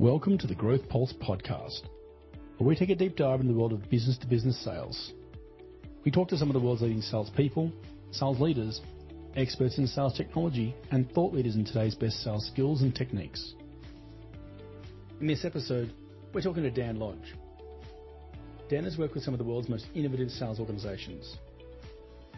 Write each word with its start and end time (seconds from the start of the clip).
Welcome 0.00 0.38
to 0.38 0.46
the 0.46 0.54
Growth 0.54 0.88
Pulse 0.88 1.12
podcast, 1.12 1.82
where 2.56 2.66
we 2.66 2.74
take 2.74 2.88
a 2.88 2.94
deep 2.94 3.16
dive 3.16 3.40
into 3.40 3.52
the 3.52 3.58
world 3.58 3.74
of 3.74 3.90
business 3.90 4.16
to 4.16 4.26
business 4.26 4.58
sales. 4.64 5.12
We 6.06 6.10
talk 6.10 6.28
to 6.28 6.38
some 6.38 6.48
of 6.48 6.54
the 6.54 6.58
world's 6.58 6.80
leading 6.80 7.02
salespeople, 7.02 7.70
sales 8.10 8.40
leaders, 8.40 8.80
experts 9.36 9.76
in 9.76 9.86
sales 9.86 10.16
technology, 10.16 10.74
and 10.90 11.12
thought 11.12 11.34
leaders 11.34 11.54
in 11.54 11.66
today's 11.66 11.94
best 11.94 12.24
sales 12.24 12.46
skills 12.46 12.80
and 12.80 12.94
techniques. 12.94 13.52
In 15.20 15.26
this 15.26 15.44
episode, 15.44 15.92
we're 16.32 16.40
talking 16.40 16.62
to 16.62 16.70
Dan 16.70 16.98
Lodge. 16.98 17.34
Dan 18.70 18.84
has 18.84 18.96
worked 18.96 19.14
with 19.14 19.22
some 19.22 19.34
of 19.34 19.38
the 19.38 19.44
world's 19.44 19.68
most 19.68 19.84
innovative 19.94 20.30
sales 20.30 20.60
organizations. 20.60 21.36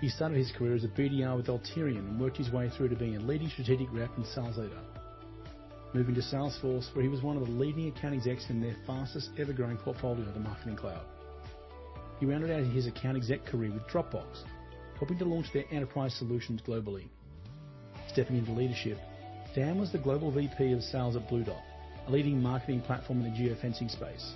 He 0.01 0.09
started 0.09 0.37
his 0.37 0.51
career 0.51 0.75
as 0.75 0.83
a 0.83 0.89
BDR 0.89 1.37
with 1.37 1.47
Alterian 1.47 1.99
and 1.99 2.21
worked 2.21 2.39
his 2.39 2.51
way 2.51 2.71
through 2.71 2.89
to 2.89 2.97
being 2.97 3.15
a 3.15 3.21
leading 3.21 3.51
strategic 3.51 3.87
rep 3.93 4.11
and 4.17 4.27
sales 4.27 4.57
leader 4.59 4.81
moving 5.95 6.15
to 6.15 6.23
Salesforce, 6.23 6.95
where 6.95 7.03
he 7.03 7.09
was 7.09 7.23
one 7.23 7.37
of 7.37 7.45
the 7.45 7.53
leading 7.53 7.89
account 7.89 8.15
execs 8.15 8.49
in 8.49 8.61
their 8.61 8.77
fastest 8.87 9.31
ever 9.39 9.53
growing 9.53 9.77
portfolio, 9.77 10.27
of 10.27 10.35
the 10.35 10.41
Marketing 10.41 10.77
Cloud. 10.77 11.05
He 12.19 12.27
rounded 12.27 12.51
out 12.51 12.65
his 12.73 12.87
account 12.87 13.17
exec 13.17 13.45
career 13.45 13.73
with 13.73 13.87
Dropbox, 13.89 14.45
helping 14.99 15.19
to 15.19 15.25
launch 15.25 15.53
their 15.53 15.65
enterprise 15.71 16.15
solutions 16.15 16.63
globally. 16.67 17.09
Stepping 18.09 18.37
into 18.39 18.53
leadership, 18.53 18.99
Dan 19.55 19.79
was 19.79 19.93
the 19.93 19.99
global 19.99 20.31
VP 20.31 20.73
of 20.73 20.83
sales 20.83 21.17
at 21.17 21.29
Blue 21.29 21.45
Dot, 21.45 21.61
a 22.07 22.11
leading 22.11 22.41
marketing 22.41 22.81
platform 22.81 23.23
in 23.23 23.33
the 23.33 23.39
geofencing 23.39 23.91
space. 23.91 24.35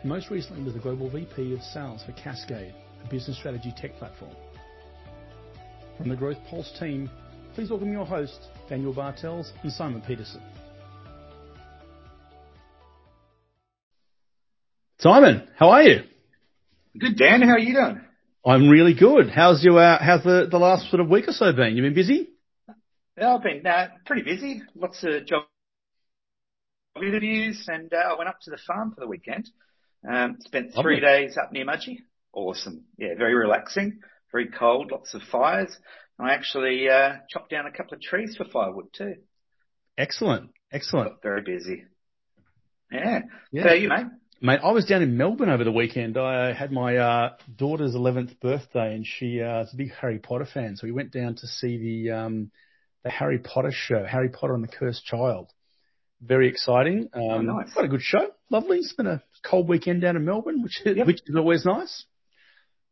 And 0.00 0.08
most 0.08 0.30
recently 0.30 0.62
was 0.62 0.74
the 0.74 0.80
global 0.80 1.10
VP 1.10 1.52
of 1.52 1.62
sales 1.62 2.04
for 2.04 2.12
Cascade, 2.12 2.74
a 3.04 3.08
business 3.08 3.38
strategy 3.38 3.72
tech 3.76 3.96
platform. 3.96 4.34
From 5.96 6.08
the 6.08 6.16
Growth 6.16 6.38
Pulse 6.48 6.72
team, 6.78 7.10
please 7.54 7.70
welcome 7.70 7.92
your 7.92 8.06
hosts, 8.06 8.48
Daniel 8.68 8.92
Bartels 8.92 9.52
and 9.62 9.72
Simon 9.72 10.02
Peterson. 10.02 10.42
Simon, 15.02 15.48
how 15.58 15.70
are 15.70 15.82
you? 15.82 16.04
Good, 16.96 17.16
Dan. 17.16 17.42
How 17.42 17.54
are 17.54 17.58
you 17.58 17.74
doing? 17.74 18.00
I'm 18.46 18.68
really 18.68 18.94
good. 18.94 19.30
How's 19.30 19.60
your 19.64 19.76
uh, 19.80 19.98
how's 20.00 20.22
the, 20.22 20.46
the 20.48 20.58
last 20.58 20.90
sort 20.90 21.00
of 21.00 21.08
week 21.08 21.26
or 21.26 21.32
so 21.32 21.52
been? 21.52 21.74
You 21.76 21.82
been 21.82 21.92
busy? 21.92 22.28
Yeah, 23.18 23.34
I've 23.34 23.42
been 23.42 23.66
uh, 23.66 23.88
pretty 24.06 24.22
busy. 24.22 24.62
Lots 24.76 25.02
of 25.02 25.26
job 25.26 25.42
interviews, 26.96 27.66
and 27.66 27.92
uh, 27.92 27.96
I 27.96 28.16
went 28.16 28.28
up 28.28 28.38
to 28.42 28.52
the 28.52 28.58
farm 28.64 28.92
for 28.94 29.00
the 29.00 29.08
weekend. 29.08 29.50
Um, 30.08 30.36
spent 30.38 30.72
three 30.80 31.00
Lovely. 31.00 31.26
days 31.26 31.36
up 31.36 31.50
near 31.50 31.66
Mudgee. 31.66 31.98
Awesome. 32.32 32.84
Yeah, 32.96 33.16
very 33.18 33.34
relaxing. 33.34 33.98
Very 34.30 34.50
cold. 34.50 34.92
Lots 34.92 35.14
of 35.14 35.22
fires. 35.32 35.76
And 36.16 36.30
I 36.30 36.34
actually 36.34 36.88
uh, 36.88 37.14
chopped 37.28 37.50
down 37.50 37.66
a 37.66 37.72
couple 37.72 37.94
of 37.94 38.02
trees 38.02 38.36
for 38.36 38.44
firewood 38.44 38.86
too. 38.96 39.16
Excellent. 39.98 40.50
Excellent. 40.72 41.10
Got 41.10 41.22
very 41.24 41.42
busy. 41.42 41.86
Yeah. 42.92 43.22
yeah. 43.50 43.64
So 43.64 43.72
you, 43.72 43.88
mate? 43.88 44.06
Mate, 44.44 44.58
I 44.64 44.72
was 44.72 44.86
down 44.86 45.02
in 45.02 45.16
Melbourne 45.16 45.50
over 45.50 45.62
the 45.62 45.70
weekend. 45.70 46.18
I 46.18 46.52
had 46.52 46.72
my 46.72 46.96
uh, 46.96 47.36
daughter's 47.54 47.94
11th 47.94 48.40
birthday, 48.40 48.92
and 48.92 49.06
she 49.06 49.40
uh, 49.40 49.60
is 49.60 49.72
a 49.72 49.76
big 49.76 49.92
Harry 50.00 50.18
Potter 50.18 50.48
fan. 50.52 50.74
So 50.76 50.84
we 50.84 50.90
went 50.90 51.12
down 51.12 51.36
to 51.36 51.46
see 51.46 51.78
the 51.78 52.10
um, 52.10 52.50
the 53.04 53.10
Harry 53.10 53.38
Potter 53.38 53.70
show, 53.72 54.04
Harry 54.04 54.30
Potter 54.30 54.54
and 54.56 54.64
the 54.64 54.68
Cursed 54.68 55.04
Child. 55.04 55.52
Very 56.20 56.48
exciting. 56.48 57.08
Um, 57.14 57.22
oh, 57.22 57.38
nice. 57.40 57.72
Quite 57.72 57.84
a 57.84 57.88
good 57.88 58.02
show. 58.02 58.32
Lovely. 58.50 58.78
It's 58.78 58.92
been 58.94 59.06
a 59.06 59.22
cold 59.44 59.68
weekend 59.68 60.02
down 60.02 60.16
in 60.16 60.24
Melbourne, 60.24 60.60
which 60.64 60.80
is, 60.84 60.96
yep. 60.96 61.06
which 61.06 61.20
is 61.24 61.36
always 61.36 61.64
nice. 61.64 62.04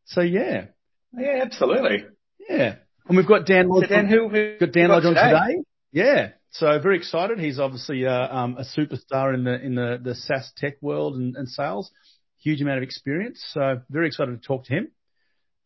So 0.05 0.21
yeah. 0.21 0.67
Yeah, 1.13 1.41
absolutely. 1.43 2.05
Yeah. 2.49 2.77
And 3.09 3.17
we've 3.17 3.27
got 3.27 3.47
Dan 3.47 3.69
Lodge. 3.69 3.89
So 3.89 3.95
Dan, 3.97 4.07
who, 4.07 4.29
who 4.29 4.57
got 4.61 4.71
Dan 4.71 4.91
Lodge 4.91 5.05
on 5.05 5.15
today? 5.15 5.31
today. 5.31 5.63
Yeah. 5.91 6.29
So 6.53 6.79
very 6.81 6.97
excited. 6.97 7.39
He's 7.39 7.61
obviously 7.61 8.07
uh, 8.07 8.29
um, 8.29 8.57
a 8.59 8.65
superstar 8.65 9.35
in 9.35 9.45
the 9.45 9.61
in 9.61 9.75
the, 9.77 10.01
the 10.03 10.15
SaaS 10.17 10.53
tech 10.57 10.75
world 10.81 11.15
and, 11.15 11.37
and, 11.37 11.49
sales. 11.49 11.91
Huge 12.39 12.61
amount 12.61 12.79
of 12.79 12.83
experience. 12.83 13.45
So 13.53 13.83
very 13.89 14.09
excited 14.09 14.41
to 14.41 14.47
talk 14.47 14.65
to 14.65 14.73
him. 14.73 14.91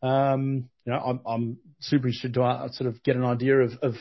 Um, 0.03 0.69
you 0.85 0.93
know, 0.93 0.99
I'm, 0.99 1.19
I'm 1.25 1.57
super 1.79 2.07
interested 2.07 2.35
to 2.35 2.43
uh, 2.43 2.71
sort 2.71 2.87
of 2.87 3.01
get 3.01 3.15
an 3.15 3.23
idea 3.23 3.61
of, 3.61 3.71
of 3.81 3.95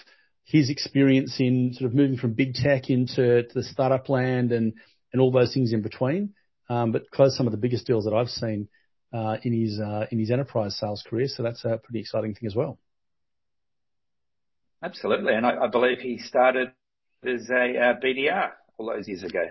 his 0.44 0.68
experience 0.68 1.36
in 1.38 1.72
sort 1.72 1.90
of 1.90 1.96
moving 1.96 2.18
from 2.18 2.34
big 2.34 2.52
tech 2.52 2.90
into 2.90 3.44
to 3.44 3.54
the 3.54 3.62
startup 3.62 4.10
land 4.10 4.52
and 4.52 4.74
and 5.12 5.22
all 5.22 5.30
those 5.30 5.54
things 5.54 5.72
in 5.72 5.80
between. 5.80 6.34
Um, 6.68 6.92
but 6.92 7.10
close 7.10 7.36
some 7.36 7.46
of 7.46 7.52
the 7.52 7.58
biggest 7.58 7.86
deals 7.86 8.04
that 8.04 8.12
I've 8.14 8.28
seen 8.28 8.68
uh, 9.12 9.38
in 9.42 9.58
his 9.58 9.80
uh, 9.80 10.06
in 10.10 10.18
his 10.18 10.30
enterprise 10.30 10.76
sales 10.78 11.02
career. 11.08 11.28
So 11.28 11.42
that's 11.42 11.64
a 11.64 11.80
pretty 11.82 12.00
exciting 12.00 12.34
thing 12.34 12.46
as 12.46 12.54
well. 12.54 12.78
Absolutely. 14.84 15.32
And 15.32 15.46
I, 15.46 15.64
I 15.64 15.68
believe 15.68 15.98
he 15.98 16.18
started 16.18 16.68
as 17.26 17.48
a 17.48 17.54
uh, 17.54 17.94
BDR 18.04 18.50
all 18.76 18.92
those 18.94 19.08
years 19.08 19.22
ago. 19.22 19.44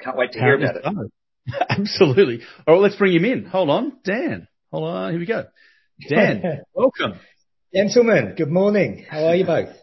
Can't 0.00 0.18
wait 0.18 0.32
to 0.32 0.38
hear 0.38 0.56
about 0.56 0.76
it. 0.76 1.12
Absolutely. 1.70 2.40
All 2.66 2.74
right, 2.74 2.82
let's 2.82 2.96
bring 2.96 3.14
him 3.14 3.24
in. 3.24 3.46
Hold 3.46 3.70
on. 3.70 3.98
Dan. 4.04 4.48
Hold 4.70 4.84
on. 4.84 5.10
Here 5.12 5.18
we 5.18 5.24
go. 5.24 5.44
Dan, 6.08 6.62
welcome. 6.74 7.18
Gentlemen, 7.74 8.34
good 8.36 8.50
morning. 8.50 9.06
How 9.08 9.26
are 9.26 9.34
you 9.34 9.46
both? 9.46 9.74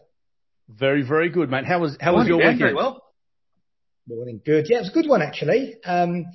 Very, 0.70 1.02
very 1.02 1.30
good, 1.30 1.50
mate. 1.50 1.66
How 1.66 1.80
was, 1.80 1.98
how 2.00 2.16
was 2.16 2.28
your 2.28 2.38
weekend? 2.38 2.60
Very 2.60 2.74
well. 2.76 3.04
Morning. 4.08 4.42
Good. 4.46 4.68
Yeah, 4.70 4.78
it 4.78 4.82
was 4.82 4.90
a 4.90 4.94
good 4.94 5.10
one, 5.10 5.24
actually. 5.24 5.76
Um, 5.84 6.26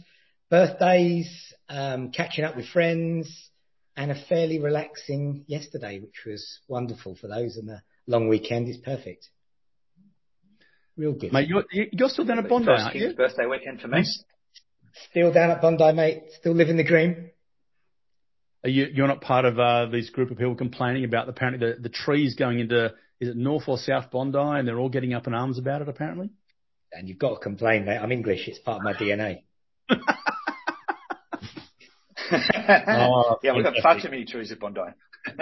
birthdays, 0.50 1.54
um, 1.69 2.10
catching 2.10 2.44
up 2.44 2.56
with 2.56 2.66
friends, 2.69 3.50
and 3.97 4.10
a 4.10 4.25
fairly 4.28 4.58
relaxing 4.58 5.44
yesterday, 5.47 6.00
which 6.00 6.25
was 6.26 6.60
wonderful 6.66 7.16
for 7.20 7.28
those 7.28 7.56
in 7.56 7.66
the 7.66 7.82
long 8.06 8.28
weekend 8.28 8.68
is 8.68 8.76
perfect. 8.76 9.28
Real 10.96 11.12
good. 11.12 11.32
Mate, 11.32 11.48
you're, 11.48 11.64
you're 11.70 12.08
still 12.08 12.24
down 12.24 12.38
at 12.38 12.48
Bondi, 12.48 12.68
aren't 12.68 12.94
you? 12.94 13.14
birthday 13.14 13.46
weekend 13.46 13.80
for 13.80 13.88
me. 13.88 14.04
Still 15.10 15.32
down 15.32 15.50
at 15.50 15.62
Bondi, 15.62 15.92
mate. 15.92 16.24
Still 16.38 16.54
living 16.54 16.76
the 16.76 16.84
dream. 16.84 17.30
Are 18.64 18.68
you, 18.68 18.86
you're 18.92 19.08
not 19.08 19.20
part 19.22 19.44
of 19.44 19.58
uh, 19.58 19.86
this 19.86 20.10
group 20.10 20.30
of 20.30 20.38
people 20.38 20.54
complaining 20.54 21.04
about 21.04 21.28
apparently 21.28 21.66
the, 21.66 21.80
the 21.80 21.88
trees 21.88 22.36
going 22.36 22.60
into, 22.60 22.86
is 23.20 23.28
it 23.30 23.36
North 23.36 23.64
or 23.66 23.78
South 23.78 24.10
Bondi 24.10 24.38
and 24.38 24.69
they're 24.69 24.78
all 24.78 24.90
getting 24.90 25.14
up 25.14 25.26
in 25.26 25.34
arms 25.34 25.58
about 25.58 25.82
it 25.82 25.88
apparently? 25.88 26.30
And 26.92 27.08
you've 27.08 27.19
got 27.19 27.30
to 27.30 27.40
complain, 27.40 27.86
mate. 27.86 27.96
I'm 27.96 28.12
English. 28.12 28.46
It's 28.46 28.58
part 28.58 28.76
of 28.78 28.84
my 28.84 28.92
DNA. 28.92 29.42
oh, 32.88 33.38
yeah, 33.42 33.54
we've 33.54 33.64
got 33.64 33.74
far 33.82 34.00
too 34.00 34.08
many 34.10 34.24
trees 34.24 34.52
at 34.52 34.60
Bondi. 34.60 34.80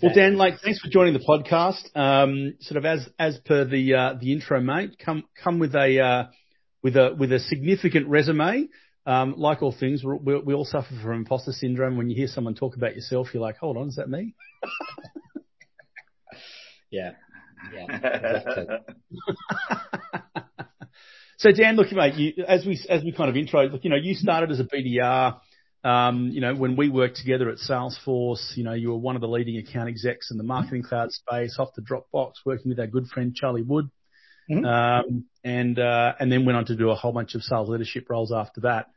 Well, 0.00 0.14
Dan, 0.14 0.36
like, 0.36 0.60
thanks 0.60 0.80
for 0.80 0.88
joining 0.88 1.12
the 1.12 1.20
podcast. 1.20 1.94
Um, 1.94 2.54
sort 2.60 2.78
of 2.78 2.86
as 2.86 3.06
as 3.18 3.38
per 3.44 3.64
the 3.64 3.94
uh, 3.94 4.14
the 4.18 4.32
intro, 4.32 4.60
mate, 4.60 4.96
come 4.98 5.24
come 5.42 5.58
with 5.58 5.74
a 5.74 6.00
uh, 6.00 6.24
with 6.82 6.96
a 6.96 7.14
with 7.18 7.30
a 7.32 7.38
significant 7.38 8.08
resume. 8.08 8.68
Um, 9.04 9.34
like 9.36 9.62
all 9.62 9.74
things, 9.78 10.02
we 10.02 10.38
we 10.38 10.54
all 10.54 10.64
suffer 10.64 10.94
from 11.02 11.16
imposter 11.16 11.52
syndrome. 11.52 11.98
When 11.98 12.08
you 12.08 12.16
hear 12.16 12.28
someone 12.28 12.54
talk 12.54 12.76
about 12.76 12.94
yourself, 12.94 13.28
you're 13.34 13.42
like, 13.42 13.58
"Hold 13.58 13.76
on, 13.76 13.88
is 13.88 13.96
that 13.96 14.08
me?" 14.08 14.34
yeah, 16.90 17.10
yeah. 17.74 17.98
so, 21.36 21.52
Dan, 21.52 21.76
look, 21.76 21.92
mate, 21.92 22.14
you, 22.14 22.44
as 22.48 22.64
we 22.64 22.82
as 22.88 23.04
we 23.04 23.12
kind 23.12 23.28
of 23.28 23.36
intro, 23.36 23.66
look, 23.66 23.84
you 23.84 23.90
know, 23.90 23.96
you 23.96 24.14
started 24.14 24.50
as 24.50 24.60
a 24.60 24.64
BDR. 24.64 25.38
Um, 25.84 26.28
you 26.28 26.40
know, 26.40 26.54
when 26.54 26.76
we 26.76 26.88
worked 26.88 27.16
together 27.16 27.48
at 27.48 27.58
Salesforce, 27.58 28.56
you 28.56 28.62
know, 28.62 28.72
you 28.72 28.90
were 28.90 28.96
one 28.96 29.16
of 29.16 29.20
the 29.20 29.28
leading 29.28 29.56
account 29.58 29.88
execs 29.88 30.30
in 30.30 30.38
the 30.38 30.44
marketing 30.44 30.84
cloud 30.84 31.10
space 31.10 31.56
off 31.58 31.74
the 31.74 31.82
Dropbox, 31.82 32.34
working 32.44 32.68
with 32.68 32.78
our 32.78 32.86
good 32.86 33.08
friend 33.08 33.34
Charlie 33.34 33.62
Wood. 33.62 33.90
Mm-hmm. 34.50 34.64
Um, 34.64 35.24
and, 35.44 35.78
uh, 35.78 36.14
and 36.18 36.30
then 36.30 36.44
went 36.44 36.56
on 36.56 36.66
to 36.66 36.76
do 36.76 36.90
a 36.90 36.94
whole 36.94 37.12
bunch 37.12 37.34
of 37.34 37.42
sales 37.42 37.68
leadership 37.68 38.08
roles 38.08 38.32
after 38.32 38.62
that. 38.62 38.90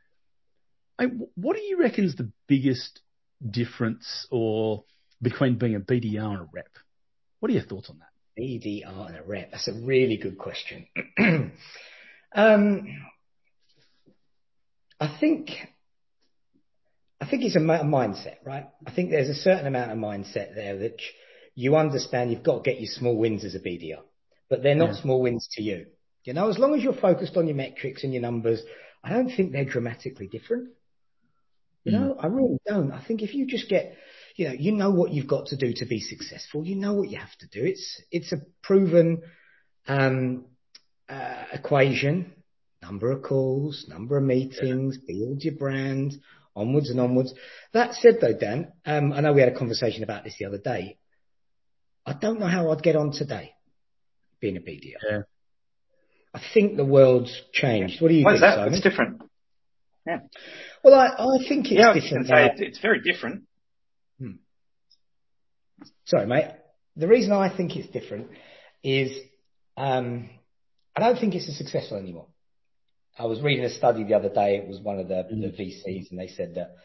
I, 0.98 1.06
what 1.34 1.56
do 1.56 1.62
you 1.62 1.78
reckon 1.78 2.04
is 2.04 2.16
the 2.16 2.30
biggest 2.46 3.00
difference 3.48 4.26
or 4.30 4.84
between 5.20 5.58
being 5.58 5.74
a 5.74 5.80
BDR 5.80 6.30
and 6.30 6.40
a 6.40 6.48
rep? 6.52 6.70
What 7.40 7.50
are 7.50 7.54
your 7.54 7.64
thoughts 7.64 7.90
on 7.90 7.98
that? 7.98 8.40
BDR 8.40 9.08
and 9.08 9.16
a 9.16 9.22
rep. 9.22 9.50
That's 9.50 9.68
a 9.68 9.72
really 9.72 10.16
good 10.16 10.38
question. 10.38 10.86
um, 12.34 12.86
I 15.00 15.16
think 15.20 15.50
I 17.20 17.26
think 17.28 17.44
it's 17.44 17.56
a 17.56 17.60
mindset, 17.60 18.36
right? 18.44 18.66
I 18.86 18.90
think 18.90 19.10
there's 19.10 19.30
a 19.30 19.34
certain 19.34 19.66
amount 19.66 19.90
of 19.90 19.98
mindset 19.98 20.54
there 20.54 20.78
that 20.78 21.00
you 21.54 21.76
understand 21.76 22.30
you've 22.30 22.42
got 22.42 22.62
to 22.62 22.70
get 22.70 22.80
your 22.80 22.90
small 22.92 23.16
wins 23.16 23.44
as 23.44 23.54
a 23.54 23.60
BDR, 23.60 24.02
but 24.50 24.62
they're 24.62 24.74
not 24.74 24.94
yeah. 24.94 25.02
small 25.02 25.22
wins 25.22 25.48
to 25.52 25.62
you. 25.62 25.86
You 26.24 26.34
know, 26.34 26.48
as 26.48 26.58
long 26.58 26.74
as 26.74 26.82
you're 26.82 26.92
focused 26.92 27.36
on 27.36 27.46
your 27.46 27.56
metrics 27.56 28.04
and 28.04 28.12
your 28.12 28.20
numbers, 28.20 28.60
I 29.02 29.10
don't 29.10 29.30
think 29.30 29.52
they're 29.52 29.64
dramatically 29.64 30.26
different. 30.26 30.70
You 31.84 31.92
mm. 31.92 32.00
know, 32.00 32.16
I 32.18 32.26
really 32.26 32.58
don't. 32.66 32.92
I 32.92 33.02
think 33.02 33.22
if 33.22 33.32
you 33.32 33.46
just 33.46 33.68
get, 33.68 33.96
you 34.34 34.48
know, 34.48 34.54
you 34.54 34.72
know 34.72 34.90
what 34.90 35.12
you've 35.12 35.28
got 35.28 35.46
to 35.46 35.56
do 35.56 35.72
to 35.76 35.86
be 35.86 36.00
successful. 36.00 36.66
You 36.66 36.74
know 36.74 36.92
what 36.92 37.08
you 37.08 37.18
have 37.18 37.36
to 37.40 37.46
do. 37.46 37.64
It's 37.64 38.02
it's 38.10 38.32
a 38.32 38.38
proven 38.62 39.22
um, 39.86 40.46
uh, 41.08 41.44
equation. 41.52 42.32
Number 42.82 43.10
of 43.10 43.22
calls, 43.22 43.86
number 43.88 44.18
of 44.18 44.24
meetings, 44.24 44.98
yeah. 45.00 45.14
build 45.14 45.42
your 45.42 45.54
brand, 45.54 46.14
onwards 46.56 46.90
and 46.90 47.00
onwards. 47.00 47.34
That 47.72 47.94
said, 47.94 48.18
though, 48.20 48.36
Dan, 48.36 48.72
um, 48.84 49.12
I 49.12 49.20
know 49.20 49.32
we 49.32 49.40
had 49.40 49.52
a 49.52 49.58
conversation 49.58 50.02
about 50.02 50.24
this 50.24 50.36
the 50.38 50.46
other 50.46 50.58
day. 50.58 50.98
I 52.04 52.14
don't 52.14 52.40
know 52.40 52.46
how 52.46 52.70
I'd 52.70 52.82
get 52.82 52.96
on 52.96 53.12
today 53.12 53.52
being 54.40 54.56
a 54.56 54.60
BDR. 54.60 54.94
Yeah. 55.08 55.18
I 56.34 56.40
think 56.52 56.76
the 56.76 56.84
world's 56.84 57.34
changed. 57.52 58.00
What 58.00 58.08
do 58.08 58.14
you 58.14 58.24
Why 58.24 58.32
think, 58.32 58.36
is 58.36 58.40
that? 58.42 58.56
Simon? 58.56 58.74
It's 58.74 58.82
different. 58.82 59.22
Yeah. 60.06 60.18
Well, 60.84 60.94
I, 60.94 61.06
I 61.06 61.48
think 61.48 61.66
it's 61.66 61.80
yeah, 61.80 61.92
different 61.94 62.26
say 62.28 62.50
it's, 62.58 62.78
very 62.78 63.00
different. 63.00 63.44
Sorry, 66.06 66.26
mate. 66.26 66.52
The 66.96 67.08
reason 67.08 67.32
I 67.32 67.54
think 67.54 67.76
it's 67.76 67.88
different 67.88 68.28
is 68.82 69.10
um, 69.76 70.30
I 70.94 71.00
don't 71.00 71.18
think 71.18 71.34
it's 71.34 71.48
as 71.48 71.58
successful 71.58 71.98
anymore. 71.98 72.28
I 73.18 73.24
was 73.24 73.40
reading 73.40 73.64
a 73.64 73.70
study 73.70 74.04
the 74.04 74.14
other 74.14 74.28
day. 74.28 74.56
It 74.56 74.68
was 74.68 74.80
one 74.80 74.98
of 74.98 75.08
the, 75.08 75.26
the 75.30 75.48
VCs, 75.48 76.10
and 76.10 76.18
they 76.18 76.28
said 76.28 76.54
that 76.56 76.76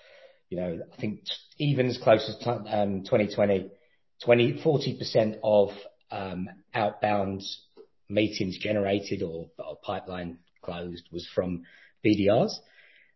you 0.50 0.58
know 0.58 0.80
I 0.92 1.02
think 1.02 1.22
even 1.58 1.88
as 1.88 1.98
close 1.98 2.28
as 2.30 2.38
t- 2.38 2.70
um, 2.70 3.04
2020, 3.04 3.70
20, 4.24 4.62
40% 4.64 5.40
of 5.44 5.70
um, 6.10 6.50
outbound 6.74 7.44
meetings 8.10 8.58
generated 8.58 9.24
or, 9.24 9.48
or 9.60 9.78
pipeline 9.84 10.40
closed 10.64 11.04
was 11.12 11.28
from 11.36 11.64
BDRs, 12.06 12.54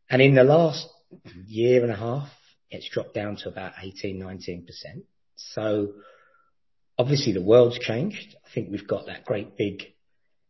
and 0.09 0.21
in 0.21 0.35
the 0.35 0.43
last 0.43 0.87
year 1.47 1.83
and 1.83 1.91
a 1.91 1.95
half, 1.95 2.29
it's 2.69 2.89
dropped 2.89 3.13
down 3.13 3.37
to 3.37 3.49
about 3.49 3.73
18, 3.81 4.19
19%. 4.19 4.65
So 5.35 5.93
obviously 6.97 7.33
the 7.33 7.41
world's 7.41 7.79
changed. 7.79 8.35
I 8.45 8.49
think 8.53 8.69
we've 8.71 8.87
got 8.87 9.05
that 9.05 9.25
great 9.25 9.57
big 9.57 9.83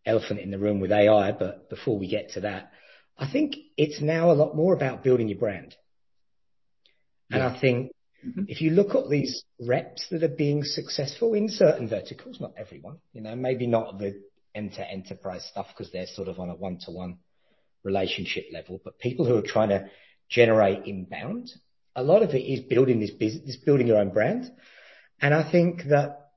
elephant 0.05 0.39
in 0.39 0.51
the 0.51 0.59
room 0.59 0.79
with 0.79 0.91
AI, 0.91 1.31
but 1.31 1.69
before 1.69 1.97
we 1.97 2.07
get 2.07 2.31
to 2.31 2.41
that, 2.41 2.71
I 3.17 3.31
think 3.31 3.55
it's 3.77 4.01
now 4.01 4.31
a 4.31 4.33
lot 4.33 4.55
more 4.55 4.73
about 4.73 5.03
building 5.03 5.29
your 5.29 5.39
brand. 5.39 5.75
And 7.31 7.41
I 7.41 7.59
think 7.59 7.91
mm-hmm. 8.25 8.43
if 8.47 8.61
you 8.61 8.71
look 8.71 8.93
at 8.95 9.09
these 9.09 9.43
reps 9.59 10.07
that 10.11 10.23
are 10.23 10.27
being 10.27 10.63
successful 10.63 11.33
in 11.33 11.49
certain 11.49 11.89
verticals, 11.89 12.39
not 12.39 12.53
everyone, 12.57 12.97
you 13.13 13.21
know, 13.21 13.35
maybe 13.35 13.67
not 13.67 13.97
the 13.97 14.21
enter 14.53 14.83
enterprise 14.83 15.45
stuff 15.49 15.67
because 15.69 15.91
they're 15.91 16.07
sort 16.07 16.27
of 16.27 16.39
on 16.39 16.49
a 16.49 16.55
one 16.55 16.79
to 16.85 16.91
one 16.91 17.17
relationship 17.83 18.45
level, 18.51 18.79
but 18.83 18.99
people 18.99 19.25
who 19.25 19.35
are 19.35 19.41
trying 19.41 19.69
to 19.69 19.89
generate 20.29 20.85
inbound, 20.85 21.49
a 21.95 22.03
lot 22.03 22.23
of 22.23 22.31
it 22.31 22.43
is 22.43 22.61
building 22.61 22.99
this 22.99 23.11
business, 23.11 23.57
building 23.57 23.87
your 23.87 23.99
own 23.99 24.09
brand. 24.09 24.51
And 25.21 25.33
I 25.33 25.49
think 25.49 25.83
that 25.89 26.31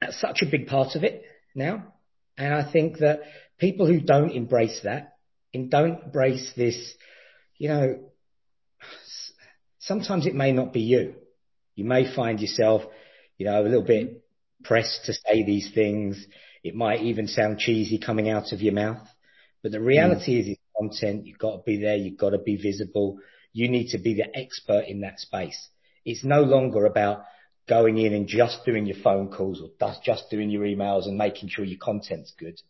that's 0.00 0.20
such 0.20 0.42
a 0.42 0.50
big 0.50 0.66
part 0.66 0.94
of 0.94 1.04
it 1.04 1.22
now. 1.54 1.92
And 2.38 2.54
I 2.54 2.70
think 2.70 2.98
that 2.98 3.20
people 3.58 3.86
who 3.86 4.00
don't 4.00 4.30
embrace 4.30 4.80
that 4.84 5.16
and 5.52 5.70
don't 5.70 6.04
embrace 6.04 6.52
this, 6.56 6.94
you 7.58 7.68
know, 7.68 7.98
sometimes 9.80 10.26
it 10.26 10.34
may 10.34 10.52
not 10.52 10.72
be 10.72 10.80
you. 10.80 11.14
You 11.74 11.84
may 11.84 12.14
find 12.14 12.40
yourself, 12.40 12.82
you 13.36 13.46
know, 13.46 13.60
a 13.60 13.64
little 13.64 13.82
bit 13.82 14.24
pressed 14.62 15.06
to 15.06 15.12
say 15.12 15.44
these 15.44 15.70
things. 15.74 16.24
It 16.62 16.74
might 16.74 17.02
even 17.02 17.26
sound 17.26 17.58
cheesy 17.58 17.98
coming 17.98 18.28
out 18.28 18.52
of 18.52 18.62
your 18.62 18.74
mouth. 18.74 19.06
But 19.62 19.72
the 19.72 19.80
reality 19.80 20.36
mm. 20.36 20.40
is 20.40 20.48
it's 20.48 20.60
content. 20.78 21.26
You've 21.26 21.38
got 21.38 21.56
to 21.56 21.62
be 21.64 21.80
there. 21.80 21.96
You've 21.96 22.18
got 22.18 22.30
to 22.30 22.38
be 22.38 22.56
visible. 22.56 23.18
You 23.52 23.68
need 23.68 23.88
to 23.90 23.98
be 23.98 24.14
the 24.14 24.36
expert 24.36 24.84
in 24.86 25.00
that 25.00 25.18
space. 25.18 25.68
It's 26.04 26.24
no 26.24 26.42
longer 26.42 26.84
about 26.84 27.24
going 27.68 27.98
in 27.98 28.14
and 28.14 28.26
just 28.26 28.64
doing 28.64 28.86
your 28.86 28.96
phone 29.02 29.28
calls 29.28 29.60
or 29.60 29.70
just 30.04 30.30
doing 30.30 30.50
your 30.50 30.64
emails 30.64 31.06
and 31.06 31.16
making 31.16 31.48
sure 31.48 31.64
your 31.64 31.78
content's 31.78 32.32
good. 32.38 32.60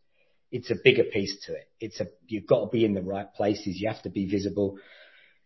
It's 0.50 0.70
a 0.70 0.76
bigger 0.82 1.04
piece 1.04 1.36
to 1.46 1.54
it. 1.54 1.68
It's 1.80 2.00
a, 2.00 2.06
you've 2.26 2.46
got 2.46 2.60
to 2.60 2.66
be 2.70 2.84
in 2.84 2.94
the 2.94 3.02
right 3.02 3.32
places. 3.34 3.80
You 3.80 3.88
have 3.88 4.02
to 4.02 4.10
be 4.10 4.26
visible. 4.26 4.78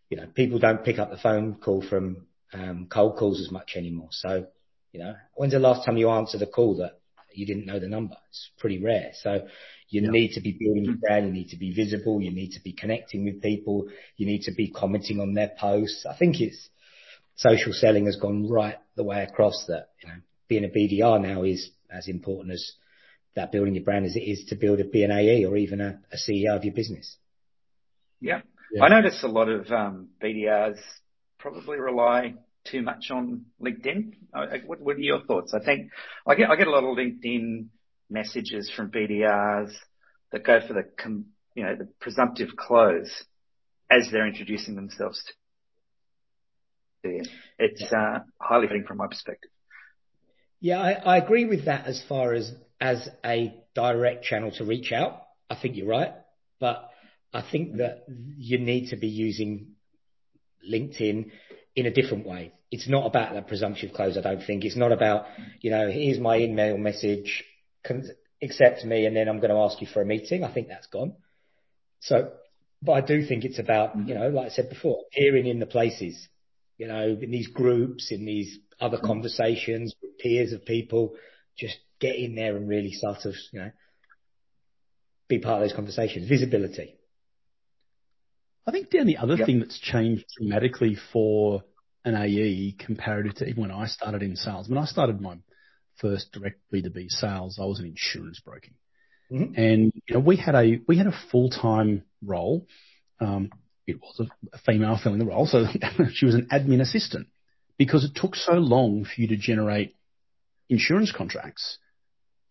You 0.09 0.17
know, 0.17 0.27
people 0.33 0.59
don't 0.59 0.83
pick 0.83 0.97
up 0.99 1.11
the 1.11 1.17
phone 1.17 1.55
call 1.55 1.81
from 1.87 2.27
um, 2.53 2.87
cold 2.89 3.17
calls 3.17 3.41
as 3.41 3.51
much 3.51 3.73
anymore. 3.75 4.09
So, 4.11 4.47
you 4.91 4.99
know, 4.99 5.15
when's 5.35 5.53
the 5.53 5.59
last 5.59 5.85
time 5.85 5.97
you 5.97 6.09
answered 6.09 6.41
a 6.41 6.47
call 6.47 6.77
that 6.77 6.99
you 7.33 7.45
didn't 7.45 7.65
know 7.65 7.79
the 7.79 7.87
number? 7.87 8.15
It's 8.29 8.49
pretty 8.59 8.81
rare. 8.81 9.11
So 9.21 9.47
you 9.89 10.09
need 10.09 10.33
to 10.33 10.41
be 10.41 10.57
building 10.59 10.85
your 10.85 10.95
brand. 10.95 11.27
You 11.27 11.33
need 11.33 11.49
to 11.49 11.57
be 11.57 11.73
visible. 11.73 12.21
You 12.21 12.31
need 12.31 12.51
to 12.51 12.61
be 12.63 12.73
connecting 12.73 13.25
with 13.25 13.41
people. 13.41 13.87
You 14.17 14.25
need 14.25 14.43
to 14.43 14.53
be 14.53 14.69
commenting 14.71 15.19
on 15.19 15.33
their 15.33 15.51
posts. 15.59 16.05
I 16.09 16.15
think 16.17 16.39
it's, 16.39 16.69
social 17.35 17.73
selling 17.73 18.05
has 18.05 18.15
gone 18.15 18.47
right 18.47 18.77
the 18.95 19.03
way 19.03 19.23
across 19.23 19.65
that, 19.67 19.89
you 20.01 20.09
know, 20.09 20.15
being 20.47 20.65
a 20.65 20.67
BDR 20.67 21.21
now 21.21 21.43
is 21.43 21.71
as 21.91 22.07
important 22.07 22.53
as 22.53 22.73
that 23.35 23.51
building 23.51 23.75
your 23.75 23.83
brand 23.83 24.05
as 24.05 24.15
it 24.15 24.21
is 24.21 24.45
to 24.49 24.55
build 24.55 24.79
a 24.79 24.83
BNAE 24.83 25.49
or 25.49 25.57
even 25.57 25.81
a, 25.81 25.99
a 26.11 26.17
CEO 26.17 26.55
of 26.55 26.63
your 26.63 26.73
business. 26.73 27.17
Yeah. 28.21 28.41
yeah. 28.71 28.83
I 28.83 28.89
notice 28.89 29.23
a 29.23 29.27
lot 29.27 29.49
of 29.49 29.71
um, 29.71 30.09
BDRs 30.21 30.77
probably 31.39 31.77
rely 31.77 32.35
too 32.65 32.81
much 32.81 33.09
on 33.11 33.45
LinkedIn. 33.61 34.13
What, 34.65 34.79
what, 34.79 34.95
are 34.95 34.99
your 34.99 35.21
thoughts? 35.21 35.53
I 35.53 35.63
think 35.63 35.91
I 36.25 36.35
get 36.35 36.49
I 36.49 36.55
get 36.55 36.67
a 36.67 36.71
lot 36.71 36.83
of 36.83 36.97
LinkedIn 36.97 37.67
messages 38.09 38.71
from 38.73 38.91
BDRs 38.91 39.73
that 40.31 40.45
go 40.45 40.59
for 40.65 40.73
the 40.73 40.85
you 41.55 41.63
know 41.63 41.75
the 41.75 41.87
presumptive 41.99 42.55
close 42.55 43.25
as 43.89 44.09
they're 44.11 44.27
introducing 44.27 44.75
themselves 44.75 45.21
It's 47.03 47.83
uh, 47.91 48.19
highly 48.39 48.67
fitting 48.67 48.85
from 48.85 48.97
my 48.97 49.07
perspective. 49.07 49.51
Yeah, 50.59 50.79
I, 50.79 50.91
I 50.91 51.17
agree 51.17 51.45
with 51.45 51.65
that 51.65 51.87
as 51.87 52.01
far 52.07 52.33
as 52.33 52.51
as 52.79 53.09
a 53.25 53.53
direct 53.75 54.23
channel 54.23 54.51
to 54.51 54.65
reach 54.65 54.91
out. 54.91 55.21
I 55.49 55.55
think 55.55 55.75
you're 55.75 55.87
right, 55.87 56.13
but 56.59 56.89
I 57.33 57.43
think 57.49 57.77
that 57.77 58.05
you 58.37 58.59
need 58.59 58.89
to 58.89 58.95
be 58.95 59.07
using 59.07 59.73
LinkedIn 60.69 61.31
in 61.75 61.85
a 61.85 61.91
different 61.91 62.25
way. 62.25 62.53
It's 62.71 62.87
not 62.87 63.05
about 63.05 63.33
that 63.33 63.47
presumptive 63.47 63.93
close. 63.93 64.17
I 64.17 64.21
don't 64.21 64.43
think 64.45 64.63
it's 64.63 64.77
not 64.77 64.91
about 64.91 65.25
you 65.61 65.69
know 65.69 65.89
here's 65.89 66.19
my 66.19 66.37
email 66.37 66.77
message, 66.77 67.43
accept 68.41 68.85
me, 68.85 69.05
and 69.05 69.15
then 69.15 69.27
I'm 69.27 69.39
going 69.39 69.51
to 69.51 69.57
ask 69.57 69.81
you 69.81 69.87
for 69.87 70.01
a 70.01 70.05
meeting. 70.05 70.43
I 70.43 70.53
think 70.53 70.69
that's 70.69 70.87
gone. 70.87 71.13
So, 71.99 72.31
but 72.81 72.93
I 72.93 73.01
do 73.01 73.25
think 73.25 73.43
it's 73.43 73.59
about 73.59 73.97
you 74.07 74.15
know 74.15 74.29
like 74.29 74.47
I 74.47 74.49
said 74.49 74.69
before, 74.69 75.03
appearing 75.11 75.47
in 75.47 75.59
the 75.59 75.65
places 75.65 76.27
you 76.77 76.87
know, 76.87 77.17
in 77.21 77.31
these 77.31 77.47
groups, 77.47 78.11
in 78.11 78.25
these 78.25 78.59
other 78.79 78.97
mm. 78.97 79.05
conversations 79.05 79.93
with 80.01 80.17
peers 80.17 80.53
of 80.53 80.65
people, 80.65 81.15
just 81.57 81.77
get 81.99 82.15
in 82.15 82.35
there 82.35 82.57
and 82.57 82.67
really 82.67 82.91
sort 82.91 83.25
of, 83.25 83.33
you 83.51 83.59
know, 83.59 83.71
be 85.27 85.39
part 85.39 85.61
of 85.61 85.69
those 85.69 85.75
conversations. 85.75 86.27
Visibility. 86.27 86.95
I 88.65 88.71
think, 88.71 88.89
Dan, 88.89 89.07
the 89.07 89.17
other 89.17 89.35
yep. 89.35 89.45
thing 89.45 89.59
that's 89.59 89.79
changed 89.79 90.25
dramatically 90.37 90.97
for 91.11 91.63
an 92.05 92.15
AE 92.15 92.75
comparative 92.79 93.35
to 93.35 93.47
even 93.47 93.61
when 93.61 93.71
I 93.71 93.87
started 93.87 94.23
in 94.23 94.35
sales. 94.35 94.69
When 94.69 94.77
I 94.77 94.85
started 94.85 95.21
my 95.21 95.37
first 95.97 96.31
direct 96.31 96.59
B2B 96.73 97.09
sales, 97.09 97.59
I 97.61 97.65
was 97.65 97.79
in 97.79 97.85
insurance 97.85 98.39
broking. 98.39 98.73
Mm-hmm. 99.31 99.53
And, 99.55 99.93
you 100.07 100.15
know, 100.15 100.19
we 100.19 100.37
had 100.37 100.55
a, 100.55 100.79
we 100.87 100.97
had 100.97 101.07
a 101.07 101.17
full-time 101.31 102.03
role. 102.23 102.67
Um, 103.19 103.51
it 103.85 103.99
was 104.01 104.27
a, 104.53 104.57
female 104.59 104.99
filling 105.01 105.19
the 105.19 105.25
role, 105.25 105.45
so 105.45 105.65
she 106.13 106.25
was 106.25 106.35
an 106.35 106.47
admin 106.51 106.81
assistant 106.81 107.27
because 107.77 108.03
it 108.03 108.11
took 108.15 108.35
so 108.35 108.53
long 108.53 109.03
for 109.03 109.21
you 109.21 109.27
to 109.27 109.37
generate 109.37 109.95
insurance 110.69 111.11
contracts. 111.11 111.77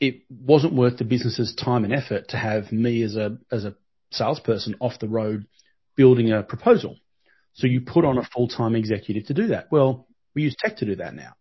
It 0.00 0.22
wasn't 0.28 0.74
worth 0.74 0.98
the 0.98 1.04
business's 1.04 1.54
time 1.54 1.84
and 1.84 1.92
effort 1.92 2.28
to 2.30 2.36
have 2.36 2.72
me 2.72 3.02
as 3.02 3.16
a 3.16 3.38
as 3.50 3.64
a 3.64 3.76
salesperson 4.10 4.76
off 4.80 4.98
the 4.98 5.08
road 5.08 5.46
building 5.96 6.32
a 6.32 6.42
proposal. 6.42 6.96
So 7.54 7.66
you 7.66 7.82
put 7.82 8.04
on 8.04 8.18
a 8.18 8.28
full 8.34 8.48
time 8.48 8.74
executive 8.74 9.26
to 9.26 9.34
do 9.34 9.48
that. 9.48 9.70
Well, 9.70 10.08
we 10.34 10.42
use 10.42 10.56
tech 10.58 10.78
to 10.78 10.86
do 10.86 10.96
that 10.96 11.14
now. 11.14 11.34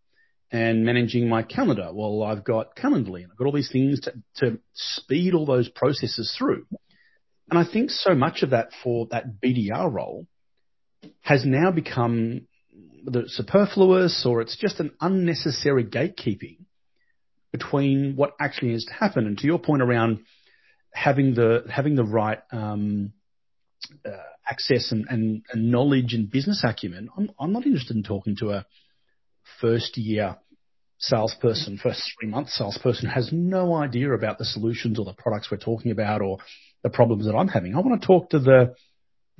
And 0.51 0.85
managing 0.85 1.29
my 1.29 1.43
calendar. 1.43 1.91
Well, 1.93 2.23
I've 2.23 2.43
got 2.43 2.75
Calendly 2.75 3.23
and 3.23 3.31
I've 3.31 3.37
got 3.37 3.45
all 3.45 3.53
these 3.53 3.71
things 3.71 4.01
to, 4.01 4.13
to 4.37 4.59
speed 4.73 5.33
all 5.33 5.45
those 5.45 5.69
processes 5.69 6.35
through. 6.37 6.65
And 7.51 7.59
I 7.59 7.69
think 7.69 7.89
so 7.89 8.15
much 8.15 8.43
of 8.43 8.51
that 8.51 8.69
for 8.81 9.07
that 9.11 9.41
BDR 9.43 9.91
role 9.91 10.25
has 11.19 11.45
now 11.45 11.69
become 11.69 12.47
whether 13.03 13.21
it's 13.21 13.35
superfluous 13.35 14.25
or 14.25 14.41
it's 14.41 14.55
just 14.55 14.79
an 14.79 14.91
unnecessary 15.01 15.83
gatekeeping 15.83 16.59
between 17.51 18.15
what 18.15 18.31
actually 18.39 18.69
needs 18.69 18.85
to 18.85 18.93
happen. 18.93 19.27
And 19.27 19.37
to 19.39 19.47
your 19.47 19.59
point 19.59 19.81
around 19.81 20.19
having 20.93 21.33
the 21.33 21.65
having 21.69 21.95
the 21.95 22.05
right 22.05 22.39
um, 22.53 23.11
uh, 24.05 24.11
access 24.49 24.93
and, 24.93 25.05
and, 25.09 25.43
and, 25.51 25.71
knowledge 25.71 26.13
and 26.13 26.31
business 26.31 26.63
acumen, 26.63 27.09
I'm, 27.17 27.31
I'm 27.37 27.51
not 27.51 27.65
interested 27.65 27.97
in 27.97 28.03
talking 28.03 28.37
to 28.37 28.51
a 28.51 28.65
first 29.59 29.97
year 29.97 30.37
salesperson, 30.99 31.79
first 31.81 32.01
three 32.17 32.29
months 32.29 32.57
salesperson 32.57 33.09
who 33.09 33.13
has 33.13 33.29
no 33.33 33.73
idea 33.73 34.13
about 34.13 34.37
the 34.37 34.45
solutions 34.45 34.99
or 34.99 35.03
the 35.03 35.13
products 35.13 35.49
we're 35.51 35.57
talking 35.57 35.91
about 35.91 36.21
or 36.21 36.37
the 36.83 36.89
problems 36.89 37.25
that 37.25 37.35
I'm 37.35 37.47
having. 37.47 37.75
I 37.75 37.79
want 37.79 38.01
to 38.01 38.07
talk 38.07 38.29
to 38.31 38.39
the 38.39 38.75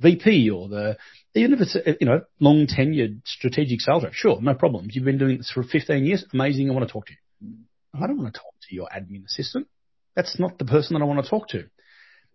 VP 0.00 0.50
or 0.50 0.68
the, 0.68 0.96
even 1.34 1.52
if 1.52 1.60
it's 1.60 1.76
a, 1.76 1.96
you 2.00 2.06
know, 2.06 2.22
long 2.40 2.66
tenured 2.66 3.22
strategic 3.24 3.80
sales 3.80 4.04
rep. 4.04 4.12
Sure, 4.12 4.40
no 4.40 4.54
problems. 4.54 4.94
You've 4.94 5.04
been 5.04 5.18
doing 5.18 5.38
this 5.38 5.50
for 5.50 5.62
15 5.62 6.04
years. 6.04 6.24
Amazing. 6.32 6.70
I 6.70 6.74
want 6.74 6.86
to 6.86 6.92
talk 6.92 7.06
to 7.06 7.12
you. 7.12 7.54
I 7.94 8.06
don't 8.06 8.18
want 8.18 8.34
to 8.34 8.40
talk 8.40 8.54
to 8.68 8.74
your 8.74 8.88
admin 8.88 9.24
assistant. 9.24 9.68
That's 10.14 10.38
not 10.38 10.58
the 10.58 10.64
person 10.64 10.94
that 10.94 11.02
I 11.02 11.06
want 11.06 11.24
to 11.24 11.30
talk 11.30 11.48
to. 11.48 11.64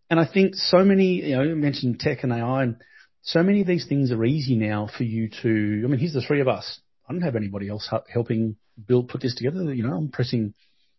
And 0.09 0.19
I 0.19 0.25
think 0.31 0.55
so 0.55 0.83
many, 0.83 1.25
you 1.25 1.35
know, 1.35 1.43
you 1.43 1.55
mentioned 1.55 1.99
tech 1.99 2.23
and 2.23 2.31
AI 2.31 2.63
and 2.63 2.77
so 3.23 3.43
many 3.43 3.61
of 3.61 3.67
these 3.67 3.85
things 3.87 4.11
are 4.11 4.23
easy 4.23 4.55
now 4.55 4.87
for 4.95 5.03
you 5.03 5.29
to, 5.41 5.81
I 5.83 5.87
mean, 5.87 5.99
here's 5.99 6.13
the 6.13 6.21
three 6.21 6.39
of 6.39 6.47
us. 6.47 6.79
I 7.07 7.11
don't 7.11 7.23
have 7.23 7.35
anybody 7.35 7.67
else 7.67 7.89
helping 8.07 8.55
build, 8.85 9.09
put 9.09 9.21
this 9.21 9.35
together. 9.35 9.73
You 9.73 9.83
know, 9.83 9.95
I'm 9.95 10.09
pressing 10.09 10.53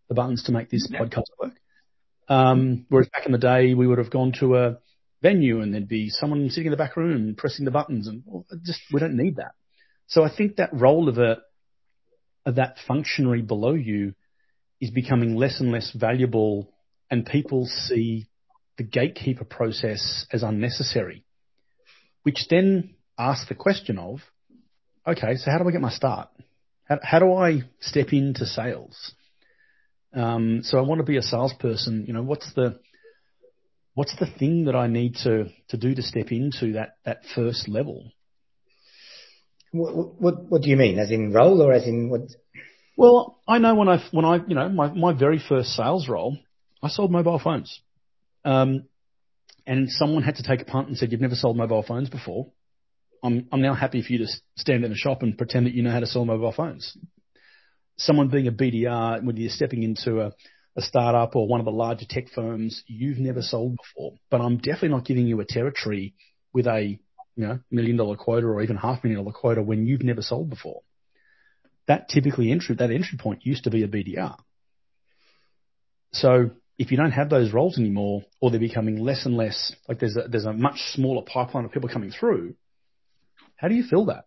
the 0.08 0.14
buttons 0.14 0.42
to 0.44 0.52
make 0.52 0.68
this 0.68 0.88
yeah. 0.90 1.00
podcast 1.00 1.24
work. 1.40 1.54
Um, 2.28 2.86
whereas 2.88 3.08
back 3.08 3.26
in 3.26 3.32
the 3.32 3.38
day, 3.38 3.74
we 3.74 3.86
would 3.86 3.98
have 3.98 4.10
gone 4.10 4.32
to 4.40 4.56
a 4.56 4.78
venue 5.22 5.60
and 5.60 5.72
there'd 5.72 5.88
be 5.88 6.10
someone 6.10 6.48
sitting 6.50 6.66
in 6.66 6.70
the 6.70 6.76
back 6.76 6.96
room 6.96 7.34
pressing 7.36 7.64
the 7.64 7.70
buttons 7.70 8.06
and 8.06 8.22
well, 8.26 8.44
just, 8.64 8.80
we 8.92 9.00
don't 9.00 9.16
need 9.16 9.36
that. 9.36 9.52
So 10.06 10.22
I 10.22 10.34
think 10.34 10.56
that 10.56 10.70
role 10.72 11.08
of 11.08 11.18
a, 11.18 11.38
of 12.46 12.56
that 12.56 12.76
functionary 12.86 13.42
below 13.42 13.74
you 13.74 14.14
is 14.80 14.90
becoming 14.90 15.36
less 15.36 15.60
and 15.60 15.72
less 15.72 15.90
valuable 15.92 16.72
and 17.10 17.26
people 17.26 17.66
see 17.66 18.28
the 18.76 18.84
gatekeeper 18.84 19.44
process 19.44 20.26
as 20.32 20.42
unnecessary, 20.42 21.24
which 22.22 22.46
then 22.48 22.94
asks 23.18 23.48
the 23.48 23.54
question 23.54 23.98
of, 23.98 24.20
okay, 25.06 25.34
so 25.36 25.50
how 25.50 25.58
do 25.58 25.68
I 25.68 25.72
get 25.72 25.80
my 25.80 25.90
start? 25.90 26.28
How, 26.84 26.98
how 27.02 27.18
do 27.18 27.34
I 27.34 27.62
step 27.80 28.12
into 28.12 28.46
sales? 28.46 29.14
Um, 30.14 30.60
so 30.62 30.78
I 30.78 30.82
want 30.82 31.00
to 31.00 31.04
be 31.04 31.16
a 31.16 31.22
salesperson. 31.22 32.04
You 32.06 32.14
know, 32.14 32.22
what's 32.22 32.52
the 32.54 32.78
what's 33.94 34.16
the 34.18 34.26
thing 34.26 34.64
that 34.64 34.76
I 34.76 34.86
need 34.86 35.16
to 35.24 35.46
to 35.68 35.76
do 35.76 35.94
to 35.94 36.02
step 36.02 36.30
into 36.30 36.74
that 36.74 36.96
that 37.04 37.22
first 37.34 37.68
level? 37.68 38.12
What 39.72 40.20
what, 40.20 40.44
what 40.44 40.62
do 40.62 40.70
you 40.70 40.76
mean? 40.76 40.98
As 40.98 41.10
in 41.10 41.32
role 41.32 41.60
or 41.60 41.72
as 41.72 41.86
in 41.86 42.08
what? 42.08 42.22
Well, 42.96 43.38
I 43.46 43.58
know 43.58 43.74
when 43.74 43.88
I 43.88 44.02
when 44.10 44.24
I 44.24 44.36
you 44.46 44.54
know 44.54 44.68
my 44.68 44.88
my 44.92 45.12
very 45.12 45.38
first 45.38 45.70
sales 45.70 46.08
role, 46.08 46.38
I 46.82 46.88
sold 46.88 47.10
mobile 47.10 47.38
phones. 47.38 47.80
Um, 48.44 48.84
and 49.66 49.90
someone 49.90 50.22
had 50.22 50.36
to 50.36 50.42
take 50.42 50.62
a 50.62 50.64
punt 50.64 50.88
and 50.88 50.96
said, 50.96 51.12
"You've 51.12 51.20
never 51.20 51.34
sold 51.34 51.56
mobile 51.56 51.82
phones 51.82 52.08
before." 52.08 52.50
I'm 53.22 53.48
I'm 53.52 53.60
now 53.60 53.74
happy 53.74 54.02
for 54.02 54.12
you 54.12 54.20
to 54.20 54.28
stand 54.56 54.84
in 54.84 54.92
a 54.92 54.96
shop 54.96 55.22
and 55.22 55.36
pretend 55.36 55.66
that 55.66 55.74
you 55.74 55.82
know 55.82 55.90
how 55.90 56.00
to 56.00 56.06
sell 56.06 56.24
mobile 56.24 56.52
phones. 56.52 56.96
Someone 57.98 58.28
being 58.28 58.46
a 58.46 58.52
BDR 58.52 59.22
when 59.22 59.36
you're 59.36 59.50
stepping 59.50 59.82
into 59.82 60.20
a, 60.20 60.32
a 60.76 60.82
startup 60.82 61.34
or 61.34 61.46
one 61.46 61.60
of 61.60 61.66
the 61.66 61.72
larger 61.72 62.06
tech 62.08 62.28
firms 62.34 62.82
you've 62.86 63.18
never 63.18 63.42
sold 63.42 63.76
before, 63.76 64.14
but 64.30 64.40
I'm 64.40 64.58
definitely 64.58 64.90
not 64.90 65.04
giving 65.04 65.26
you 65.26 65.40
a 65.40 65.44
territory 65.44 66.14
with 66.52 66.66
a 66.66 66.98
you 67.36 67.46
know 67.46 67.58
million 67.70 67.96
dollar 67.96 68.16
quota 68.16 68.46
or 68.46 68.62
even 68.62 68.76
half 68.76 69.02
million 69.02 69.22
dollar 69.22 69.34
quota 69.34 69.62
when 69.62 69.86
you've 69.86 70.02
never 70.02 70.22
sold 70.22 70.50
before. 70.50 70.82
That 71.86 72.08
typically 72.08 72.52
entry 72.52 72.76
that 72.76 72.90
entry 72.90 73.18
point 73.18 73.44
used 73.44 73.64
to 73.64 73.70
be 73.70 73.82
a 73.82 73.88
BDR. 73.88 74.36
So 76.12 76.50
if 76.78 76.92
you 76.92 76.96
don't 76.96 77.10
have 77.10 77.28
those 77.28 77.52
roles 77.52 77.78
anymore, 77.78 78.22
or 78.40 78.50
they're 78.50 78.60
becoming 78.60 78.98
less 78.98 79.26
and 79.26 79.36
less, 79.36 79.74
like 79.88 79.98
there's 79.98 80.16
a, 80.16 80.28
there's 80.28 80.44
a 80.44 80.52
much 80.52 80.78
smaller 80.92 81.22
pipeline 81.22 81.64
of 81.64 81.72
people 81.72 81.88
coming 81.88 82.10
through, 82.10 82.54
how 83.56 83.66
do 83.66 83.74
you 83.74 83.82
feel 83.82 84.06
that? 84.06 84.26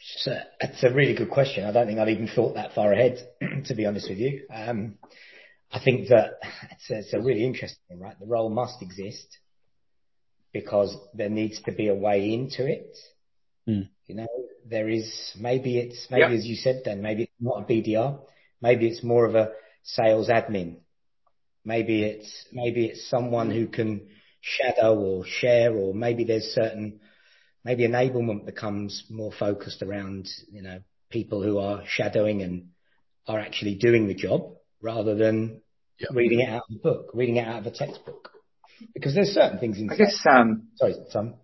So 0.00 0.32
that's 0.60 0.82
a 0.84 0.92
really 0.92 1.14
good 1.14 1.30
question. 1.30 1.64
I 1.64 1.72
don't 1.72 1.86
think 1.86 1.98
I'd 1.98 2.08
even 2.08 2.28
thought 2.28 2.54
that 2.54 2.72
far 2.72 2.92
ahead, 2.92 3.18
to 3.66 3.74
be 3.74 3.86
honest 3.86 4.08
with 4.08 4.18
you. 4.18 4.46
Um, 4.52 4.98
I 5.72 5.80
think 5.82 6.08
that 6.08 6.34
it's 6.70 6.90
a, 6.90 6.98
it's 6.98 7.12
a 7.14 7.20
really 7.20 7.44
interesting 7.44 7.82
thing, 7.88 8.00
right? 8.00 8.18
The 8.18 8.26
role 8.26 8.50
must 8.50 8.80
exist 8.82 9.38
because 10.52 10.96
there 11.14 11.28
needs 11.28 11.60
to 11.62 11.72
be 11.72 11.88
a 11.88 11.94
way 11.94 12.32
into 12.32 12.66
it. 12.66 12.96
Mm. 13.68 13.88
You 14.06 14.14
know, 14.14 14.28
there 14.66 14.88
is 14.88 15.32
maybe 15.38 15.78
it's 15.78 16.06
maybe 16.10 16.34
as 16.34 16.46
you 16.46 16.56
said, 16.56 16.82
then 16.84 17.02
maybe 17.02 17.24
it's 17.24 17.32
not 17.40 17.62
a 17.62 17.64
BDR, 17.64 18.18
maybe 18.62 18.88
it's 18.88 19.02
more 19.02 19.26
of 19.26 19.34
a 19.34 19.50
sales 19.82 20.28
admin, 20.28 20.76
maybe 21.64 22.02
it's 22.02 22.46
maybe 22.52 22.86
it's 22.86 23.08
someone 23.10 23.50
who 23.50 23.66
can 23.66 24.08
shadow 24.40 24.98
or 24.98 25.24
share, 25.26 25.74
or 25.74 25.92
maybe 25.92 26.24
there's 26.24 26.44
certain 26.44 27.00
maybe 27.64 27.86
enablement 27.86 28.46
becomes 28.46 29.04
more 29.10 29.32
focused 29.32 29.82
around, 29.82 30.28
you 30.50 30.62
know, 30.62 30.80
people 31.10 31.42
who 31.42 31.58
are 31.58 31.82
shadowing 31.86 32.42
and 32.42 32.68
are 33.26 33.38
actually 33.38 33.74
doing 33.74 34.06
the 34.06 34.14
job 34.14 34.54
rather 34.80 35.14
than 35.14 35.60
yep. 35.98 36.10
reading 36.12 36.40
it 36.40 36.48
out 36.48 36.62
of 36.70 36.76
a 36.76 36.78
book, 36.78 37.10
reading 37.14 37.36
it 37.36 37.46
out 37.46 37.60
of 37.60 37.66
a 37.66 37.70
textbook. 37.70 38.30
Because 38.94 39.14
there's 39.14 39.30
certain 39.30 39.58
things 39.58 39.78
in. 39.78 39.90
I 39.90 39.96
guess. 39.96 40.22
Um, 40.28 40.68
sorry, 40.76 40.94
Tom. 41.12 41.34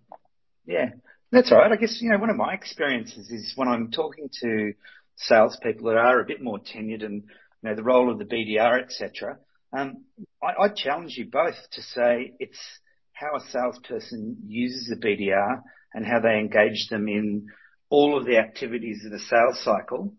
Yeah, 0.65 0.91
that's 1.31 1.51
all 1.51 1.57
right. 1.57 1.71
I 1.71 1.75
guess 1.75 1.99
you 2.01 2.09
know 2.09 2.17
one 2.17 2.29
of 2.29 2.37
my 2.37 2.53
experiences 2.53 3.29
is 3.29 3.53
when 3.55 3.67
I'm 3.67 3.91
talking 3.91 4.29
to 4.41 4.73
salespeople 5.17 5.89
that 5.89 5.97
are 5.97 6.21
a 6.21 6.25
bit 6.25 6.41
more 6.41 6.59
tenured 6.59 7.03
and 7.03 7.23
you 7.61 7.69
know 7.69 7.75
the 7.75 7.83
role 7.83 8.09
of 8.09 8.19
the 8.19 8.25
BDR, 8.25 8.81
etc. 8.81 9.37
Um, 9.77 10.05
I, 10.41 10.63
I 10.63 10.69
challenge 10.69 11.17
you 11.17 11.25
both 11.29 11.55
to 11.73 11.81
say 11.81 12.33
it's 12.39 12.59
how 13.11 13.35
a 13.35 13.51
salesperson 13.51 14.37
uses 14.47 14.87
the 14.87 14.95
BDR 14.95 15.61
and 15.95 16.05
how 16.05 16.19
they 16.19 16.37
engage 16.37 16.89
them 16.89 17.07
in 17.07 17.47
all 17.89 18.17
of 18.17 18.25
the 18.25 18.37
activities 18.37 19.03
of 19.05 19.11
the 19.11 19.19
sales 19.19 19.63
cycle 19.63 20.13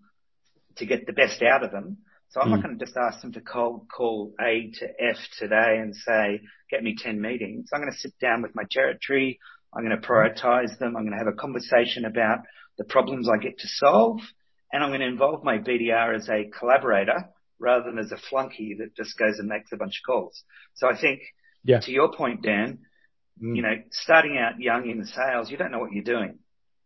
to 0.76 0.86
get 0.86 1.06
the 1.06 1.12
best 1.12 1.42
out 1.42 1.62
of 1.62 1.70
them. 1.70 1.98
So 2.30 2.40
I'm 2.40 2.48
mm. 2.48 2.52
not 2.52 2.62
going 2.62 2.78
to 2.78 2.84
just 2.84 2.96
ask 2.96 3.20
them 3.20 3.32
to 3.34 3.40
cold 3.42 3.86
call 3.94 4.32
A 4.40 4.72
to 4.78 4.86
F 4.98 5.18
today 5.38 5.78
and 5.78 5.94
say, 5.94 6.40
get 6.70 6.82
me 6.82 6.96
10 6.98 7.20
meetings. 7.20 7.68
I'm 7.72 7.80
going 7.80 7.92
to 7.92 7.98
sit 7.98 8.18
down 8.18 8.42
with 8.42 8.54
my 8.54 8.64
territory. 8.70 9.38
I'm 9.74 9.84
going 9.84 10.00
to 10.00 10.06
prioritize 10.06 10.78
them. 10.78 10.96
I'm 10.96 11.04
going 11.04 11.12
to 11.12 11.24
have 11.24 11.32
a 11.32 11.36
conversation 11.36 12.06
about 12.06 12.38
the 12.78 12.84
problems 12.84 13.28
I 13.28 13.36
get 13.36 13.58
to 13.58 13.68
solve. 13.68 14.20
And 14.72 14.82
I'm 14.82 14.90
going 14.90 15.00
to 15.00 15.06
involve 15.06 15.44
my 15.44 15.58
BDR 15.58 16.16
as 16.16 16.28
a 16.28 16.50
collaborator 16.58 17.28
rather 17.58 17.84
than 17.84 17.98
as 17.98 18.12
a 18.12 18.18
flunky 18.30 18.76
that 18.78 18.96
just 18.96 19.16
goes 19.18 19.38
and 19.38 19.48
makes 19.48 19.72
a 19.72 19.76
bunch 19.76 20.00
of 20.02 20.06
calls. 20.06 20.42
So 20.74 20.88
I 20.88 20.98
think 20.98 21.20
yeah. 21.64 21.80
to 21.80 21.90
your 21.90 22.12
point, 22.12 22.42
Dan, 22.42 22.80
Mm. 23.42 23.56
You 23.56 23.62
know, 23.62 23.74
starting 23.90 24.38
out 24.38 24.60
young 24.60 24.88
in 24.88 25.04
sales, 25.04 25.50
you 25.50 25.56
don't 25.56 25.72
know 25.72 25.78
what 25.78 25.92
you're 25.92 26.04
doing. 26.04 26.38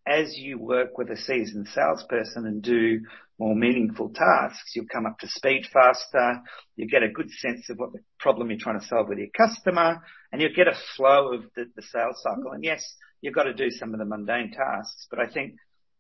As 0.07 0.37
you 0.37 0.59
work 0.59 0.99
with 0.99 1.11
a 1.11 1.16
seasoned 1.16 1.69
salesperson 1.69 2.47
and 2.47 2.62
do 2.62 3.00
more 3.38 3.54
meaningful 3.54 4.11
tasks, 4.11 4.73
you'll 4.75 4.87
come 4.92 5.07
up 5.07 5.19
to 5.21 5.28
speed 5.28 5.66
faster. 5.73 6.40
You 6.76 6.88
get 6.88 7.02
a 7.02 7.09
good 7.09 7.30
sense 7.30 7.69
of 7.71 7.78
what 7.78 7.92
the 7.92 8.00
problem 8.19 8.50
you're 8.50 8.59
trying 8.59 8.80
to 8.80 8.87
solve 8.87 9.09
with 9.09 9.19
your 9.19 9.28
customer 9.37 10.02
and 10.33 10.40
you'll 10.40 10.54
get 10.54 10.69
a 10.69 10.78
flow 10.97 11.35
of 11.35 11.42
the, 11.54 11.66
the 11.76 11.83
sales 11.83 12.21
cycle. 12.23 12.52
And 12.52 12.64
yes, 12.64 12.83
you've 13.21 13.35
got 13.35 13.45
to 13.45 13.54
do 13.54 13.71
some 13.71 13.92
of 13.92 13.99
the 13.99 14.04
mundane 14.04 14.52
tasks, 14.52 15.07
but 15.11 15.21
I 15.21 15.28
think 15.28 15.54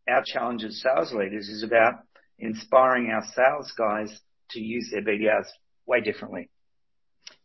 our 0.08 0.22
challenge 0.24 0.64
as 0.64 0.82
sales 0.82 1.12
leaders 1.12 1.48
is 1.48 1.62
about 1.62 2.00
inspiring 2.38 3.10
our 3.10 3.24
sales 3.34 3.72
guys 3.76 4.20
to 4.50 4.60
use 4.60 4.90
their 4.90 5.02
BDRs 5.02 5.46
way 5.86 6.00
differently. 6.00 6.48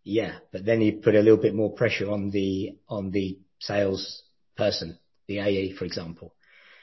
Yeah, 0.06 0.36
but 0.52 0.64
then 0.64 0.82
you 0.82 1.02
put 1.04 1.16
a 1.16 1.22
little 1.22 1.42
bit 1.42 1.56
more 1.56 1.74
pressure 1.74 2.12
on 2.12 2.30
the 2.30 2.78
on 2.88 3.10
the 3.10 3.40
sales 3.60 4.22
person, 4.56 5.00
the 5.28 5.40
AE, 5.40 5.74
for 5.74 5.86
example. 5.86 6.34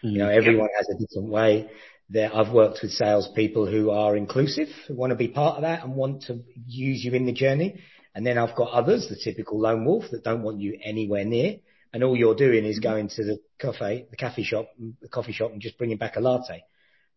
Mm-hmm. 0.05 0.09
You 0.09 0.19
know, 0.19 0.29
everyone 0.29 0.69
has 0.76 0.88
a 0.88 0.99
different 0.99 1.29
way. 1.29 1.71
There, 2.11 2.35
I've 2.35 2.52
worked 2.52 2.81
with 2.83 2.91
salespeople 2.91 3.67
who 3.71 3.91
are 3.91 4.17
inclusive, 4.17 4.69
who 4.88 4.97
want 4.97 5.12
to 5.12 5.17
be 5.17 5.29
part 5.29 5.57
of 5.57 5.62
that 5.62 5.85
and 5.85 5.95
want 5.95 6.25
to 6.25 6.41
use 6.67 7.05
you 7.05 7.12
in 7.12 7.25
the 7.25 7.33
journey. 7.33 7.81
And 8.12 8.26
then 8.26 8.38
I've 8.38 8.57
got 8.57 8.73
others, 8.73 9.09
the 9.09 9.17
typical 9.17 9.59
lone 9.61 9.85
wolf, 9.85 10.07
that 10.11 10.25
don't 10.25 10.43
want 10.43 10.61
you 10.61 10.79
anywhere 10.83 11.25
near. 11.25 11.61
And 11.93 12.02
all 12.02 12.17
you're 12.17 12.35
doing 12.35 12.64
is 12.64 12.81
going 12.81 13.09
to 13.11 13.25
the 13.25 13.38
cafe, 13.59 14.07
the 14.11 14.17
coffee 14.17 14.43
shop, 14.43 14.67
the 15.00 15.09
coffee 15.09 15.33
shop, 15.33 15.52
and 15.52 15.61
just 15.61 15.79
bringing 15.79 15.97
back 15.97 16.17
a 16.17 16.21
latte. 16.21 16.64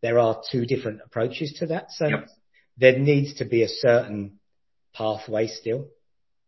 There 0.02 0.20
are 0.20 0.42
two 0.52 0.66
different 0.66 1.02
approaches 1.04 1.54
to 1.60 1.68
that. 1.68 1.92
So 1.92 2.08
yep. 2.08 2.28
there 2.78 3.00
needs 3.00 3.36
to 3.36 3.46
be 3.46 3.64
a 3.64 3.68
certain 3.68 4.40
pathway 4.94 5.48
still. 5.48 5.88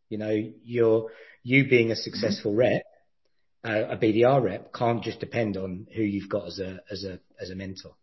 You 0.09 0.17
know, 0.17 0.51
you're, 0.63 1.09
you 1.43 1.67
being 1.67 1.91
a 1.91 1.95
successful 1.95 2.51
mm-hmm. 2.51 2.59
rep, 2.59 2.83
uh, 3.63 3.93
a 3.93 3.97
BDR 3.97 4.41
rep 4.41 4.73
can't 4.73 5.03
just 5.03 5.19
depend 5.19 5.57
on 5.57 5.87
who 5.95 6.01
you've 6.01 6.29
got 6.29 6.47
as 6.47 6.59
a, 6.59 6.79
as 6.89 7.03
a, 7.03 7.19
as 7.41 7.49
a 7.49 7.55
mentor. 7.55 7.95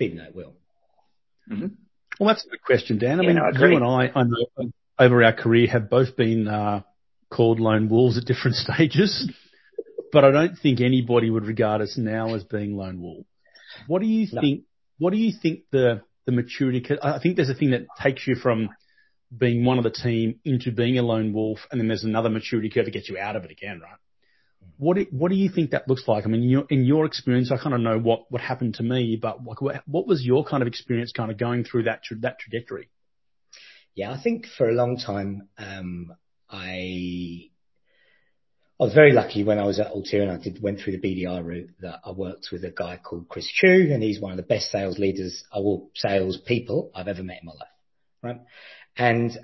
Even 0.00 0.18
though 0.18 0.24
it 0.24 0.34
will. 0.34 0.54
Mm-hmm. 1.50 1.66
Well, 2.18 2.28
that's 2.28 2.44
a 2.44 2.48
good 2.48 2.62
question, 2.62 2.98
Dan. 2.98 3.20
I 3.20 3.22
yeah, 3.22 3.28
mean, 3.28 3.36
no, 3.36 3.44
I 3.44 3.68
you 3.68 3.76
and 3.76 3.84
I, 3.84 4.18
I 4.18 4.22
know, 4.24 4.70
over 4.98 5.22
our 5.24 5.32
career 5.32 5.68
have 5.68 5.88
both 5.90 6.16
been, 6.16 6.48
uh, 6.48 6.82
called 7.30 7.60
lone 7.60 7.88
wolves 7.88 8.18
at 8.18 8.24
different 8.24 8.56
stages, 8.56 9.30
but 10.12 10.24
I 10.24 10.30
don't 10.30 10.58
think 10.58 10.80
anybody 10.80 11.30
would 11.30 11.46
regard 11.46 11.80
us 11.80 11.96
now 11.96 12.34
as 12.34 12.44
being 12.44 12.76
lone 12.76 13.00
wolves. 13.00 13.26
What 13.86 14.02
do 14.02 14.06
you 14.06 14.26
no. 14.32 14.40
think? 14.40 14.64
What 14.98 15.12
do 15.12 15.18
you 15.18 15.32
think 15.40 15.60
the 15.70 16.02
the 16.26 16.32
maturity? 16.32 16.84
I 17.02 17.18
think 17.20 17.36
there's 17.36 17.48
a 17.48 17.54
thing 17.54 17.70
that 17.70 17.86
takes 18.02 18.26
you 18.26 18.34
from 18.34 18.70
being 19.36 19.64
one 19.64 19.78
of 19.78 19.84
the 19.84 19.90
team 19.90 20.40
into 20.44 20.72
being 20.72 20.98
a 20.98 21.02
lone 21.02 21.32
wolf, 21.32 21.60
and 21.70 21.80
then 21.80 21.88
there's 21.88 22.04
another 22.04 22.28
maturity 22.28 22.68
curve 22.68 22.86
to 22.86 22.90
get 22.90 23.08
you 23.08 23.18
out 23.18 23.36
of 23.36 23.44
it 23.44 23.50
again, 23.50 23.80
right? 23.80 23.98
What 24.76 24.96
do, 24.96 25.06
what 25.10 25.30
do 25.30 25.36
you 25.36 25.50
think 25.50 25.70
that 25.70 25.88
looks 25.88 26.04
like? 26.06 26.24
I 26.24 26.28
mean, 26.28 26.42
in 26.42 26.48
your, 26.48 26.64
in 26.70 26.84
your 26.84 27.04
experience, 27.04 27.52
I 27.52 27.58
kind 27.58 27.74
of 27.74 27.80
know 27.80 27.98
what, 27.98 28.30
what 28.30 28.40
happened 28.40 28.74
to 28.74 28.82
me, 28.82 29.18
but 29.20 29.42
what, 29.42 29.58
what 29.86 30.06
was 30.06 30.24
your 30.24 30.44
kind 30.44 30.62
of 30.62 30.66
experience 30.66 31.12
kind 31.12 31.30
of 31.30 31.38
going 31.38 31.64
through 31.64 31.84
that, 31.84 32.02
that 32.20 32.38
trajectory? 32.38 32.88
Yeah, 33.94 34.12
I 34.12 34.22
think 34.22 34.46
for 34.46 34.68
a 34.68 34.74
long 34.74 34.96
time, 34.96 35.48
um, 35.58 36.12
I, 36.48 37.50
I 38.80 38.84
was 38.84 38.94
very 38.94 39.12
lucky 39.12 39.44
when 39.44 39.58
I 39.58 39.64
was 39.64 39.78
at 39.78 39.92
Alterian 39.92 40.30
and 40.30 40.32
I 40.32 40.42
did, 40.42 40.62
went 40.62 40.80
through 40.80 40.96
the 40.96 41.06
BDR 41.06 41.44
route 41.44 41.70
that 41.80 42.00
I 42.04 42.12
worked 42.12 42.48
with 42.50 42.64
a 42.64 42.70
guy 42.70 42.98
called 43.02 43.28
Chris 43.28 43.46
Chu 43.46 43.90
and 43.92 44.02
he's 44.02 44.20
one 44.20 44.30
of 44.30 44.38
the 44.38 44.42
best 44.42 44.70
sales 44.70 44.98
leaders 44.98 45.44
or 45.54 45.88
sales 45.94 46.38
people 46.38 46.90
I've 46.94 47.08
ever 47.08 47.22
met 47.22 47.42
in 47.42 47.46
my 47.46 47.52
life. 47.52 47.68
Right. 48.22 48.40
And 48.96 49.36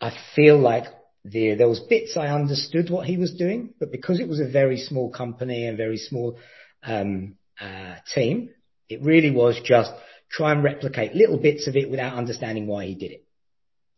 I 0.00 0.12
feel 0.34 0.58
like 0.58 0.84
the, 1.24 1.54
there 1.54 1.68
was 1.68 1.80
bits 1.80 2.16
I 2.16 2.28
understood 2.28 2.90
what 2.90 3.06
he 3.06 3.16
was 3.16 3.34
doing, 3.34 3.74
but 3.78 3.90
because 3.90 4.20
it 4.20 4.28
was 4.28 4.40
a 4.40 4.48
very 4.48 4.78
small 4.78 5.10
company 5.10 5.66
and 5.66 5.76
very 5.76 5.98
small 5.98 6.38
um, 6.82 7.36
uh, 7.60 7.96
team, 8.14 8.50
it 8.88 9.02
really 9.02 9.30
was 9.30 9.60
just 9.64 9.90
try 10.30 10.52
and 10.52 10.62
replicate 10.62 11.14
little 11.14 11.38
bits 11.38 11.66
of 11.66 11.76
it 11.76 11.90
without 11.90 12.16
understanding 12.16 12.66
why 12.66 12.86
he 12.86 12.94
did 12.94 13.12
it. 13.12 13.26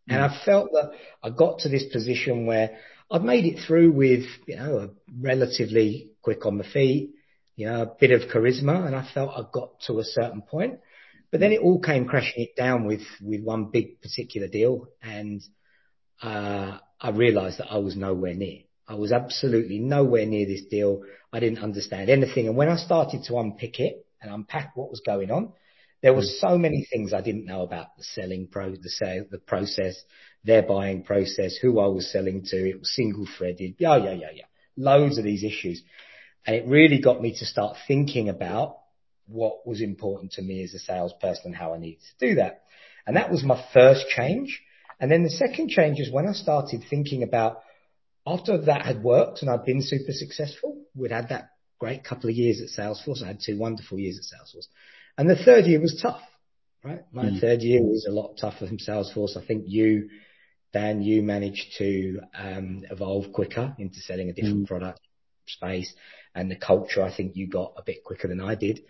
And 0.07 0.23
I 0.23 0.41
felt 0.43 0.71
that 0.71 0.91
I 1.21 1.29
got 1.29 1.59
to 1.59 1.69
this 1.69 1.85
position 1.93 2.47
where 2.47 2.79
I'd 3.11 3.23
made 3.23 3.45
it 3.45 3.63
through 3.65 3.91
with, 3.91 4.25
you 4.47 4.55
know, 4.55 4.77
a 4.77 4.89
relatively 5.19 6.11
quick 6.23 6.47
on 6.47 6.57
the 6.57 6.63
feet, 6.63 7.11
you 7.55 7.67
know, 7.67 7.83
a 7.83 7.95
bit 7.99 8.11
of 8.11 8.29
charisma, 8.29 8.87
and 8.87 8.95
I 8.95 9.07
felt 9.13 9.31
I 9.35 9.43
got 9.51 9.79
to 9.87 9.99
a 9.99 10.03
certain 10.03 10.41
point. 10.41 10.79
But 11.31 11.39
then 11.39 11.51
it 11.51 11.61
all 11.61 11.79
came 11.79 12.05
crashing 12.05 12.43
it 12.43 12.55
down 12.55 12.85
with 12.85 13.01
with 13.21 13.43
one 13.43 13.65
big 13.71 14.01
particular 14.01 14.47
deal, 14.47 14.87
and 15.01 15.41
uh, 16.21 16.79
I 16.99 17.09
realised 17.11 17.59
that 17.59 17.71
I 17.71 17.77
was 17.77 17.95
nowhere 17.95 18.33
near. 18.33 18.61
I 18.87 18.95
was 18.95 19.11
absolutely 19.11 19.79
nowhere 19.79 20.25
near 20.25 20.47
this 20.47 20.65
deal. 20.65 21.03
I 21.31 21.39
didn't 21.39 21.63
understand 21.63 22.09
anything, 22.09 22.47
and 22.47 22.57
when 22.57 22.69
I 22.69 22.77
started 22.77 23.23
to 23.25 23.37
unpick 23.37 23.79
it 23.79 24.05
and 24.21 24.33
unpack 24.33 24.75
what 24.75 24.89
was 24.89 25.01
going 25.05 25.29
on, 25.29 25.53
there 26.01 26.13
were 26.13 26.23
so 26.23 26.57
many 26.57 26.87
things 26.89 27.13
I 27.13 27.21
didn't 27.21 27.45
know 27.45 27.61
about 27.61 27.97
the 27.97 28.03
selling 28.03 28.47
pro, 28.47 28.71
the 28.71 28.89
sale, 28.89 29.25
the 29.29 29.37
process, 29.37 30.01
their 30.43 30.63
buying 30.63 31.03
process, 31.03 31.57
who 31.57 31.79
I 31.79 31.87
was 31.87 32.11
selling 32.11 32.43
to. 32.45 32.69
It 32.69 32.79
was 32.79 32.95
single 32.95 33.27
threaded. 33.37 33.75
Yeah, 33.77 33.97
yeah, 33.97 34.13
yeah, 34.13 34.31
yeah. 34.33 34.45
Loads 34.77 35.17
of 35.17 35.25
these 35.25 35.43
issues. 35.43 35.83
And 36.45 36.55
it 36.55 36.65
really 36.65 36.99
got 36.99 37.21
me 37.21 37.37
to 37.37 37.45
start 37.45 37.77
thinking 37.87 38.29
about 38.29 38.77
what 39.29 39.67
was 39.67 39.81
important 39.81 40.33
to 40.33 40.41
me 40.41 40.63
as 40.63 40.73
a 40.73 40.79
salesperson 40.79 41.47
and 41.47 41.55
how 41.55 41.73
I 41.73 41.77
needed 41.77 42.01
to 42.01 42.27
do 42.29 42.35
that. 42.35 42.63
And 43.05 43.15
that 43.15 43.31
was 43.31 43.43
my 43.43 43.63
first 43.73 44.07
change. 44.09 44.61
And 44.99 45.11
then 45.11 45.23
the 45.23 45.29
second 45.29 45.69
change 45.69 45.99
is 45.99 46.11
when 46.11 46.27
I 46.27 46.33
started 46.33 46.83
thinking 46.89 47.23
about 47.23 47.61
after 48.27 48.57
that 48.65 48.85
had 48.85 49.03
worked 49.03 49.41
and 49.41 49.49
I'd 49.49 49.65
been 49.65 49.81
super 49.81 50.11
successful, 50.11 50.83
we'd 50.95 51.11
had 51.11 51.29
that 51.29 51.51
great 51.79 52.03
couple 52.03 52.29
of 52.29 52.35
years 52.35 52.61
at 52.61 52.77
Salesforce. 52.77 53.23
I 53.23 53.27
had 53.27 53.39
two 53.43 53.57
wonderful 53.57 53.97
years 53.97 54.17
at 54.19 54.37
Salesforce. 54.37 54.67
And 55.17 55.29
the 55.29 55.35
third 55.35 55.65
year 55.65 55.79
was 55.79 55.99
tough, 56.01 56.21
right? 56.83 57.01
My 57.11 57.25
mm. 57.25 57.39
third 57.39 57.61
year 57.61 57.81
was 57.81 58.05
a 58.07 58.11
lot 58.11 58.37
tougher 58.39 58.67
from 58.67 58.77
Salesforce. 58.77 59.37
I 59.37 59.45
think 59.45 59.63
you, 59.67 60.09
Dan, 60.73 61.01
you 61.01 61.23
managed 61.23 61.77
to 61.77 62.19
um, 62.37 62.83
evolve 62.91 63.31
quicker 63.31 63.75
into 63.79 63.99
selling 64.01 64.29
a 64.29 64.33
different 64.33 64.65
mm. 64.65 64.67
product 64.67 64.99
space 65.49 65.93
and 66.35 66.49
the 66.49 66.55
culture. 66.55 67.03
I 67.03 67.15
think 67.15 67.35
you 67.35 67.47
got 67.47 67.73
a 67.77 67.83
bit 67.83 68.03
quicker 68.03 68.27
than 68.27 68.41
I 68.41 68.55
did. 68.55 68.81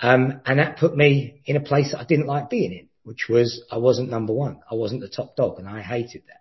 Um, 0.00 0.40
and 0.46 0.58
that 0.58 0.78
put 0.78 0.96
me 0.96 1.42
in 1.44 1.56
a 1.56 1.60
place 1.60 1.92
that 1.92 2.00
I 2.00 2.04
didn't 2.04 2.26
like 2.26 2.50
being 2.50 2.72
in, 2.72 2.88
which 3.02 3.26
was 3.28 3.62
I 3.70 3.78
wasn't 3.78 4.10
number 4.10 4.32
one. 4.32 4.60
I 4.70 4.74
wasn't 4.74 5.02
the 5.02 5.08
top 5.08 5.36
dog 5.36 5.58
and 5.58 5.68
I 5.68 5.82
hated 5.82 6.22
that. 6.28 6.40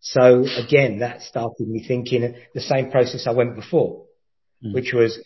So 0.00 0.44
again, 0.64 1.00
that 1.00 1.22
started 1.22 1.66
me 1.66 1.84
thinking 1.86 2.36
the 2.54 2.60
same 2.60 2.90
process 2.90 3.26
I 3.26 3.32
went 3.32 3.56
before, 3.56 4.04
mm. 4.64 4.72
which 4.72 4.92
was 4.92 5.18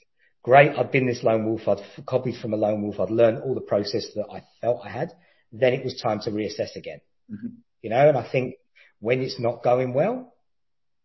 Great, 0.42 0.72
I'd 0.78 0.90
been 0.90 1.06
this 1.06 1.22
lone 1.22 1.44
wolf. 1.44 1.68
I'd 1.68 2.06
copied 2.06 2.40
from 2.40 2.54
a 2.54 2.56
lone 2.56 2.82
wolf. 2.82 2.98
I'd 2.98 3.10
learned 3.10 3.42
all 3.42 3.54
the 3.54 3.60
process 3.60 4.06
that 4.14 4.26
I 4.32 4.42
felt 4.60 4.80
I 4.84 4.88
had. 4.88 5.12
Then 5.52 5.74
it 5.74 5.84
was 5.84 6.00
time 6.00 6.20
to 6.20 6.30
reassess 6.30 6.76
again. 6.76 7.00
Mm-hmm. 7.30 7.48
You 7.82 7.90
know, 7.90 8.08
and 8.08 8.16
I 8.16 8.30
think 8.30 8.54
when 9.00 9.20
it's 9.20 9.38
not 9.38 9.62
going 9.62 9.92
well, 9.92 10.29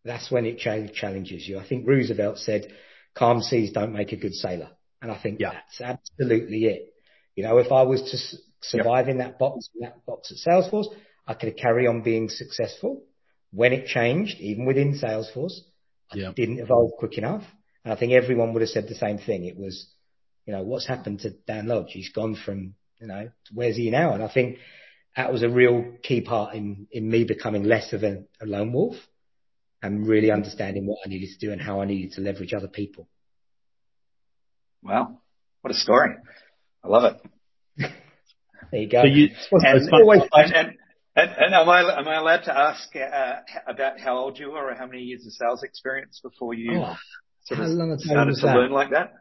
that's 0.05 0.29
when 0.29 0.45
it 0.45 0.59
challenges 0.59 1.47
you. 1.47 1.57
I 1.57 1.67
think 1.67 1.87
Roosevelt 1.87 2.37
said, 2.37 2.71
calm 3.15 3.41
seas 3.41 3.71
don't 3.71 3.93
make 3.93 4.11
a 4.11 4.17
good 4.17 4.35
sailor. 4.35 4.69
And 5.01 5.11
I 5.11 5.19
think 5.21 5.39
yeah. 5.39 5.53
that's 5.53 5.81
absolutely 5.81 6.65
it. 6.65 6.93
You 7.35 7.43
know, 7.43 7.57
if 7.57 7.71
I 7.71 7.83
was 7.83 8.01
to 8.11 8.37
survive 8.61 9.07
yep. 9.07 9.13
in 9.13 9.17
that 9.17 9.39
box, 9.39 9.69
in 9.75 9.81
that 9.81 10.05
box 10.05 10.31
at 10.31 10.51
Salesforce, 10.51 10.87
I 11.27 11.33
could 11.33 11.57
carry 11.57 11.87
on 11.87 12.01
being 12.01 12.29
successful. 12.29 13.03
When 13.51 13.73
it 13.73 13.87
changed, 13.87 14.39
even 14.39 14.65
within 14.65 14.99
Salesforce, 14.99 15.59
I 16.11 16.17
yep. 16.17 16.35
didn't 16.35 16.59
evolve 16.59 16.91
quick 16.99 17.17
enough. 17.17 17.43
And 17.83 17.93
I 17.93 17.97
think 17.97 18.13
everyone 18.13 18.53
would 18.53 18.61
have 18.61 18.69
said 18.69 18.87
the 18.87 18.95
same 18.95 19.17
thing. 19.17 19.45
It 19.45 19.57
was, 19.57 19.87
you 20.45 20.53
know, 20.53 20.63
what's 20.63 20.87
happened 20.87 21.21
to 21.21 21.31
Dan 21.31 21.67
Lodge? 21.67 21.91
He's 21.91 22.09
gone 22.09 22.35
from, 22.35 22.75
you 22.99 23.07
know, 23.07 23.29
where's 23.53 23.75
he 23.75 23.89
now? 23.89 24.13
And 24.13 24.23
I 24.23 24.31
think 24.31 24.57
that 25.15 25.31
was 25.31 25.43
a 25.43 25.49
real 25.49 25.93
key 26.03 26.21
part 26.21 26.55
in, 26.55 26.87
in 26.91 27.09
me 27.09 27.23
becoming 27.23 27.63
less 27.63 27.93
of 27.93 28.03
a, 28.03 28.23
a 28.41 28.45
lone 28.45 28.73
wolf 28.73 28.95
and 29.85 30.07
really 30.07 30.31
understanding 30.31 30.87
what 30.87 30.97
I 31.05 31.09
needed 31.09 31.29
to 31.29 31.45
do 31.45 31.51
and 31.51 31.61
how 31.61 31.81
I 31.81 31.85
needed 31.85 32.13
to 32.13 32.21
leverage 32.21 32.53
other 32.53 32.67
people. 32.67 33.07
Wow. 34.81 35.19
What 35.61 35.71
a 35.71 35.77
story. 35.77 36.15
I 36.83 36.87
love 36.87 37.03
it. 37.13 37.21
there 38.71 38.81
you 38.81 38.89
go. 38.89 39.01
So 39.01 39.07
you, 39.07 39.29
and, 39.51 39.93
always 39.93 40.21
and, 40.31 40.53
and, 40.53 40.67
and, 41.15 41.31
and, 41.37 41.53
am 41.53 41.69
I 41.69 41.99
am 41.99 42.07
I 42.07 42.15
allowed 42.15 42.43
to 42.43 42.57
ask 42.57 42.95
uh, 42.95 43.35
about 43.67 43.99
how 43.99 44.17
old 44.17 44.39
you 44.39 44.51
are 44.51 44.71
or 44.71 44.75
how 44.75 44.85
many 44.87 45.01
years 45.01 45.25
of 45.25 45.33
sales 45.33 45.63
experience 45.63 46.19
before 46.21 46.53
you 46.53 46.81
oh, 46.81 46.95
sort 47.45 47.59
How 47.59 47.67
long 47.67 47.97
started 47.99 48.35
to 48.35 48.41
that? 48.41 48.55
learn 48.55 48.71
like 48.71 48.89
that? 48.91 49.13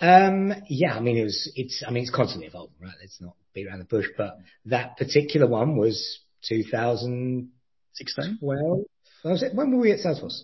Um, 0.00 0.54
yeah, 0.68 0.94
I 0.94 1.00
mean, 1.00 1.18
it 1.18 1.24
was, 1.24 1.52
it's, 1.54 1.84
I 1.86 1.90
mean, 1.90 2.02
it's 2.02 2.14
constantly 2.14 2.46
evolving, 2.46 2.76
right? 2.80 2.94
Let's 3.00 3.20
not 3.20 3.34
beat 3.54 3.66
around 3.66 3.80
the 3.80 3.84
bush, 3.84 4.06
but 4.16 4.38
that 4.66 4.96
particular 4.96 5.46
one 5.46 5.76
was 5.76 6.20
2016. 6.48 8.38
Well, 8.40 8.58
was 8.58 8.80
it, 8.80 8.90
when 9.22 9.72
were 9.72 9.80
we 9.80 9.92
at 9.92 10.00
Salesforce? 10.00 10.42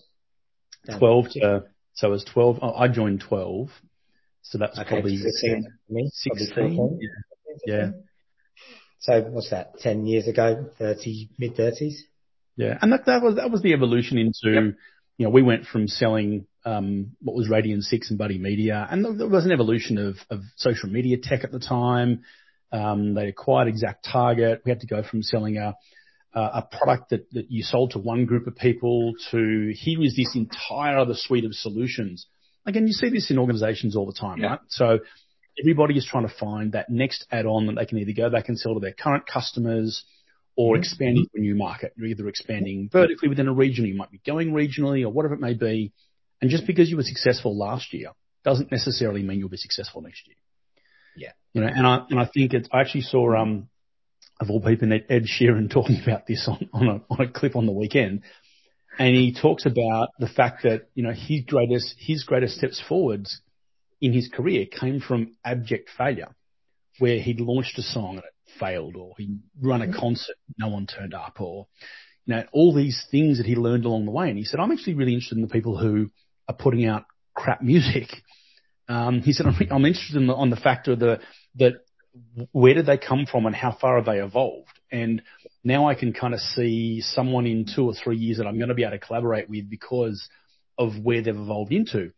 12 0.99 1.27
to, 1.31 1.65
so 1.95 2.09
it 2.09 2.11
was 2.11 2.25
12. 2.33 2.59
Oh, 2.63 2.75
I 2.75 2.89
joined 2.89 3.25
12. 3.27 3.71
So 4.43 4.59
that's 4.59 4.79
okay, 4.79 4.89
probably 4.89 5.17
16. 5.17 5.67
16. 6.13 7.01
Yeah. 7.67 7.75
yeah. 7.75 7.91
So 9.01 9.23
what's 9.31 9.51
that? 9.51 9.79
10 9.81 10.07
years 10.07 10.29
ago, 10.29 10.69
30, 10.79 11.31
mid 11.39 11.57
30s? 11.57 11.95
Yeah. 12.57 12.79
And 12.81 12.93
that, 12.93 13.07
that 13.07 13.23
was, 13.23 13.37
that 13.37 13.51
was 13.51 13.63
the 13.63 13.73
evolution 13.73 14.19
into, 14.19 14.55
yep. 14.55 14.75
you 15.19 15.27
know, 15.27 15.31
we 15.31 15.43
went 15.43 15.67
from 15.67 15.89
selling 15.89 16.47
um, 16.65 17.13
what 17.21 17.37
was 17.37 17.49
Radian 17.49 17.83
6 17.83 18.11
and 18.11 18.19
Buddy 18.19 18.39
Media. 18.39 18.87
And 18.91 19.19
there 19.19 19.29
was 19.29 19.45
an 19.45 19.53
evolution 19.53 19.99
of, 19.99 20.17
of 20.31 20.43
social 20.57 20.89
media 20.89 21.17
tech 21.21 21.45
at 21.45 21.53
the 21.53 21.59
time. 21.59 22.23
Um, 22.73 23.15
they 23.15 23.29
acquired 23.29 23.69
Exact 23.69 24.07
Target. 24.11 24.63
We 24.65 24.71
had 24.71 24.81
to 24.81 24.87
go 24.87 25.03
from 25.03 25.23
selling 25.23 25.57
a, 25.57 25.77
a 26.41 26.69
product 26.71 27.11
that, 27.11 27.31
that 27.33 27.51
you 27.51 27.63
sold 27.63 27.93
to 27.93 27.99
one 27.99 28.27
group 28.27 28.47
of 28.47 28.55
people 28.57 29.15
to 29.31 29.73
here 29.75 30.03
is 30.03 30.15
this 30.15 30.37
entire 30.37 30.99
other 30.99 31.15
suite 31.15 31.45
of 31.45 31.55
solutions. 31.55 32.27
Again, 32.67 32.87
you 32.87 32.93
see 32.93 33.09
this 33.09 33.31
in 33.31 33.39
organizations 33.39 33.97
all 33.97 34.07
the 34.07 34.13
time, 34.13 34.43
right? 34.43 34.59
So 34.69 34.99
everybody 35.59 35.97
is 35.97 36.05
trying 36.05 36.29
to 36.29 36.35
find 36.35 36.73
that 36.73 36.91
next 36.91 37.27
add-on 37.31 37.67
that 37.67 37.77
they 37.77 37.87
can 37.87 37.99
either 37.99 38.13
go 38.13 38.29
back 38.29 38.49
and 38.49 38.59
sell 38.59 38.75
to 38.75 38.81
their 38.81 38.93
current 38.93 39.25
customers 39.27 40.05
or 40.57 40.75
mm-hmm. 40.75 40.81
expand 40.81 41.17
into 41.17 41.31
a 41.37 41.41
new 41.41 41.55
market. 41.55 41.93
You're 41.97 42.09
either 42.09 42.29
expanding 42.29 42.91
vertically 42.93 43.29
within 43.29 43.49
a 43.49 43.55
region, 43.55 43.87
you 43.87 43.95
might 43.95 44.11
be 44.11 44.21
going 44.27 44.53
regionally 44.53 45.05
or 45.05 45.11
whatever 45.11 45.35
it 45.35 45.41
may 45.41 45.55
be. 45.55 45.93
And 46.43 46.51
just 46.51 46.67
because 46.67 46.91
you 46.91 46.97
were 46.97 47.03
successful 47.03 47.57
last 47.57 47.95
year 47.95 48.11
doesn't 48.45 48.71
necessarily 48.71 49.23
mean 49.23 49.39
you'll 49.39 49.49
be 49.49 49.57
successful 49.57 50.03
next 50.03 50.27
year. 50.27 50.37
Yeah. 51.17 51.33
You 51.55 51.63
know, 51.63 51.69
and 51.69 51.87
I, 51.87 52.05
and 52.11 52.21
I 52.21 52.29
think 52.33 52.53
it's, 52.53 52.69
I 52.71 52.81
actually 52.83 53.03
saw, 53.03 53.35
um, 53.37 53.69
of 54.41 54.51
all 54.51 54.61
people, 54.61 54.93
Ed 54.93 55.25
Sheeran 55.25 55.71
talking 55.73 56.01
about 56.03 56.27
this 56.27 56.49
on, 56.49 56.69
on 56.73 56.89
a, 56.89 57.01
on 57.13 57.27
a 57.27 57.31
clip 57.31 57.57
on 57.57 57.67
the 57.67 57.73
weekend. 57.73 58.23
And 58.99 59.15
he 59.15 59.35
talks 59.35 59.67
about 59.67 60.09
the 60.19 60.29
fact 60.29 60.63
that, 60.63 60.89
you 60.95 61.03
know, 61.03 61.13
his 61.13 61.43
greatest, 61.47 61.95
his 61.99 62.25
greatest 62.25 62.57
steps 62.57 62.83
forwards 62.89 63.41
in 64.01 64.13
his 64.13 64.29
career 64.29 64.67
came 64.67 65.01
from 65.01 65.37
abject 65.45 65.91
failure, 65.97 66.35
where 66.99 67.19
he'd 67.19 67.41
launched 67.41 67.79
a 67.79 67.83
song 67.83 68.17
and 68.17 68.19
it 68.21 68.59
failed, 68.59 68.97
or 68.97 69.13
he'd 69.19 69.39
run 69.61 69.83
a 69.83 69.93
concert, 69.93 70.37
no 70.59 70.69
one 70.69 70.87
turned 70.87 71.13
up, 71.13 71.41
or, 71.41 71.67
you 72.25 72.35
know, 72.35 72.45
all 72.53 72.75
these 72.75 73.05
things 73.11 73.37
that 73.37 73.47
he 73.47 73.55
learned 73.55 73.85
along 73.85 74.07
the 74.07 74.11
way. 74.11 74.31
And 74.31 74.39
he 74.39 74.45
said, 74.45 74.61
I'm 74.61 74.73
actually 74.73 74.95
really 74.95 75.13
interested 75.13 75.37
in 75.37 75.43
the 75.43 75.49
people 75.49 75.77
who 75.77 76.11
are 76.49 76.55
putting 76.55 76.87
out 76.87 77.05
crap 77.35 77.61
music. 77.63 78.09
Um, 78.89 79.21
he 79.21 79.33
said, 79.33 79.47
I'm, 79.47 79.57
I'm 79.71 79.85
interested 79.85 80.17
in 80.17 80.27
the, 80.27 80.35
on 80.35 80.49
the 80.49 80.57
factor 80.57 80.93
of 80.93 81.01
the, 81.01 81.21
that 81.57 81.73
where 82.53 82.75
did 82.75 82.87
they 82.87 82.99
come 82.99 83.27
from 83.31 83.47
and 83.47 83.55
how 83.55 83.77
far 83.79 83.97
have 83.97 84.07
they 84.07 84.21
evolved? 84.21 84.79
And 84.91 85.23
now 85.65 85.89
I 85.89 85.95
can 85.95 86.13
kind 86.13 86.35
of 86.35 86.41
see 86.41 87.01
someone 87.01 87.47
in 87.47 87.67
two 87.75 87.85
or 87.85 87.95
three 87.95 88.17
years 88.17 88.39
that 88.39 88.47
I'm 88.47 88.59
going 88.59 88.69
to 88.69 88.75
be 88.75 88.85
able 88.85 88.93
to 88.93 88.99
collaborate 88.99 89.49
with 89.49 89.69
because 89.69 90.29
of 90.79 90.93
where 91.03 91.23
they've 91.23 91.35
evolved 91.35 91.73
into. 91.73 92.13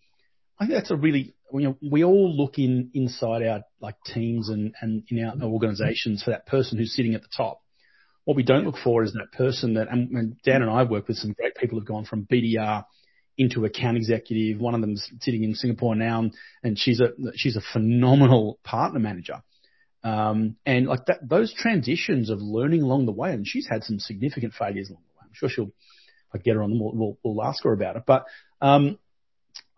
I 0.58 0.66
think 0.66 0.78
that's 0.78 0.90
a 0.90 0.96
really, 0.96 1.34
you 1.52 1.60
know, 1.60 1.76
we 1.80 2.04
all 2.04 2.36
look 2.36 2.58
in 2.58 2.90
inside 2.94 3.42
our 3.42 3.62
like 3.80 3.96
teams 4.04 4.48
and, 4.48 4.74
and 4.80 5.04
in 5.08 5.24
our 5.24 5.40
organizations 5.42 6.22
for 6.22 6.30
that 6.30 6.46
person 6.46 6.78
who's 6.78 6.94
sitting 6.94 7.14
at 7.14 7.22
the 7.22 7.28
top. 7.34 7.60
What 8.24 8.36
we 8.36 8.42
don't 8.42 8.64
look 8.64 8.76
for 8.82 9.02
is 9.04 9.14
that 9.14 9.32
person 9.32 9.74
that, 9.74 9.88
and, 9.90 10.10
and 10.10 10.36
Dan 10.42 10.62
and 10.62 10.70
I 10.70 10.82
work 10.82 11.08
with 11.08 11.16
some 11.16 11.32
great 11.32 11.54
people 11.54 11.78
who've 11.78 11.88
gone 11.88 12.04
from 12.04 12.26
BDR 12.26 12.84
into 13.38 13.64
account 13.64 13.96
executive. 13.96 14.60
One 14.60 14.74
of 14.74 14.80
them's 14.80 15.08
sitting 15.20 15.44
in 15.44 15.54
Singapore 15.54 15.94
now, 15.94 16.28
and 16.62 16.78
she's 16.78 17.00
a 17.00 17.12
she's 17.36 17.56
a 17.56 17.62
phenomenal 17.72 18.58
partner 18.64 18.98
manager. 18.98 19.42
Um, 20.04 20.56
and 20.64 20.86
like 20.86 21.06
that, 21.06 21.28
those 21.28 21.52
transitions 21.52 22.30
of 22.30 22.40
learning 22.40 22.82
along 22.82 23.06
the 23.06 23.12
way, 23.12 23.32
and 23.32 23.46
she's 23.46 23.66
had 23.68 23.84
some 23.84 23.98
significant 23.98 24.54
failures 24.54 24.90
along 24.90 25.02
the 25.02 25.18
way. 25.18 25.24
I'm 25.24 25.34
sure 25.34 25.48
she'll, 25.48 25.72
I 26.32 26.38
get 26.38 26.54
her 26.54 26.62
on, 26.62 26.78
we'll, 26.78 26.92
we'll, 26.94 27.18
we'll 27.22 27.44
ask 27.44 27.64
her 27.64 27.72
about 27.72 27.96
it. 27.96 28.04
But, 28.06 28.26
um, 28.60 28.98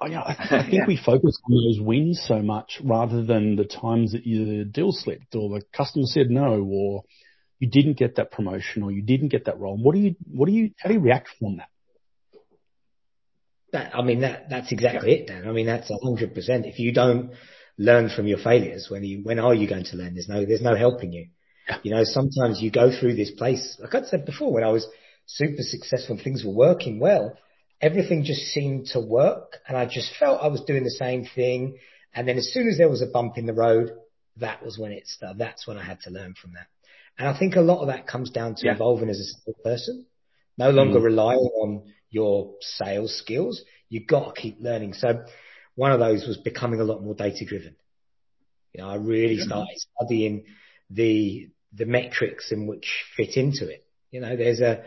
I, 0.01 0.07
I 0.07 0.35
think 0.71 0.73
yeah. 0.73 0.87
we 0.87 0.97
focus 0.97 1.39
on 1.45 1.53
those 1.53 1.81
wins 1.81 2.23
so 2.27 2.43
much 2.43 2.81
rather 2.83 3.25
than 3.25 3.57
the 3.57 3.65
times 3.65 4.13
that 4.13 4.27
either 4.27 4.59
the 4.59 4.65
deal 4.65 4.93
slipped 4.93 5.35
or 5.35 5.49
the 5.49 5.65
customer 5.75 6.07
said 6.07 6.31
no 6.31 6.63
or 6.63 7.05
you 7.59 7.69
didn't 7.69 7.99
get 7.99 8.17
that 8.17 8.31
promotion 8.31 8.83
or 8.83 8.91
you 8.91 9.03
didn't 9.03 9.29
get 9.29 9.45
that 9.45 9.59
role. 9.59 9.77
What 9.77 9.95
do 9.95 10.01
you, 10.01 10.17
what 10.33 10.47
do 10.47 10.53
you, 10.53 10.71
how 10.79 10.89
do 10.89 10.95
you 10.95 11.01
react 11.01 11.29
from 11.39 11.59
that? 11.59 11.69
That, 13.73 13.95
I 13.95 14.03
mean, 14.03 14.21
that, 14.21 14.51
that's 14.51 14.73
exactly 14.73 15.13
it, 15.13 15.27
Dan. 15.29 15.47
I 15.47 15.53
mean, 15.53 15.67
that's 15.67 15.91
a 15.91 15.97
hundred 16.03 16.35
percent. 16.35 16.67
If 16.67 16.79
you 16.79 16.93
don't 16.93 17.33
learn 17.81 18.11
from 18.15 18.27
your 18.27 18.39
failures, 18.39 18.89
when 18.91 19.03
you, 19.03 19.23
when 19.23 19.39
are 19.39 19.55
you 19.55 19.67
going 19.67 19.85
to 19.85 19.97
learn? 19.97 20.13
There's 20.13 20.29
no, 20.29 20.45
there's 20.45 20.61
no 20.61 20.77
helping 20.77 21.13
you. 21.13 21.29
Yeah. 21.67 21.79
You 21.83 21.91
know, 21.93 22.05
sometimes 22.05 22.61
you 22.61 22.71
go 22.71 22.91
through 22.93 23.15
this 23.15 23.31
place, 23.31 23.79
like 23.81 23.95
I 23.95 24.03
said 24.03 24.27
before, 24.27 24.53
when 24.53 24.65
I 24.65 24.69
was 24.69 24.87
super 25.25 25.63
successful 25.63 26.17
and 26.17 26.23
things 26.23 26.45
were 26.45 26.53
working 26.53 27.01
well, 27.01 27.39
everything 27.81 28.25
just 28.25 28.43
seemed 28.53 28.89
to 28.89 29.01
work 29.01 29.57
and 29.67 29.79
I 29.79 29.87
just 29.87 30.13
felt 30.19 30.43
I 30.43 30.49
was 30.49 30.61
doing 30.61 30.85
the 30.85 30.91
same 30.91 31.25
thing. 31.25 31.79
And 32.13 32.29
then 32.29 32.37
as 32.37 32.53
soon 32.53 32.69
as 32.69 32.77
there 32.77 32.91
was 32.91 33.01
a 33.01 33.07
bump 33.07 33.39
in 33.39 33.47
the 33.47 33.55
road, 33.55 33.93
that 34.37 34.63
was 34.63 34.79
when 34.79 34.93
it 34.93 35.07
started. 35.07 35.39
That's 35.39 35.67
when 35.67 35.79
I 35.79 35.85
had 35.85 36.01
to 36.03 36.11
learn 36.11 36.35
from 36.35 36.53
that. 36.53 36.67
And 37.19 37.29
I 37.29 37.39
think 37.39 37.57
a 37.57 37.61
lot 37.63 37.81
of 37.81 37.87
that 37.87 38.07
comes 38.07 38.31
down 38.31 38.57
to 38.57 38.67
yeah. 38.67 38.75
evolving 38.75 39.09
as 39.09 39.35
a 39.49 39.53
person, 39.63 40.05
no 40.59 40.71
longer 40.71 40.99
mm. 41.01 41.05
relying 41.05 41.39
on 41.39 41.85
your 42.11 42.57
sales 42.61 43.17
skills. 43.17 43.63
You've 43.89 44.07
got 44.07 44.35
to 44.35 44.41
keep 44.41 44.59
learning. 44.61 44.93
So 44.93 45.25
one 45.81 45.93
of 45.93 45.99
those 45.99 46.27
was 46.27 46.37
becoming 46.37 46.79
a 46.79 46.85
lot 46.85 47.03
more 47.03 47.15
data 47.15 47.43
driven. 47.47 47.75
You 48.75 48.83
know, 48.83 48.91
I 48.91 48.97
really 48.97 49.39
started 49.39 49.79
studying 49.97 50.45
the, 50.91 51.49
the 51.73 51.87
metrics 51.87 52.53
in 52.53 52.67
which 52.67 52.87
fit 53.17 53.39
into 53.39 53.67
it. 53.67 53.87
You 54.11 54.21
know, 54.21 54.37
there's 54.37 54.61
a, 54.61 54.85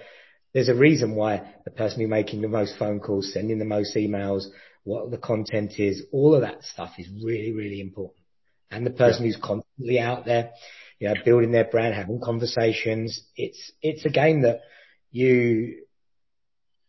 there's 0.53 0.69
a 0.69 0.75
reason 0.75 1.15
why 1.15 1.51
the 1.65 1.71
person 1.71 1.99
who's 1.99 2.12
making 2.12 2.41
the 2.43 2.47
most 2.47 2.77
phone 2.77 2.99
calls, 2.99 3.34
sending 3.34 3.58
the 3.58 3.65
most 3.65 3.95
emails, 3.95 4.43
what 4.84 5.10
the 5.10 5.17
content 5.17 5.79
is, 5.79 6.03
all 6.12 6.36
of 6.36 6.41
that 6.41 6.63
stuff 6.63 6.91
is 6.99 7.08
really, 7.23 7.51
really 7.53 7.82
important. 7.82 8.23
And 8.69 8.86
the 8.86 8.91
person 8.91 9.25
who's 9.25 9.39
constantly 9.41 9.99
out 9.99 10.25
there, 10.25 10.51
you 10.99 11.08
know, 11.08 11.15
building 11.25 11.51
their 11.51 11.65
brand, 11.65 11.95
having 11.95 12.21
conversations. 12.23 13.19
It's, 13.36 13.71
it's 13.82 14.06
a 14.06 14.10
game 14.10 14.43
that 14.43 14.62
you, 15.10 15.86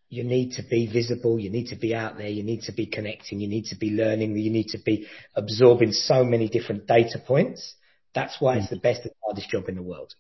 you 0.08 0.24
need 0.24 0.52
to 0.52 0.62
be 0.62 0.86
visible. 0.86 1.38
You 1.38 1.50
need 1.50 1.68
to 1.68 1.76
be 1.76 1.94
out 1.94 2.18
there. 2.18 2.28
You 2.28 2.42
need 2.42 2.62
to 2.62 2.72
be 2.72 2.86
connecting. 2.86 3.40
You 3.40 3.48
need 3.48 3.66
to 3.66 3.76
be 3.76 3.90
learning. 3.90 4.36
You 4.36 4.50
need 4.50 4.68
to 4.68 4.78
be 4.78 5.06
absorbing 5.34 5.92
so 5.92 6.24
many 6.24 6.48
different 6.48 6.86
data 6.86 7.18
points. 7.18 7.74
That's 8.14 8.36
why 8.40 8.56
it's 8.56 8.66
mm. 8.66 8.70
the 8.70 8.76
best 8.76 9.02
and 9.02 9.12
hardest 9.24 9.50
job 9.50 9.68
in 9.68 9.74
the 9.74 9.82
world. 9.82 10.14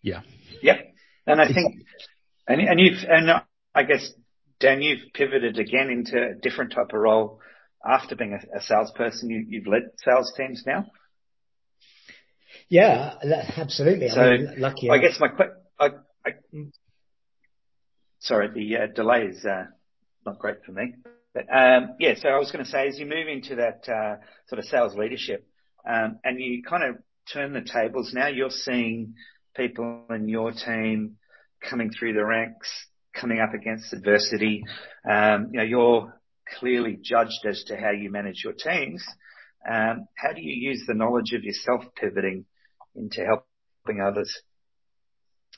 Yeah. 0.00 0.22
Yeah. 0.62 0.78
And 1.26 1.40
I 1.40 1.46
think, 1.46 1.84
and, 2.46 2.60
and 2.60 2.80
you've, 2.80 3.04
and 3.06 3.30
I 3.74 3.82
guess, 3.82 4.10
Dan, 4.60 4.80
you've 4.80 5.12
pivoted 5.12 5.58
again 5.58 5.90
into 5.90 6.16
a 6.16 6.34
different 6.34 6.72
type 6.72 6.92
of 6.92 7.00
role 7.00 7.40
after 7.86 8.16
being 8.16 8.32
a, 8.32 8.58
a 8.58 8.62
salesperson. 8.62 9.28
You, 9.28 9.44
you've 9.46 9.66
led 9.66 9.82
sales 10.02 10.32
teams 10.36 10.64
now. 10.66 10.86
Yeah, 12.68 13.14
absolutely. 13.56 14.08
So 14.08 14.20
I 14.20 14.36
mean, 14.36 14.54
lucky. 14.58 14.90
I 14.90 14.98
guess 14.98 15.18
my 15.20 15.28
quick, 15.28 15.50
I, 15.78 15.90
I, 16.24 16.30
sorry, 18.20 18.48
the 18.52 18.76
uh, 18.76 18.86
delay 18.94 19.26
is 19.26 19.44
uh, 19.44 19.64
not 20.26 20.38
great 20.38 20.64
for 20.64 20.72
me. 20.72 20.94
But 21.34 21.46
um, 21.54 21.94
yeah, 21.98 22.14
so 22.16 22.28
I 22.28 22.38
was 22.38 22.50
going 22.50 22.64
to 22.64 22.70
say, 22.70 22.88
as 22.88 22.98
you 22.98 23.06
move 23.06 23.28
into 23.28 23.56
that 23.56 23.88
uh, 23.88 24.16
sort 24.48 24.58
of 24.58 24.64
sales 24.66 24.94
leadership, 24.94 25.46
um, 25.88 26.18
and 26.24 26.40
you 26.40 26.62
kind 26.62 26.82
of 26.82 26.96
turn 27.32 27.52
the 27.52 27.60
tables 27.60 28.12
now, 28.14 28.28
you're 28.28 28.50
seeing 28.50 29.14
people 29.56 30.04
in 30.10 30.28
your 30.28 30.52
team 30.52 31.16
coming 31.68 31.90
through 31.90 32.14
the 32.14 32.24
ranks, 32.24 32.68
coming 33.14 33.40
up 33.40 33.54
against 33.54 33.92
adversity. 33.92 34.64
Um, 35.08 35.50
you 35.52 35.58
know, 35.58 35.64
you're 35.64 36.20
clearly 36.58 36.98
judged 37.02 37.44
as 37.48 37.62
to 37.64 37.76
how 37.76 37.90
you 37.90 38.10
manage 38.10 38.42
your 38.44 38.54
teams. 38.54 39.04
Um, 39.68 40.06
how 40.16 40.32
do 40.32 40.40
you 40.40 40.70
use 40.70 40.84
the 40.86 40.94
knowledge 40.94 41.32
of 41.34 41.42
yourself 41.42 41.84
pivoting 41.96 42.46
into 42.94 43.24
helping 43.24 44.00
others? 44.00 44.42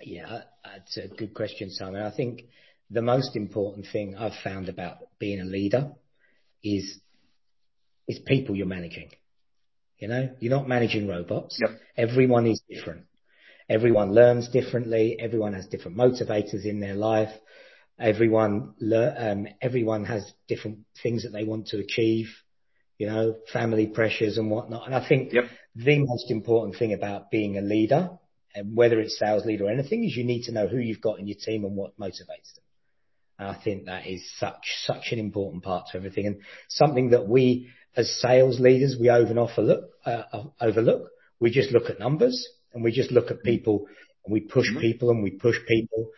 Yeah, 0.01 0.43
that's 0.65 0.97
a 0.97 1.09
good 1.09 1.35
question, 1.35 1.71
Simon. 1.71 2.03
I 2.03 2.15
think 2.15 2.43
the 2.91 3.03
most 3.03 3.37
important 3.37 3.87
thing 3.93 4.17
I've 4.17 4.39
found 4.43 4.69
about 4.69 4.99
being 5.19 5.41
a 5.41 5.45
leader 5.45 5.93
is 6.63 7.01
is 8.09 8.19
people 8.27 8.57
you're 8.57 8.67
managing. 8.67 9.11
You 9.99 10.09
know, 10.09 10.31
you're 10.41 10.57
not 10.57 10.67
managing 10.69 11.07
robots. 11.07 11.59
Yep. 11.61 11.79
Everyone 11.97 12.47
is 12.47 12.61
different. 12.69 13.05
Everyone 13.69 14.13
learns 14.13 14.49
differently. 14.49 15.17
Everyone 15.21 15.53
has 15.53 15.67
different 15.67 15.97
motivators 15.97 16.65
in 16.65 16.81
their 16.81 16.95
life. 16.95 17.31
Everyone, 17.99 18.75
um, 18.93 19.47
everyone 19.61 20.07
has 20.07 20.33
different 20.49 20.79
things 21.03 21.23
that 21.23 21.31
they 21.31 21.45
want 21.45 21.69
to 21.69 21.79
achieve, 21.79 22.27
you 22.99 23.07
know, 23.07 23.37
family 23.53 23.87
pressures 23.87 24.39
and 24.39 24.51
whatnot. 24.51 24.87
And 24.87 24.95
I 24.95 25.07
think 25.07 25.33
yep. 25.33 25.45
the 25.77 25.99
most 25.99 26.31
important 26.31 26.77
thing 26.79 26.95
about 26.95 27.31
being 27.31 27.59
a 27.59 27.63
leader, 27.63 28.11
whether 28.65 29.01
it's 29.01 29.19
sales 29.19 29.45
leader 29.45 29.67
or 29.67 29.71
anything, 29.71 30.05
is 30.05 30.17
you 30.17 30.25
need 30.25 30.45
to 30.45 30.53
know 30.53 30.67
who 30.67 30.79
you've 30.79 31.01
got 31.01 31.19
in 31.19 31.27
your 31.27 31.39
team 31.39 31.65
and 31.65 31.77
what 31.77 31.99
motivates 31.99 32.55
them. 32.55 32.65
And 33.39 33.49
I 33.49 33.55
think 33.63 33.87
that 33.87 34.07
is 34.07 34.23
such, 34.39 34.65
such 34.85 35.13
an 35.13 35.19
important 35.19 35.63
part 35.63 35.87
to 35.91 35.97
everything 35.97 36.27
and 36.27 36.41
something 36.69 37.11
that 37.11 37.27
we 37.27 37.71
as 37.97 38.21
sales 38.21 38.61
leaders, 38.61 38.97
we 38.99 39.11
overlook, 39.11 39.91
uh, 40.05 40.23
overlook. 40.61 41.11
We 41.41 41.51
just 41.51 41.73
look 41.73 41.91
at 41.91 41.99
numbers 41.99 42.47
and 42.73 42.85
we 42.85 42.93
just 42.93 43.11
look 43.11 43.31
at 43.31 43.43
people 43.43 43.87
and 44.25 44.33
we 44.33 44.41
push 44.41 44.71
mm-hmm. 44.71 44.81
people 44.81 45.11
and 45.11 45.23
we 45.23 45.31
push 45.31 45.57
people 45.67 46.11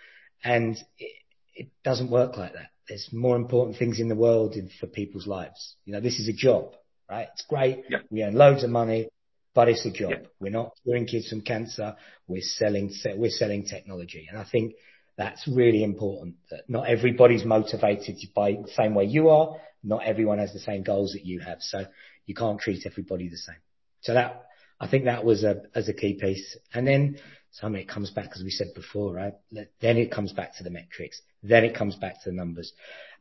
and 0.45 0.77
it, 0.99 1.13
it 1.55 1.69
doesn't 1.85 2.11
work 2.11 2.37
like 2.37 2.55
that. 2.55 2.71
There's 2.89 3.09
more 3.13 3.37
important 3.37 3.79
things 3.79 4.01
in 4.01 4.09
the 4.09 4.17
world 4.17 4.55
in, 4.55 4.69
for 4.81 4.87
people's 4.87 5.27
lives. 5.27 5.77
You 5.85 5.93
know, 5.95 6.01
this 6.01 6.19
is 6.19 6.29
a 6.29 6.33
job, 6.33 6.75
right? 7.09 7.29
It's 7.33 7.47
great. 7.49 7.85
We 8.11 8.25
earn 8.25 8.35
loads 8.35 8.65
of 8.65 8.71
money, 8.71 9.09
but 9.55 9.69
it's 9.69 9.85
a 9.87 9.91
job. 9.91 10.11
Yep. 10.11 10.27
We're 10.41 10.51
not 10.51 10.73
curing 10.85 11.07
kids 11.07 11.29
from 11.29 11.43
cancer. 11.43 11.95
We're 12.27 12.43
selling, 12.43 12.93
we're 13.17 13.31
selling 13.31 13.65
technology. 13.65 14.27
And 14.31 14.39
I 14.39 14.45
think 14.51 14.75
that's 15.17 15.47
really 15.47 15.85
important 15.85 16.37
that 16.51 16.69
not 16.69 16.89
everybody's 16.89 17.45
motivated 17.45 18.17
by 18.35 18.53
the 18.53 18.71
same 18.75 18.95
way 18.95 19.05
you 19.05 19.29
are. 19.29 19.57
Not 19.85 20.05
everyone 20.05 20.39
has 20.39 20.53
the 20.53 20.59
same 20.59 20.83
goals 20.83 21.13
that 21.13 21.27
you 21.27 21.41
have. 21.41 21.59
So 21.61 21.85
you 22.27 22.35
can't 22.35 22.61
treat 22.61 22.87
everybody 22.87 23.29
the 23.29 23.37
same. 23.37 23.57
So 24.01 24.15
that 24.15 24.47
I 24.81 24.89
think 24.89 25.05
that 25.05 25.25
was 25.25 25.45
a, 25.45 25.63
as 25.75 25.89
a 25.89 25.93
key 25.93 26.19
piece. 26.21 26.57
And 26.73 26.87
then 26.87 27.19
some 27.51 27.77
it 27.77 27.89
comes 27.89 28.11
back, 28.11 28.31
as 28.35 28.43
we 28.43 28.51
said 28.51 28.69
before, 28.75 29.13
right? 29.13 29.35
Then 29.53 29.97
it 29.99 30.11
comes 30.11 30.33
back 30.33 30.57
to 30.57 30.65
the 30.65 30.71
metrics. 30.71 31.21
Then 31.43 31.65
it 31.65 31.75
comes 31.75 31.97
back 31.97 32.23
to 32.23 32.31
the 32.31 32.37
numbers 32.37 32.73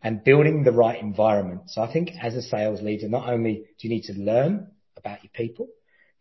and 0.02 0.24
building 0.24 0.63
the 0.63 0.72
right 0.72 1.00
environment. 1.00 1.63
So 1.67 1.82
I 1.82 1.91
think 1.91 2.12
as 2.22 2.36
a 2.36 2.41
sales 2.41 2.82
leader, 2.82 3.10
not 3.10 3.28
only 3.28 3.65
do 3.78 3.88
you 3.88 3.89
need 3.89 4.04
to 4.04 4.13
learn 4.13 4.72
about 4.96 5.24
your 5.24 5.32
people, 5.34 5.67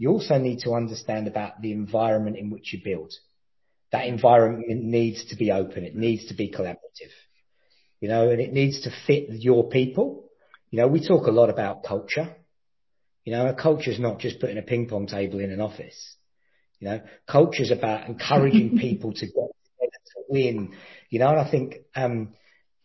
you 0.00 0.10
also 0.10 0.38
need 0.38 0.60
to 0.60 0.72
understand 0.72 1.28
about 1.28 1.62
the 1.62 1.70
environment 1.70 2.36
in 2.36 2.50
which 2.50 2.72
you 2.72 2.80
build. 2.82 3.12
That 3.92 4.06
environment 4.06 4.66
needs 4.68 5.26
to 5.26 5.36
be 5.36 5.52
open. 5.52 5.84
It 5.84 5.94
needs 5.94 6.26
to 6.26 6.34
be 6.34 6.50
collaborative, 6.50 7.14
you 8.00 8.08
know, 8.08 8.30
and 8.30 8.40
it 8.40 8.52
needs 8.52 8.80
to 8.82 8.90
fit 9.06 9.28
your 9.30 9.68
people. 9.68 10.24
You 10.70 10.80
know, 10.80 10.88
we 10.88 11.06
talk 11.06 11.28
a 11.28 11.32
lot 11.32 11.50
about 11.50 11.84
culture 11.84 12.34
you 13.24 13.32
know, 13.32 13.46
a 13.46 13.54
culture 13.54 13.90
is 13.90 14.00
not 14.00 14.18
just 14.18 14.40
putting 14.40 14.58
a 14.58 14.62
ping 14.62 14.88
pong 14.88 15.06
table 15.06 15.40
in 15.40 15.50
an 15.52 15.60
office. 15.60 16.16
You 16.78 16.88
know, 16.88 17.00
culture 17.30 17.62
is 17.62 17.70
about 17.70 18.08
encouraging 18.08 18.78
people 18.80 19.12
to 19.12 19.26
get 19.26 19.34
to 19.34 20.22
win. 20.28 20.74
You 21.10 21.18
know, 21.18 21.28
and 21.28 21.40
I 21.40 21.50
think 21.50 21.76
um, 21.94 22.30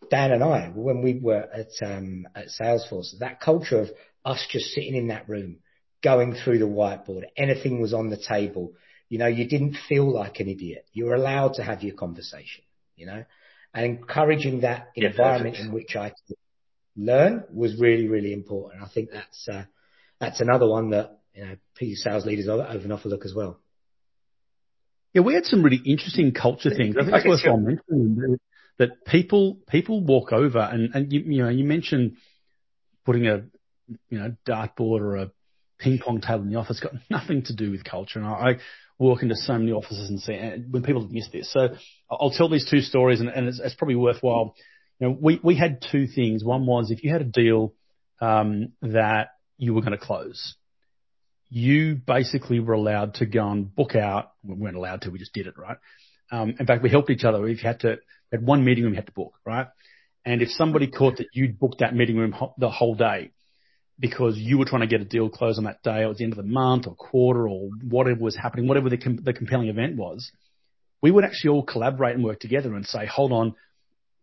Dan 0.10 0.32
and 0.32 0.44
I, 0.44 0.72
when 0.74 1.02
we 1.02 1.20
were 1.20 1.48
at 1.52 1.72
um, 1.82 2.28
at 2.36 2.48
Salesforce, 2.48 3.18
that 3.20 3.40
culture 3.40 3.80
of 3.80 3.90
us 4.26 4.46
just 4.50 4.72
sitting 4.72 4.96
in 4.96 5.08
that 5.08 5.30
room, 5.30 5.58
going 6.06 6.36
through 6.36 6.60
the 6.60 6.66
whiteboard, 6.66 7.24
anything 7.36 7.82
was 7.82 7.94
on 7.94 8.10
the 8.10 8.18
table. 8.18 8.74
You 9.10 9.18
know, 9.18 9.28
you 9.28 9.48
didn't 9.48 9.76
feel 9.90 10.10
like 10.10 10.40
an 10.40 10.48
idiot. 10.48 10.86
You 10.94 11.06
were 11.06 11.16
allowed 11.16 11.56
to 11.56 11.64
have 11.64 11.84
your 11.84 11.96
conversation. 11.96 12.64
You 12.96 13.08
know, 13.08 13.26
and 13.74 13.86
encouraging 13.86 14.62
that 14.62 14.92
yeah, 14.96 15.10
environment 15.10 15.56
perfect. 15.56 15.68
in 15.68 15.74
which 15.74 15.96
I 15.98 16.10
could 16.10 16.38
learn 16.96 17.44
was 17.52 17.78
really, 17.78 18.08
really 18.08 18.32
important. 18.32 18.82
I 18.82 18.88
think 18.88 19.10
that's 19.12 19.50
uh, 19.50 19.66
that's 20.20 20.40
another 20.40 20.70
one 20.70 20.92
that, 20.92 21.20
you 21.34 21.46
know, 21.46 21.56
PE 21.76 21.96
sales 21.96 22.26
leaders 22.26 22.48
over 22.48 22.64
and 22.64 22.94
offer 22.94 23.10
look 23.10 23.26
as 23.26 23.34
well. 23.36 23.60
Yeah, 25.14 25.24
we 25.24 25.34
had 25.34 25.46
some 25.46 25.64
really 25.64 25.82
interesting 25.86 26.32
culture 26.32 26.70
things. 26.70 26.96
I 26.98 27.04
think 27.04 27.16
it's 27.18 27.28
worthwhile 27.28 27.58
mentioning 27.58 28.38
that 28.78 29.06
people 29.06 29.58
people 29.70 30.02
walk 30.04 30.32
over 30.32 30.60
and, 30.60 30.94
and 30.94 31.12
you, 31.12 31.22
you 31.22 31.44
know 31.44 31.50
you 31.50 31.64
mentioned 31.64 32.18
putting 33.06 33.28
a 33.28 33.44
you 34.10 34.20
know 34.20 34.36
dartboard 34.46 35.02
or 35.02 35.16
a 35.16 35.32
ping 35.86 36.00
pong 36.00 36.20
table 36.20 36.42
in 36.42 36.50
the 36.50 36.58
office 36.58 36.80
got 36.80 36.94
nothing 37.10 37.44
to 37.44 37.56
do 37.56 37.72
with 37.72 37.84
culture. 37.84 38.20
And 38.20 38.28
I, 38.28 38.32
I 38.32 38.58
walk 38.98 39.22
into 39.22 39.36
so 39.36 39.58
many 39.58 39.72
offices 39.72 40.10
and 40.10 40.20
see 40.20 40.34
and 40.34 40.74
when 40.74 40.84
people 40.84 41.08
miss 41.10 41.30
this. 41.32 41.52
So 41.54 41.70
I'll 42.10 42.32
tell 42.32 42.50
these 42.50 42.68
two 42.70 42.82
stories 42.82 43.20
and, 43.20 43.30
and 43.30 43.48
it's, 43.48 43.60
it's, 43.64 43.76
probably 43.76 43.96
worthwhile. 43.96 44.56
You 45.00 45.08
know, 45.08 45.18
we 45.20 45.40
we 45.44 45.56
had 45.56 45.84
two 45.92 46.08
things. 46.08 46.44
One 46.44 46.66
was 46.66 46.92
if 46.92 47.04
you 47.04 47.12
had 47.12 47.22
a 47.22 47.26
deal 47.26 47.74
um, 48.20 48.74
that 48.82 49.30
you 49.58 49.74
were 49.74 49.82
going 49.82 49.92
to 49.92 49.98
close. 49.98 50.56
You 51.50 51.96
basically 51.96 52.60
were 52.60 52.74
allowed 52.74 53.16
to 53.16 53.26
go 53.26 53.48
and 53.48 53.74
book 53.74 53.96
out. 53.96 54.32
We 54.44 54.56
weren't 54.56 54.76
allowed 54.76 55.02
to. 55.02 55.12
We 55.12 55.20
just 55.20 55.34
did 55.34 55.48
it, 55.48 55.54
right? 55.58 55.78
Um, 56.32 56.56
in 56.60 56.66
fact, 56.66 56.82
we 56.82 56.90
helped 56.90 57.12
each 57.12 57.24
other. 57.24 57.48
If 57.48 57.62
you 57.62 57.68
had 57.68 57.82
to, 57.82 57.98
we 58.32 58.38
had 58.38 58.46
one 58.46 58.66
meeting 58.66 58.84
room 58.84 58.94
you 58.94 58.98
had 58.98 59.06
to 59.06 59.12
book, 59.12 59.34
right? 59.46 59.68
And 60.26 60.42
if 60.42 60.50
somebody 60.50 60.88
caught 60.88 61.18
that 61.18 61.28
you'd 61.34 61.60
booked 61.60 61.80
that 61.80 61.96
meeting 61.96 62.18
room 62.18 62.32
ho- 62.32 62.56
the 62.58 62.72
whole 62.72 62.96
day 62.96 63.32
because 64.00 64.38
you 64.38 64.58
were 64.58 64.66
trying 64.66 64.82
to 64.82 64.88
get 64.88 65.02
a 65.02 65.06
deal 65.06 65.30
closed 65.30 65.58
on 65.58 65.66
that 65.66 65.82
day 65.84 66.04
or 66.04 66.12
at 66.12 66.18
the 66.18 66.24
end 66.24 66.34
of 66.34 66.38
the 66.38 66.44
month 66.44 66.88
or 66.88 66.96
quarter 66.96 67.48
or 67.48 67.70
whatever 67.88 68.20
was 68.20 68.36
happening, 68.36 68.68
whatever 68.68 68.90
the, 68.90 68.98
com- 68.98 69.20
the 69.24 69.34
compelling 69.34 69.70
event 69.70 69.96
was, 69.96 70.32
we 71.02 71.12
would 71.12 71.24
actually 71.24 71.52
all 71.52 71.64
collaborate 71.64 72.16
and 72.16 72.24
work 72.24 72.40
together 72.40 72.74
and 72.76 72.86
say, 72.86 73.06
hold 73.06 73.32
on, 73.32 73.56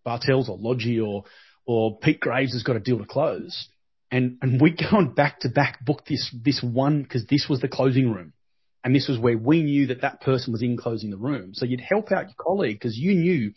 Bartels 0.05 0.49
or 0.49 0.59
Lodgy 0.59 1.01
or, 1.01 1.25
or 1.65 1.99
Pete 1.99 2.21
Graves 2.21 2.53
has 2.53 2.65
got 2.65 2.77
a 2.77 2.81
deal 2.81 2.99
to 2.99 3.07
close 3.07 3.69
and 4.13 4.37
and 4.43 4.61
we 4.61 4.71
go 4.71 4.99
on 4.99 5.15
back 5.15 5.41
to 5.41 5.49
back 5.49 5.85
book 5.85 6.05
this 6.07 6.33
this 6.45 6.63
one 6.63 7.03
because 7.03 7.27
this 7.27 7.47
was 7.49 7.61
the 7.61 7.69
closing 7.69 8.13
room, 8.13 8.35
And 8.85 8.95
this 8.95 9.09
was 9.09 9.19
where 9.19 9.39
we 9.39 9.63
knew 9.63 9.87
that 9.89 10.03
that 10.03 10.21
person 10.21 10.53
was 10.53 10.63
in 10.63 10.77
closing 10.77 11.11
the 11.11 11.17
room. 11.17 11.55
So 11.55 11.65
you'd 11.65 11.81
help 11.81 12.13
out 12.13 12.27
your 12.27 12.37
colleague 12.39 12.79
because 12.79 12.97
you 12.97 13.15
knew 13.15 13.53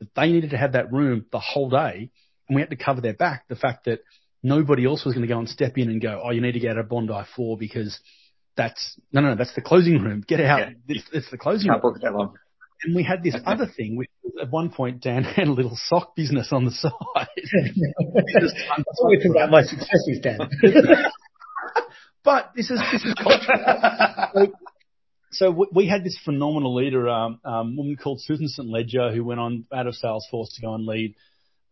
that 0.00 0.14
they 0.14 0.30
needed 0.30 0.50
to 0.50 0.58
have 0.58 0.72
that 0.72 0.92
room 0.92 1.24
the 1.32 1.40
whole 1.40 1.70
day. 1.70 2.10
And 2.48 2.54
we 2.54 2.60
had 2.60 2.70
to 2.70 2.76
cover 2.76 3.00
their 3.00 3.14
back. 3.14 3.48
The 3.48 3.56
fact 3.56 3.86
that 3.86 4.00
nobody 4.44 4.86
else 4.86 5.04
was 5.04 5.14
going 5.14 5.26
to 5.26 5.32
go 5.32 5.38
and 5.38 5.48
step 5.48 5.76
in 5.78 5.88
and 5.88 6.00
go, 6.00 6.20
oh, 6.22 6.30
you 6.30 6.40
need 6.40 6.52
to 6.52 6.60
get 6.60 6.72
out 6.72 6.78
of 6.78 6.88
Bondi 6.88 7.18
4 7.34 7.56
because 7.58 7.98
that's, 8.56 9.00
no, 9.10 9.22
no, 9.22 9.30
no, 9.30 9.36
that's 9.36 9.54
the 9.54 9.62
closing 9.62 10.00
room. 10.00 10.22
Get 10.26 10.40
out. 10.40 10.60
Yeah. 10.60 10.70
It's, 10.86 11.08
it's 11.12 11.30
the 11.30 11.38
closing 11.38 11.70
Can't 11.70 11.82
room. 11.82 11.94
book 11.94 12.02
that 12.02 12.12
long. 12.14 12.34
And 12.84 12.94
we 12.94 13.02
had 13.02 13.22
this 13.22 13.34
other 13.46 13.66
thing, 13.66 13.96
which 13.96 14.10
at 14.40 14.50
one 14.50 14.70
point 14.70 15.00
Dan 15.00 15.24
had 15.24 15.48
a 15.48 15.52
little 15.52 15.76
sock 15.76 16.14
business 16.14 16.50
on 16.52 16.66
the 16.66 16.70
side. 16.70 16.92
That's 17.14 18.84
what 18.98 19.10
we 19.10 19.20
think 19.20 19.34
about 19.34 19.50
my 19.50 19.62
successes, 19.62 20.20
Dan. 20.22 20.38
but 22.24 22.52
this 22.54 22.70
is 22.70 22.80
this 22.92 23.04
is 23.04 23.14
culture. 23.14 24.28
so, 24.34 24.52
so 25.30 25.66
we 25.72 25.88
had 25.88 26.04
this 26.04 26.18
phenomenal 26.22 26.74
leader, 26.74 27.08
um, 27.08 27.40
um, 27.44 27.76
woman 27.76 27.96
called 27.96 28.20
Susan 28.20 28.48
St. 28.48 28.68
Ledger, 28.68 29.12
who 29.12 29.24
went 29.24 29.40
on 29.40 29.64
out 29.72 29.86
of 29.86 29.94
Salesforce 29.94 30.54
to 30.56 30.60
go 30.60 30.74
and 30.74 30.84
lead. 30.84 31.14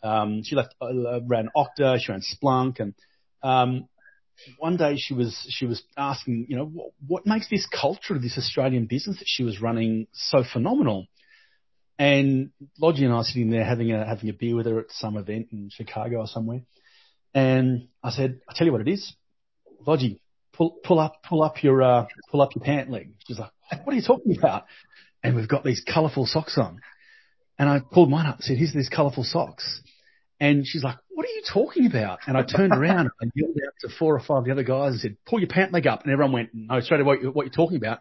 Um, 0.02 0.42
she 0.42 0.56
left, 0.56 0.74
uh, 0.80 1.20
ran 1.22 1.48
Okta, 1.56 1.98
she 2.00 2.10
ran 2.10 2.22
Splunk, 2.22 2.80
and 2.80 2.94
um, 3.42 3.88
one 4.58 4.76
day 4.76 4.96
she 4.96 5.14
was 5.14 5.36
she 5.50 5.66
was 5.66 5.82
asking, 5.96 6.46
you 6.48 6.56
know, 6.56 6.66
what, 6.66 6.90
what 7.06 7.26
makes 7.26 7.48
this 7.48 7.66
culture 7.66 8.14
of 8.14 8.22
this 8.22 8.38
Australian 8.38 8.86
business 8.86 9.18
that 9.18 9.26
she 9.26 9.44
was 9.44 9.60
running 9.60 10.06
so 10.12 10.44
phenomenal? 10.50 11.06
And 11.98 12.50
Lodgy 12.80 13.04
and 13.04 13.12
I 13.12 13.18
were 13.18 13.24
sitting 13.24 13.50
there 13.50 13.64
having 13.64 13.92
a 13.92 14.04
having 14.04 14.28
a 14.28 14.32
beer 14.32 14.56
with 14.56 14.66
her 14.66 14.80
at 14.80 14.90
some 14.90 15.16
event 15.16 15.48
in 15.52 15.70
Chicago 15.70 16.18
or 16.18 16.26
somewhere. 16.26 16.62
And 17.34 17.88
I 18.02 18.10
said, 18.10 18.40
I 18.48 18.54
tell 18.54 18.66
you 18.66 18.72
what 18.72 18.80
it 18.80 18.88
is, 18.88 19.14
Lodgy, 19.86 20.20
pull 20.52 20.78
pull 20.82 20.98
up 20.98 21.22
pull 21.22 21.42
up 21.42 21.62
your 21.62 21.82
uh, 21.82 22.06
pull 22.30 22.42
up 22.42 22.54
your 22.54 22.64
pant 22.64 22.90
leg. 22.90 23.12
She's 23.26 23.38
like, 23.38 23.52
what 23.84 23.92
are 23.92 23.96
you 23.96 24.02
talking 24.02 24.36
about? 24.36 24.64
And 25.22 25.36
we've 25.36 25.48
got 25.48 25.64
these 25.64 25.82
colourful 25.86 26.26
socks 26.26 26.58
on. 26.58 26.80
And 27.62 27.70
I 27.70 27.78
pulled 27.78 28.10
mine 28.10 28.26
up 28.26 28.38
and 28.38 28.44
said, 28.44 28.56
here's 28.56 28.72
these 28.72 28.88
colourful 28.88 29.22
socks. 29.22 29.82
And 30.40 30.66
she's 30.66 30.82
like, 30.82 30.96
what 31.10 31.24
are 31.24 31.28
you 31.28 31.42
talking 31.52 31.86
about? 31.86 32.18
And 32.26 32.36
I 32.36 32.42
turned 32.42 32.72
around 32.72 33.08
and 33.20 33.30
yelled 33.36 33.56
out 33.64 33.74
to 33.82 33.88
four 34.00 34.16
or 34.16 34.18
five 34.18 34.38
of 34.38 34.44
the 34.46 34.50
other 34.50 34.64
guys 34.64 34.94
and 34.94 35.00
said, 35.00 35.16
pull 35.28 35.38
your 35.38 35.48
pant 35.48 35.72
leg 35.72 35.86
up. 35.86 36.02
And 36.02 36.10
everyone 36.12 36.32
went, 36.32 36.50
no, 36.52 36.80
straight 36.80 37.00
away, 37.00 37.18
what 37.18 37.46
you're 37.46 37.54
talking 37.54 37.76
about. 37.76 38.00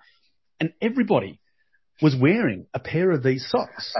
And 0.59 0.73
everybody 0.81 1.39
was 2.01 2.15
wearing 2.19 2.65
a 2.73 2.79
pair 2.79 3.11
of 3.11 3.21
these 3.21 3.47
socks. 3.51 3.93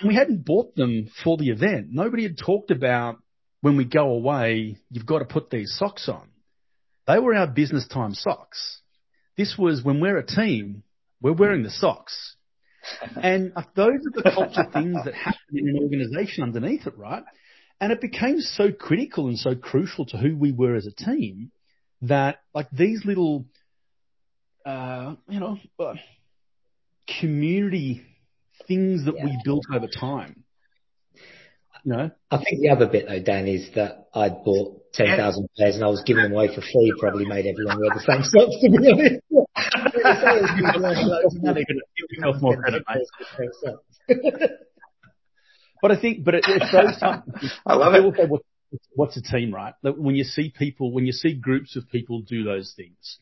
And 0.00 0.08
we 0.08 0.14
hadn't 0.14 0.46
bought 0.46 0.74
them 0.74 1.10
for 1.22 1.36
the 1.36 1.50
event. 1.50 1.88
Nobody 1.90 2.22
had 2.22 2.38
talked 2.38 2.70
about 2.70 3.18
when 3.60 3.76
we 3.76 3.84
go 3.84 4.08
away, 4.08 4.78
you've 4.90 5.04
got 5.04 5.18
to 5.18 5.26
put 5.26 5.50
these 5.50 5.76
socks 5.78 6.08
on. 6.08 6.30
They 7.06 7.18
were 7.18 7.34
our 7.34 7.46
business 7.46 7.86
time 7.86 8.14
socks. 8.14 8.80
This 9.36 9.56
was 9.58 9.84
when 9.84 10.00
we're 10.00 10.16
a 10.16 10.24
team, 10.24 10.82
we're 11.20 11.34
wearing 11.34 11.62
the 11.62 11.70
socks. 11.70 12.36
And 13.16 13.52
those 13.74 14.00
are 14.06 14.22
the 14.22 14.30
culture 14.34 14.66
things 14.72 14.96
that 15.04 15.14
happen 15.14 15.38
in 15.54 15.68
an 15.68 15.78
organization 15.80 16.42
underneath 16.42 16.86
it, 16.86 16.96
right? 16.96 17.22
And 17.80 17.92
it 17.92 18.00
became 18.00 18.40
so 18.40 18.70
critical 18.72 19.26
and 19.26 19.38
so 19.38 19.54
crucial 19.54 20.06
to 20.06 20.16
who 20.16 20.36
we 20.36 20.52
were 20.52 20.74
as 20.74 20.86
a 20.86 20.92
team 20.92 21.50
that 22.02 22.38
like 22.54 22.70
these 22.70 23.02
little, 23.04 23.46
uh, 24.64 25.14
you 25.28 25.40
know, 25.40 25.58
uh, 25.78 25.94
community 27.20 28.02
things 28.68 29.04
that 29.04 29.14
yeah. 29.16 29.24
we 29.24 29.38
built 29.44 29.64
over 29.72 29.88
time. 29.88 30.44
You 31.84 31.92
know? 31.92 32.10
I 32.30 32.36
think 32.36 32.60
the 32.60 32.70
other 32.70 32.86
bit 32.86 33.06
though, 33.08 33.22
Dan, 33.22 33.48
is 33.48 33.70
that 33.74 34.06
I 34.14 34.28
bought 34.28 34.92
10,000 34.94 35.48
pairs 35.58 35.74
and 35.74 35.84
I 35.84 35.88
was 35.88 36.02
giving 36.06 36.22
them 36.22 36.32
away 36.32 36.48
for 36.48 36.60
free, 36.60 36.92
probably 36.98 37.24
made 37.24 37.46
everyone 37.46 37.80
wear 37.80 37.90
the 37.94 38.00
same 38.00 38.22
socks 38.22 38.56
to 38.60 38.70
be 38.70 38.92
honest. 38.92 39.21
But 45.82 45.90
I 45.90 46.00
think, 46.00 46.24
but 46.24 46.36
it, 46.36 46.44
it's 46.46 46.70
those 46.70 46.96
times. 47.00 47.24
I 47.66 47.74
love 47.74 47.94
it. 47.94 48.30
What, 48.30 48.42
what's 48.94 49.16
a 49.16 49.22
team, 49.22 49.52
right? 49.52 49.74
When 49.82 50.14
you 50.14 50.22
see 50.22 50.52
people, 50.56 50.92
when 50.92 51.06
you 51.06 51.12
see 51.12 51.34
groups 51.34 51.74
of 51.76 51.88
people 51.90 52.20
do 52.20 52.44
those 52.44 52.72
things, 52.76 53.18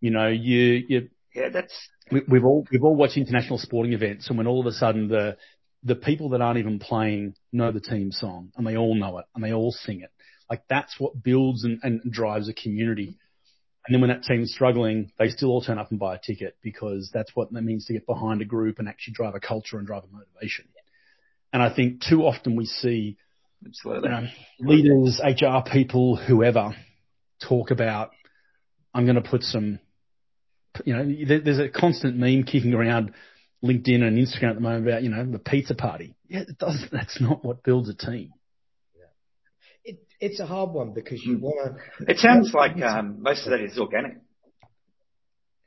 you 0.00 0.10
know, 0.10 0.28
you, 0.28 0.84
you. 0.88 1.08
Yeah, 1.34 1.50
that's. 1.50 1.74
We, 2.10 2.22
we've 2.28 2.44
all 2.44 2.66
we've 2.72 2.82
all 2.82 2.96
watched 2.96 3.16
international 3.16 3.58
sporting 3.58 3.92
events, 3.92 4.28
and 4.28 4.38
when 4.38 4.46
all 4.46 4.60
of 4.60 4.66
a 4.66 4.72
sudden 4.72 5.08
the 5.08 5.36
the 5.84 5.94
people 5.94 6.30
that 6.30 6.40
aren't 6.40 6.58
even 6.58 6.78
playing 6.78 7.34
know 7.52 7.72
the 7.72 7.80
team 7.80 8.10
song, 8.10 8.52
and 8.56 8.66
they 8.66 8.76
all 8.76 8.94
know 8.94 9.18
it, 9.18 9.26
and 9.34 9.44
they 9.44 9.52
all 9.52 9.72
sing 9.72 10.00
it. 10.00 10.10
Like 10.50 10.62
that's 10.68 10.98
what 10.98 11.22
builds 11.22 11.64
and, 11.64 11.78
and 11.82 12.00
drives 12.10 12.48
a 12.48 12.54
community. 12.54 13.16
And 13.86 13.94
then 13.94 14.00
when 14.00 14.10
that 14.10 14.22
team's 14.22 14.52
struggling, 14.52 15.10
they 15.18 15.28
still 15.28 15.50
all 15.50 15.62
turn 15.62 15.78
up 15.78 15.90
and 15.90 15.98
buy 15.98 16.14
a 16.14 16.18
ticket 16.18 16.56
because 16.62 17.10
that's 17.12 17.34
what 17.34 17.52
that 17.52 17.62
means 17.62 17.86
to 17.86 17.92
get 17.92 18.06
behind 18.06 18.40
a 18.40 18.44
group 18.44 18.78
and 18.78 18.88
actually 18.88 19.14
drive 19.14 19.34
a 19.34 19.40
culture 19.40 19.78
and 19.78 19.86
drive 19.86 20.04
a 20.04 20.14
motivation. 20.14 20.66
And 21.52 21.62
I 21.62 21.74
think 21.74 22.00
too 22.00 22.22
often 22.24 22.56
we 22.56 22.66
see 22.66 23.16
Absolutely. 23.64 24.10
You 24.10 24.14
know, 24.14 24.72
leaders, 24.72 25.20
HR 25.22 25.68
people, 25.70 26.16
whoever 26.16 26.74
talk 27.40 27.70
about, 27.70 28.10
I'm 28.94 29.04
going 29.04 29.22
to 29.22 29.28
put 29.28 29.42
some, 29.42 29.78
you 30.84 30.94
know, 30.94 31.40
there's 31.40 31.58
a 31.58 31.68
constant 31.68 32.16
meme 32.16 32.44
kicking 32.44 32.74
around 32.74 33.12
LinkedIn 33.62 34.02
and 34.02 34.18
Instagram 34.18 34.50
at 34.50 34.54
the 34.56 34.60
moment 34.60 34.88
about, 34.88 35.02
you 35.02 35.10
know, 35.10 35.24
the 35.24 35.38
pizza 35.38 35.74
party. 35.74 36.14
Yeah, 36.28 36.40
it 36.40 36.58
does, 36.58 36.84
that's 36.92 37.20
not 37.20 37.44
what 37.44 37.62
builds 37.62 37.88
a 37.88 37.94
team. 37.94 38.32
It, 40.22 40.30
it's 40.30 40.40
a 40.40 40.46
hard 40.46 40.70
one 40.70 40.92
because 40.92 41.22
you 41.24 41.36
hmm. 41.36 41.42
want 41.42 41.78
to. 41.98 42.10
It 42.10 42.18
sounds 42.18 42.52
like 42.54 42.80
um, 42.82 43.22
most 43.22 43.46
of 43.46 43.50
that 43.50 43.60
is 43.60 43.78
organic. 43.78 44.18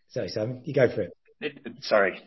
Sorry, 0.09 0.29
Simon, 0.29 0.61
you 0.63 0.73
go 0.73 0.87
for 0.93 1.01
it. 1.01 1.11
it 1.41 1.59
sorry, 1.81 2.21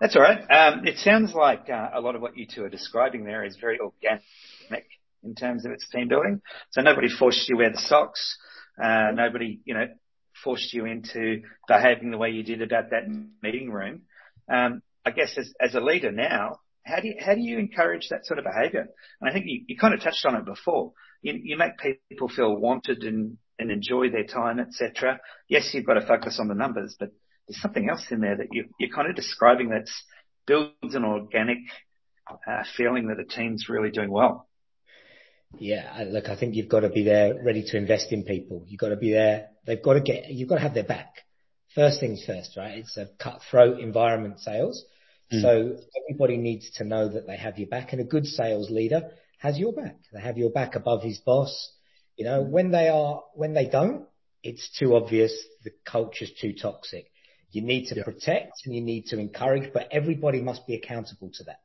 that's 0.00 0.16
all 0.16 0.22
right. 0.22 0.40
Um, 0.50 0.86
it 0.86 0.98
sounds 0.98 1.32
like 1.32 1.68
uh, 1.70 1.90
a 1.94 2.00
lot 2.00 2.14
of 2.14 2.22
what 2.22 2.36
you 2.36 2.46
two 2.46 2.64
are 2.64 2.68
describing 2.68 3.24
there 3.24 3.44
is 3.44 3.56
very 3.60 3.78
organic 3.78 4.22
in 5.22 5.34
terms 5.34 5.64
of 5.64 5.72
its 5.72 5.88
team 5.88 6.08
building. 6.08 6.42
So 6.70 6.82
nobody 6.82 7.08
forced 7.08 7.48
you 7.48 7.54
to 7.54 7.58
wear 7.58 7.70
the 7.70 7.78
socks. 7.78 8.36
Uh, 8.82 9.12
nobody, 9.14 9.60
you 9.64 9.74
know, 9.74 9.86
forced 10.44 10.74
you 10.74 10.84
into 10.84 11.42
behaving 11.66 12.10
the 12.10 12.18
way 12.18 12.30
you 12.30 12.42
did 12.42 12.60
about 12.60 12.90
that 12.90 13.04
meeting 13.42 13.70
room. 13.70 14.02
Um, 14.52 14.82
I 15.04 15.10
guess 15.10 15.36
as, 15.38 15.52
as 15.60 15.74
a 15.74 15.80
leader 15.80 16.12
now, 16.12 16.60
how 16.86 17.00
do 17.00 17.08
you, 17.08 17.14
how 17.18 17.34
do 17.34 17.40
you 17.40 17.58
encourage 17.58 18.08
that 18.10 18.24
sort 18.24 18.38
of 18.38 18.44
behavior? 18.44 18.86
And 19.20 19.28
I 19.28 19.32
think 19.32 19.46
you, 19.48 19.64
you 19.66 19.76
kind 19.76 19.92
of 19.92 20.00
touched 20.00 20.24
on 20.24 20.36
it 20.36 20.44
before. 20.44 20.92
You, 21.20 21.38
you 21.42 21.56
make 21.56 21.72
people 22.08 22.28
feel 22.28 22.54
wanted 22.56 23.02
and, 23.02 23.38
and 23.58 23.70
enjoy 23.70 24.10
their 24.10 24.24
time, 24.24 24.60
etc. 24.60 25.18
Yes, 25.48 25.70
you've 25.72 25.86
got 25.86 25.94
to 25.94 26.06
focus 26.06 26.38
on 26.40 26.48
the 26.48 26.54
numbers, 26.54 26.96
but 26.98 27.10
there's 27.48 27.60
something 27.60 27.88
else 27.90 28.06
in 28.10 28.20
there 28.20 28.36
that 28.36 28.48
you, 28.52 28.66
you're 28.78 28.94
kind 28.94 29.08
of 29.08 29.16
describing 29.16 29.70
that 29.70 29.88
builds 30.46 30.94
an 30.94 31.04
organic 31.04 31.58
uh, 32.30 32.62
feeling 32.76 33.08
that 33.08 33.20
a 33.20 33.24
team's 33.24 33.66
really 33.68 33.90
doing 33.90 34.10
well. 34.10 34.48
Yeah, 35.58 36.04
look, 36.08 36.28
I 36.28 36.36
think 36.36 36.54
you've 36.54 36.68
got 36.68 36.80
to 36.80 36.88
be 36.88 37.04
there 37.04 37.34
ready 37.42 37.64
to 37.68 37.76
invest 37.76 38.12
in 38.12 38.24
people. 38.24 38.64
You've 38.66 38.80
got 38.80 38.88
to 38.88 38.96
be 38.96 39.12
there. 39.12 39.48
They've 39.66 39.82
got 39.82 39.94
to 39.94 40.00
get, 40.00 40.28
you've 40.30 40.48
got 40.48 40.56
to 40.56 40.62
have 40.62 40.74
their 40.74 40.84
back. 40.84 41.12
First 41.74 42.00
things 42.00 42.24
first, 42.26 42.56
right? 42.56 42.78
It's 42.78 42.96
a 42.96 43.08
cutthroat 43.18 43.80
environment 43.80 44.40
sales. 44.40 44.84
Mm. 45.32 45.42
So 45.42 45.76
everybody 46.02 46.36
needs 46.36 46.70
to 46.76 46.84
know 46.84 47.08
that 47.08 47.26
they 47.26 47.36
have 47.36 47.58
your 47.58 47.68
back 47.68 47.92
and 47.92 48.00
a 48.00 48.04
good 48.04 48.26
sales 48.26 48.70
leader 48.70 49.10
has 49.38 49.58
your 49.58 49.72
back. 49.72 49.96
They 50.12 50.20
have 50.20 50.38
your 50.38 50.50
back 50.50 50.76
above 50.76 51.02
his 51.02 51.18
boss. 51.18 51.72
You 52.16 52.24
know, 52.24 52.42
when 52.42 52.70
they 52.70 52.88
are, 52.88 53.22
when 53.34 53.52
they 53.54 53.68
don't, 53.68 54.06
it's 54.42 54.70
too 54.78 54.96
obvious. 54.96 55.32
The 55.64 55.72
culture's 55.84 56.32
too 56.40 56.54
toxic. 56.54 57.10
You 57.50 57.62
need 57.62 57.86
to 57.88 58.02
protect 58.02 58.52
and 58.64 58.74
you 58.74 58.80
need 58.80 59.06
to 59.06 59.18
encourage, 59.18 59.72
but 59.72 59.88
everybody 59.90 60.40
must 60.40 60.66
be 60.66 60.74
accountable 60.74 61.30
to 61.34 61.44
that. 61.44 61.60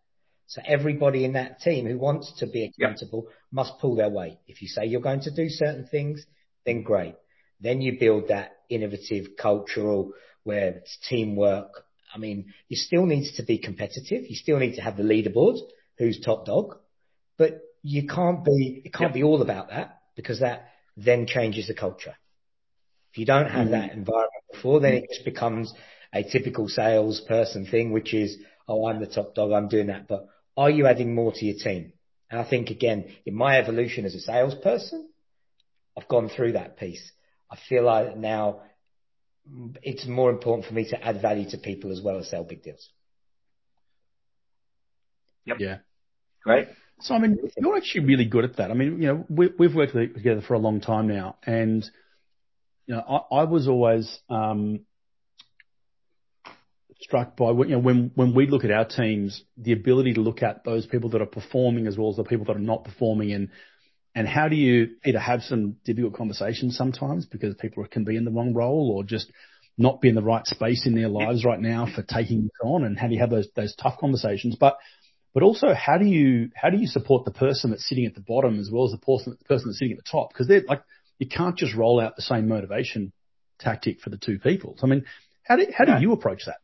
So 0.47 0.61
everybody 0.65 1.23
in 1.23 1.33
that 1.33 1.61
team 1.61 1.85
who 1.87 1.97
wants 1.97 2.39
to 2.39 2.47
be 2.47 2.65
accountable 2.65 3.27
must 3.51 3.79
pull 3.79 3.95
their 3.95 4.09
weight. 4.09 4.37
If 4.47 4.61
you 4.61 4.67
say 4.67 4.85
you're 4.85 5.01
going 5.01 5.21
to 5.21 5.31
do 5.31 5.47
certain 5.47 5.87
things, 5.87 6.25
then 6.65 6.83
great. 6.83 7.15
Then 7.61 7.81
you 7.81 7.97
build 7.99 8.27
that 8.27 8.51
innovative 8.69 9.37
cultural 9.37 10.11
where 10.43 10.69
it's 10.69 10.97
teamwork. 11.07 11.85
I 12.13 12.17
mean, 12.17 12.53
you 12.67 12.77
still 12.77 13.05
needs 13.05 13.37
to 13.37 13.43
be 13.43 13.57
competitive. 13.57 14.23
You 14.29 14.35
still 14.35 14.59
need 14.59 14.75
to 14.75 14.81
have 14.81 14.97
the 14.97 15.03
leaderboard 15.03 15.57
who's 15.97 16.19
top 16.19 16.45
dog, 16.45 16.77
but 17.37 17.61
you 17.83 18.07
can't 18.07 18.43
be, 18.43 18.81
it 18.85 18.93
can't 18.93 19.13
be 19.13 19.23
all 19.23 19.41
about 19.41 19.69
that 19.69 20.01
because 20.15 20.39
that 20.39 20.69
then 20.97 21.25
changes 21.27 21.67
the 21.67 21.73
culture. 21.73 22.15
If 23.11 23.17
you 23.17 23.25
don't 23.25 23.49
have 23.49 23.67
mm-hmm. 23.67 23.71
that 23.71 23.91
environment 23.91 24.43
before, 24.51 24.79
then 24.79 24.93
it 24.93 25.09
just 25.09 25.25
becomes 25.25 25.73
a 26.13 26.23
typical 26.23 26.67
salesperson 26.67 27.65
thing, 27.65 27.91
which 27.91 28.13
is, 28.13 28.37
oh, 28.67 28.87
I'm 28.87 28.99
the 28.99 29.07
top 29.07 29.35
dog, 29.35 29.51
I'm 29.51 29.67
doing 29.67 29.87
that. 29.87 30.07
But 30.07 30.27
are 30.55 30.69
you 30.69 30.87
adding 30.87 31.15
more 31.15 31.31
to 31.33 31.45
your 31.45 31.57
team? 31.57 31.93
And 32.29 32.39
I 32.39 32.49
think 32.49 32.69
again, 32.69 33.13
in 33.25 33.35
my 33.35 33.57
evolution 33.57 34.05
as 34.05 34.15
a 34.15 34.19
salesperson, 34.19 35.09
I've 35.97 36.07
gone 36.07 36.29
through 36.29 36.53
that 36.53 36.77
piece. 36.77 37.11
I 37.49 37.57
feel 37.67 37.83
like 37.83 38.15
now 38.15 38.61
it's 39.81 40.05
more 40.05 40.29
important 40.29 40.65
for 40.67 40.73
me 40.73 40.87
to 40.89 41.03
add 41.03 41.21
value 41.21 41.49
to 41.49 41.57
people 41.57 41.91
as 41.91 42.01
well 42.01 42.17
as 42.17 42.29
sell 42.29 42.43
big 42.43 42.63
deals. 42.63 42.89
Yep. 45.45 45.57
Yeah. 45.59 45.77
Great. 46.43 46.67
So 47.01 47.15
I 47.15 47.19
mean, 47.19 47.37
you're 47.57 47.77
actually 47.77 48.05
really 48.05 48.25
good 48.25 48.43
at 48.43 48.57
that. 48.57 48.69
I 48.69 48.73
mean, 48.75 49.01
you 49.01 49.07
know, 49.07 49.25
we, 49.27 49.49
we've 49.57 49.73
worked 49.73 49.93
together 49.93 50.41
for 50.41 50.53
a 50.53 50.59
long 50.59 50.81
time 50.81 51.07
now, 51.07 51.37
and 51.45 51.83
you 52.85 52.95
know, 52.95 53.01
I, 53.31 53.37
I 53.37 53.43
was 53.45 53.67
always, 53.67 54.19
um, 54.29 54.81
struck 56.99 57.35
by 57.35 57.49
you 57.49 57.65
know 57.69 57.79
when 57.79 58.11
when 58.13 58.35
we 58.35 58.45
look 58.47 58.63
at 58.63 58.71
our 58.71 58.85
teams, 58.85 59.43
the 59.57 59.71
ability 59.71 60.13
to 60.13 60.21
look 60.21 60.43
at 60.43 60.63
those 60.63 60.85
people 60.85 61.09
that 61.09 61.21
are 61.21 61.25
performing 61.27 61.87
as 61.87 61.97
well 61.97 62.11
as 62.11 62.17
the 62.17 62.23
people 62.23 62.45
that 62.45 62.55
are 62.55 62.59
not 62.59 62.83
performing, 62.83 63.31
and 63.31 63.49
and 64.15 64.27
how 64.27 64.47
do 64.47 64.55
you 64.55 64.95
either 65.05 65.19
have 65.19 65.41
some 65.41 65.77
difficult 65.85 66.15
conversations 66.15 66.75
sometimes 66.75 67.25
because 67.25 67.55
people 67.55 67.85
can 67.89 68.03
be 68.03 68.17
in 68.17 68.25
the 68.25 68.31
wrong 68.31 68.53
role 68.53 68.93
or 68.95 69.03
just 69.03 69.31
not 69.77 70.01
be 70.01 70.09
in 70.09 70.15
the 70.15 70.21
right 70.21 70.45
space 70.45 70.85
in 70.85 70.95
their 70.95 71.07
lives 71.07 71.45
right 71.45 71.59
now 71.59 71.87
for 71.93 72.03
taking 72.03 72.45
it 72.45 72.65
on, 72.65 72.83
and 72.83 72.99
how 72.99 73.07
do 73.07 73.13
you 73.13 73.19
have 73.19 73.29
those 73.29 73.47
those 73.55 73.75
tough 73.75 73.97
conversations, 73.99 74.55
but 74.59 74.77
but 75.33 75.43
also 75.43 75.73
how 75.73 75.97
do 75.97 76.05
you 76.05 76.49
how 76.55 76.69
do 76.69 76.77
you 76.77 76.87
support 76.87 77.25
the 77.25 77.31
person 77.31 77.71
that's 77.71 77.87
sitting 77.87 78.05
at 78.05 78.15
the 78.15 78.21
bottom 78.21 78.59
as 78.59 78.69
well 78.71 78.85
as 78.85 78.91
the 78.91 78.97
person 78.97 79.35
the 79.37 79.45
person 79.45 79.69
that's 79.69 79.79
sitting 79.79 79.93
at 79.93 80.03
the 80.03 80.11
top 80.11 80.29
because 80.29 80.47
they're 80.47 80.63
like 80.67 80.83
you 81.19 81.27
can't 81.27 81.55
just 81.55 81.75
roll 81.75 81.99
out 81.99 82.15
the 82.15 82.21
same 82.21 82.47
motivation 82.47 83.13
tactic 83.59 84.01
for 84.01 84.09
the 84.09 84.17
two 84.17 84.39
people. 84.39 84.75
So, 84.77 84.87
I 84.87 84.89
mean, 84.89 85.05
how 85.43 85.55
do 85.55 85.67
how 85.73 85.85
do 85.85 86.01
you 86.01 86.11
approach 86.13 86.43
that? 86.45 86.57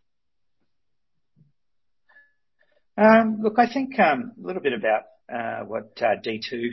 Um, 2.97 3.37
look, 3.41 3.59
I 3.59 3.71
think 3.71 3.99
um, 3.99 4.31
a 4.43 4.47
little 4.47 4.61
bit 4.61 4.73
about 4.73 5.03
uh, 5.31 5.63
what 5.65 6.01
uh, 6.01 6.15
D2 6.25 6.41
uh, 6.53 6.65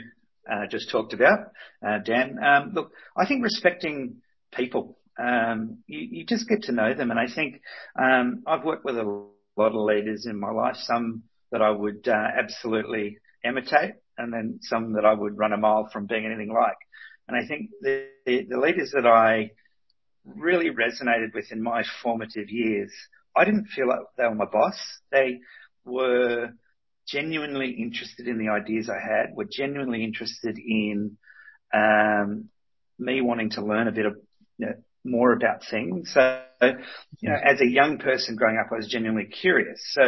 just 0.71 0.91
talked 0.91 1.13
about, 1.13 1.53
uh, 1.87 1.99
Dan. 2.05 2.39
Um, 2.43 2.73
look, 2.75 2.93
I 3.17 3.27
think 3.27 3.43
respecting 3.43 4.17
people, 4.53 4.99
um, 5.19 5.79
you, 5.87 6.25
just 6.25 6.49
get 6.49 6.63
to 6.65 6.73
know 6.73 6.95
them, 6.95 7.11
and 7.11 7.21
I 7.21 7.27
think 7.33 7.61
um, 8.01 8.43
I've 8.47 8.65
worked 8.65 8.85
with 8.85 8.97
a 8.97 9.27
lot 9.57 9.69
of 9.69 9.75
leaders 9.75 10.27
in 10.27 10.39
my 10.39 10.51
life. 10.51 10.77
Some 10.77 11.25
that 11.53 11.63
I 11.63 11.71
would 11.71 12.09
uh, 12.09 12.29
absolutely 12.39 13.19
imitate, 13.45 13.95
and 14.19 14.33
then 14.33 14.59
some 14.63 14.95
that 14.95 15.05
I 15.05 15.15
would 15.15 15.39
run 15.39 15.53
a 15.53 15.57
mile 15.57 15.89
from 15.93 16.07
being 16.07 16.27
anything 16.27 16.53
like. 16.53 16.77
And 17.29 17.37
I 17.37 17.47
think 17.47 17.71
the 17.81 18.09
leaders 18.51 18.93
that 18.95 19.07
I 19.07 19.51
really 20.25 20.71
resonated 20.71 21.35
with 21.35 21.51
in 21.53 21.63
my 21.63 21.85
formative 22.03 22.51
years, 22.51 22.93
I 23.37 23.45
didn't 23.45 23.67
feel 23.67 23.89
like 23.89 24.01
they 24.17 24.25
were 24.25 24.35
my 24.35 24.47
boss. 24.47 24.79
They 25.11 25.41
were 25.85 26.51
genuinely 27.07 27.71
interested 27.71 28.29
in 28.29 28.39
the 28.39 28.49
ideas 28.49 28.89
I 28.89 29.01
had, 29.01 29.35
were 29.35 29.47
genuinely 29.51 30.05
interested 30.05 30.59
in 30.59 31.17
um, 31.73 32.49
me 32.99 33.21
wanting 33.21 33.51
to 33.51 33.65
learn 33.65 33.89
a 33.89 33.93
bit 33.93 34.07
of 34.07 34.17
you 34.59 34.67
know, 34.67 34.75
more 35.05 35.33
about 35.33 35.63
things. 35.71 36.13
So, 36.15 36.43
you 36.63 37.29
know, 37.29 37.37
as 37.45 37.61
a 37.61 37.67
young 37.67 37.99
person 37.99 38.37
growing 38.37 38.57
up, 38.59 38.73
I 38.73 38.77
was 38.77 38.89
genuinely 38.89 39.27
curious. 39.27 39.81
So, 39.93 40.03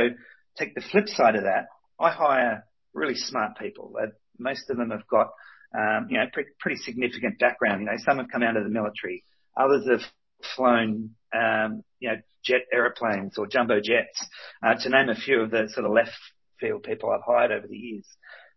take 0.58 0.74
the 0.74 0.80
flip 0.80 1.08
side 1.08 1.36
of 1.36 1.42
that. 1.44 1.66
I 2.00 2.10
hire 2.10 2.64
really 2.94 3.14
smart 3.14 3.58
people. 3.58 3.94
Most 4.38 4.70
of 4.70 4.76
them 4.76 4.90
have 4.90 5.06
got, 5.06 5.28
um, 5.76 6.06
you 6.08 6.18
know, 6.18 6.24
pretty, 6.32 6.50
pretty 6.58 6.80
significant 6.82 7.38
background. 7.38 7.80
You 7.80 7.86
know, 7.86 7.96
some 7.98 8.18
have 8.18 8.28
come 8.32 8.42
out 8.42 8.56
of 8.56 8.64
the 8.64 8.70
military, 8.70 9.24
others 9.56 9.86
have 9.90 10.00
flown, 10.56 11.10
um, 11.34 11.82
you 12.00 12.08
know, 12.10 12.16
jet 12.44 12.62
aeroplanes 12.72 13.36
or 13.38 13.46
jumbo 13.46 13.80
jets, 13.80 14.24
uh, 14.64 14.74
to 14.74 14.88
name 14.88 15.08
a 15.08 15.14
few 15.14 15.42
of 15.42 15.50
the 15.50 15.68
sort 15.72 15.84
of 15.84 15.92
left 15.92 16.12
field 16.60 16.82
people 16.82 17.10
I've 17.10 17.22
hired 17.26 17.52
over 17.52 17.66
the 17.66 17.76
years. 17.76 18.06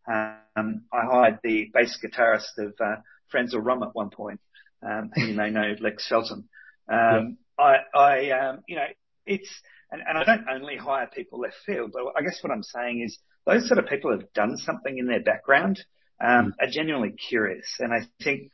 Um, 0.08 0.84
I 0.92 1.06
hired 1.06 1.40
the 1.44 1.70
bass 1.74 1.98
guitarist 2.04 2.58
of 2.58 2.74
uh, 2.80 2.96
Frenzal 3.34 3.64
Rhomb 3.64 3.84
at 3.84 3.94
one 3.94 4.10
point, 4.10 4.40
um, 4.82 5.12
and 5.16 5.30
you 5.30 5.36
may 5.36 5.50
know 5.50 5.76
Lex 5.80 6.08
Feltham. 6.08 6.50
Um, 6.92 7.38
yeah. 7.60 7.76
I, 7.94 7.98
I, 7.98 8.30
um, 8.32 8.60
you 8.68 8.76
know, 8.78 8.88
it's, 9.26 9.50
and, 9.92 10.02
and 10.08 10.18
I 10.18 10.24
don't 10.24 10.50
only 10.50 10.78
hire 10.78 11.10
people 11.14 11.40
left 11.40 11.58
field, 11.66 11.92
but 11.94 12.04
I 12.18 12.22
guess 12.22 12.40
what 12.42 12.52
I'm 12.52 12.64
saying 12.64 13.02
is 13.06 13.20
those 13.46 13.68
sort 13.68 13.80
of 13.80 13.88
people 13.88 14.12
have 14.12 14.32
done 14.34 14.58
something 14.58 14.98
in 14.98 15.08
their 15.08 15.22
background, 15.22 15.84
um, 16.24 16.54
mm. 16.60 16.66
are 16.66 16.72
genuinely 16.72 17.12
curious. 17.12 17.68
And 17.80 17.94
I 17.94 18.08
think 18.24 18.52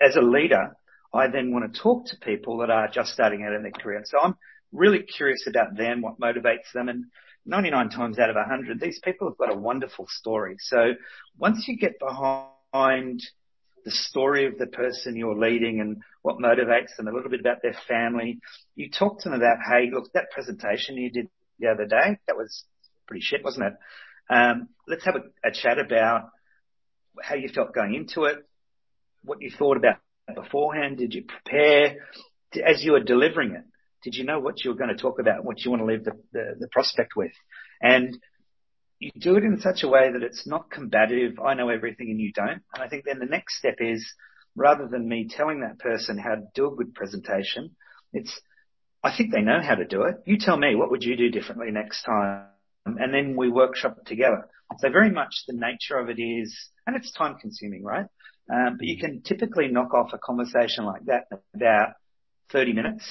as 0.00 0.16
a 0.16 0.22
leader, 0.22 0.76
I 1.12 1.28
then 1.28 1.52
want 1.52 1.72
to 1.72 1.80
talk 1.80 2.06
to 2.06 2.16
people 2.20 2.58
that 2.58 2.70
are 2.70 2.88
just 2.88 3.12
starting 3.12 3.44
out 3.44 3.54
in 3.54 3.62
their 3.62 3.72
career. 3.72 4.02
So 4.04 4.18
I'm 4.20 4.36
really 4.72 5.02
curious 5.02 5.46
about 5.46 5.76
them, 5.76 6.02
what 6.02 6.20
motivates 6.20 6.72
them. 6.74 6.88
And 6.88 7.06
99 7.46 7.90
times 7.90 8.18
out 8.18 8.30
of 8.30 8.36
100, 8.36 8.80
these 8.80 9.00
people 9.02 9.28
have 9.28 9.38
got 9.38 9.54
a 9.54 9.58
wonderful 9.58 10.06
story. 10.08 10.56
So 10.58 10.94
once 11.38 11.64
you 11.68 11.78
get 11.78 11.98
behind 11.98 13.22
the 13.84 13.90
story 13.90 14.46
of 14.46 14.58
the 14.58 14.66
person 14.66 15.16
you're 15.16 15.38
leading 15.38 15.80
and 15.80 16.02
what 16.22 16.38
motivates 16.38 16.96
them, 16.96 17.06
a 17.06 17.12
little 17.12 17.30
bit 17.30 17.40
about 17.40 17.62
their 17.62 17.76
family, 17.86 18.40
you 18.74 18.90
talk 18.90 19.20
to 19.20 19.28
them 19.28 19.40
about, 19.40 19.58
hey, 19.66 19.90
look, 19.92 20.12
that 20.12 20.30
presentation 20.32 20.96
you 20.96 21.10
did 21.10 21.28
the 21.60 21.68
other 21.68 21.86
day, 21.86 22.18
that 22.26 22.36
was 22.36 22.64
pretty 23.06 23.22
shit, 23.22 23.44
wasn't 23.44 23.66
it? 23.66 23.74
Um, 24.28 24.68
let's 24.88 25.04
have 25.04 25.14
a, 25.14 25.48
a 25.48 25.52
chat 25.52 25.78
about 25.78 26.30
how 27.22 27.36
you 27.36 27.48
felt 27.48 27.72
going 27.72 27.94
into 27.94 28.24
it, 28.24 28.38
what 29.22 29.40
you 29.40 29.50
thought 29.56 29.76
about 29.76 29.98
beforehand? 30.34 30.98
Did 30.98 31.14
you 31.14 31.24
prepare 31.24 31.96
as 32.66 32.82
you 32.82 32.92
were 32.92 33.00
delivering 33.00 33.52
it? 33.52 33.64
Did 34.06 34.14
you 34.14 34.22
know 34.22 34.38
what 34.38 34.62
you 34.62 34.70
were 34.70 34.76
going 34.76 34.96
to 34.96 35.02
talk 35.02 35.18
about, 35.18 35.44
what 35.44 35.64
you 35.64 35.72
want 35.72 35.82
to 35.82 35.86
leave 35.86 36.04
the, 36.04 36.12
the, 36.32 36.54
the 36.60 36.68
prospect 36.68 37.16
with? 37.16 37.32
And 37.82 38.16
you 39.00 39.10
do 39.18 39.34
it 39.34 39.42
in 39.42 39.58
such 39.58 39.82
a 39.82 39.88
way 39.88 40.12
that 40.12 40.22
it's 40.22 40.46
not 40.46 40.70
combative. 40.70 41.40
I 41.44 41.54
know 41.54 41.70
everything 41.70 42.10
and 42.10 42.20
you 42.20 42.30
don't. 42.32 42.62
And 42.72 42.84
I 42.84 42.86
think 42.86 43.04
then 43.04 43.18
the 43.18 43.26
next 43.26 43.58
step 43.58 43.78
is 43.80 44.06
rather 44.54 44.86
than 44.86 45.08
me 45.08 45.26
telling 45.28 45.62
that 45.62 45.80
person 45.80 46.18
how 46.18 46.36
to 46.36 46.42
do 46.54 46.68
a 46.68 46.76
good 46.76 46.94
presentation, 46.94 47.74
it's, 48.12 48.40
I 49.02 49.10
think 49.16 49.32
they 49.32 49.40
know 49.40 49.60
how 49.60 49.74
to 49.74 49.84
do 49.84 50.02
it. 50.02 50.18
You 50.24 50.38
tell 50.38 50.56
me, 50.56 50.76
what 50.76 50.92
would 50.92 51.02
you 51.02 51.16
do 51.16 51.28
differently 51.28 51.72
next 51.72 52.04
time? 52.04 52.44
And 52.84 53.12
then 53.12 53.34
we 53.34 53.50
workshop 53.50 54.04
together. 54.06 54.46
So 54.78 54.88
very 54.88 55.10
much 55.10 55.34
the 55.48 55.54
nature 55.56 55.98
of 55.98 56.10
it 56.10 56.22
is, 56.22 56.56
and 56.86 56.94
it's 56.94 57.10
time 57.10 57.38
consuming, 57.40 57.82
right? 57.82 58.06
Um, 58.48 58.76
but 58.78 58.86
you 58.86 58.98
can 58.98 59.22
typically 59.22 59.66
knock 59.66 59.94
off 59.94 60.12
a 60.12 60.18
conversation 60.18 60.84
like 60.84 61.06
that 61.06 61.24
in 61.32 61.38
about 61.56 61.94
30 62.52 62.72
minutes. 62.72 63.02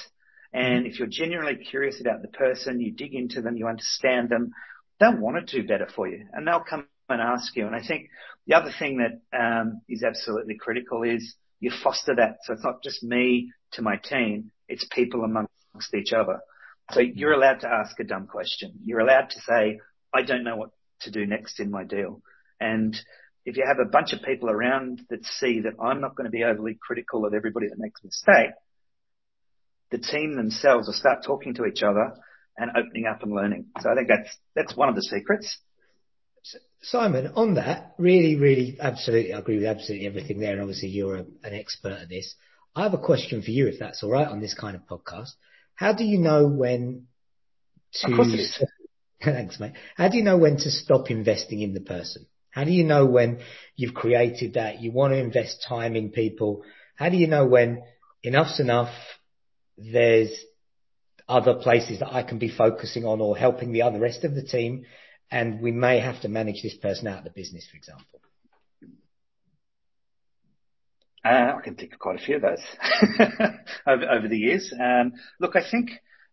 And 0.56 0.84
mm-hmm. 0.84 0.86
if 0.86 0.98
you're 0.98 1.08
genuinely 1.08 1.62
curious 1.62 2.00
about 2.00 2.22
the 2.22 2.28
person, 2.28 2.80
you 2.80 2.90
dig 2.90 3.14
into 3.14 3.42
them, 3.42 3.58
you 3.58 3.68
understand 3.68 4.30
them, 4.30 4.52
they'll 4.98 5.18
want 5.18 5.46
to 5.46 5.60
do 5.60 5.68
better 5.68 5.86
for 5.94 6.08
you 6.08 6.26
and 6.32 6.48
they'll 6.48 6.64
come 6.64 6.86
and 7.10 7.20
ask 7.20 7.54
you. 7.54 7.66
And 7.66 7.76
I 7.76 7.86
think 7.86 8.08
the 8.46 8.54
other 8.54 8.72
thing 8.76 8.98
that 8.98 9.38
um, 9.38 9.82
is 9.86 10.02
absolutely 10.02 10.56
critical 10.56 11.02
is 11.02 11.34
you 11.60 11.70
foster 11.70 12.14
that. 12.16 12.38
So 12.44 12.54
it's 12.54 12.64
not 12.64 12.82
just 12.82 13.02
me 13.02 13.52
to 13.72 13.82
my 13.82 13.96
team, 13.96 14.50
it's 14.66 14.86
people 14.90 15.24
amongst 15.24 15.94
each 15.94 16.14
other. 16.14 16.40
So 16.92 17.00
you're 17.00 17.34
allowed 17.34 17.60
to 17.60 17.68
ask 17.68 18.00
a 18.00 18.04
dumb 18.04 18.26
question. 18.26 18.72
You're 18.82 19.00
allowed 19.00 19.28
to 19.30 19.40
say, 19.40 19.78
I 20.14 20.22
don't 20.22 20.44
know 20.44 20.56
what 20.56 20.70
to 21.02 21.10
do 21.10 21.26
next 21.26 21.60
in 21.60 21.70
my 21.70 21.84
deal. 21.84 22.22
And 22.60 22.96
if 23.44 23.58
you 23.58 23.64
have 23.66 23.78
a 23.78 23.90
bunch 23.90 24.14
of 24.14 24.22
people 24.22 24.48
around 24.48 25.02
that 25.10 25.24
see 25.24 25.60
that 25.60 25.74
I'm 25.82 26.00
not 26.00 26.16
going 26.16 26.24
to 26.24 26.30
be 26.30 26.44
overly 26.44 26.78
critical 26.80 27.26
of 27.26 27.34
everybody 27.34 27.68
that 27.68 27.78
makes 27.78 28.00
a 28.02 28.06
mistake, 28.06 28.54
the 29.90 29.98
team 29.98 30.36
themselves 30.36 30.86
will 30.86 30.94
start 30.94 31.24
talking 31.24 31.54
to 31.54 31.66
each 31.66 31.82
other 31.82 32.12
and 32.56 32.70
opening 32.70 33.06
up 33.06 33.22
and 33.22 33.32
learning. 33.32 33.66
So 33.80 33.90
I 33.90 33.94
think 33.94 34.08
that's 34.08 34.36
that's 34.54 34.76
one 34.76 34.88
of 34.88 34.94
the 34.94 35.02
secrets. 35.02 35.58
Simon, 36.82 37.32
on 37.34 37.54
that, 37.54 37.94
really, 37.98 38.36
really, 38.36 38.76
absolutely, 38.80 39.32
I 39.32 39.38
agree 39.38 39.56
with 39.56 39.66
absolutely 39.66 40.06
everything 40.06 40.38
there. 40.38 40.52
And 40.52 40.60
obviously, 40.60 40.88
you're 40.88 41.16
a, 41.16 41.26
an 41.42 41.52
expert 41.52 41.98
at 42.02 42.08
this. 42.08 42.34
I 42.76 42.84
have 42.84 42.94
a 42.94 42.98
question 42.98 43.42
for 43.42 43.50
you, 43.50 43.66
if 43.66 43.80
that's 43.80 44.04
all 44.04 44.10
right, 44.10 44.28
on 44.28 44.40
this 44.40 44.54
kind 44.54 44.76
of 44.76 44.82
podcast. 44.82 45.30
How 45.74 45.92
do 45.92 46.04
you 46.04 46.18
know 46.18 46.46
when 46.46 47.06
to? 47.94 48.10
Of 48.10 48.16
course 48.16 48.32
it 48.32 48.40
is. 48.40 48.64
Thanks, 49.24 49.58
mate. 49.58 49.72
How 49.96 50.08
do 50.08 50.16
you 50.16 50.22
know 50.22 50.36
when 50.36 50.58
to 50.58 50.70
stop 50.70 51.10
investing 51.10 51.60
in 51.62 51.74
the 51.74 51.80
person? 51.80 52.26
How 52.50 52.64
do 52.64 52.70
you 52.70 52.84
know 52.84 53.06
when 53.06 53.40
you've 53.74 53.94
created 53.94 54.54
that? 54.54 54.80
You 54.80 54.92
want 54.92 55.12
to 55.12 55.18
invest 55.18 55.64
time 55.68 55.96
in 55.96 56.10
people. 56.10 56.62
How 56.94 57.08
do 57.08 57.16
you 57.16 57.26
know 57.26 57.46
when 57.46 57.82
enough's 58.22 58.60
enough? 58.60 58.94
There's 59.76 60.30
other 61.28 61.54
places 61.54 62.00
that 62.00 62.12
I 62.12 62.22
can 62.22 62.38
be 62.38 62.48
focusing 62.48 63.04
on 63.04 63.20
or 63.20 63.36
helping 63.36 63.72
the 63.72 63.82
other 63.82 63.98
rest 63.98 64.24
of 64.24 64.34
the 64.34 64.42
team. 64.42 64.84
And 65.30 65.60
we 65.60 65.72
may 65.72 65.98
have 65.98 66.20
to 66.22 66.28
manage 66.28 66.62
this 66.62 66.76
person 66.76 67.08
out 67.08 67.18
of 67.18 67.24
the 67.24 67.30
business, 67.30 67.66
for 67.68 67.76
example. 67.76 68.20
Uh, 71.24 71.56
I 71.58 71.60
can 71.64 71.74
think 71.74 71.92
of 71.92 71.98
quite 71.98 72.20
a 72.20 72.24
few 72.24 72.36
of 72.36 72.42
those 72.42 72.62
over, 73.86 74.28
the 74.28 74.38
years. 74.38 74.72
Um, 74.72 75.14
look, 75.40 75.56
I 75.56 75.68
think 75.68 75.90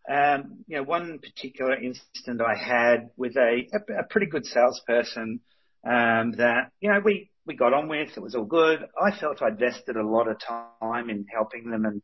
um, 0.07 0.63
you 0.67 0.77
know 0.77 0.83
one 0.83 1.17
particular 1.17 1.75
incident 1.75 2.41
I 2.41 2.55
had 2.55 3.09
with 3.17 3.35
a, 3.35 3.63
pretty 4.11 4.27
good 4.27 4.45
salesperson 4.45 5.39
um, 5.85 6.33
that, 6.37 6.71
you 6.79 6.91
know, 6.91 7.01
we, 7.03 7.29
we 7.45 7.55
got 7.55 7.73
on 7.73 7.89
with. 7.89 8.09
It 8.15 8.21
was 8.21 8.35
all 8.35 8.45
good. 8.45 8.85
I 9.01 9.17
felt 9.17 9.41
I'd 9.41 9.53
invested 9.53 9.97
a 9.97 10.07
lot 10.07 10.27
of 10.27 10.37
time 10.39 11.09
in 11.09 11.25
helping 11.33 11.69
them 11.69 11.85
and, 11.85 12.01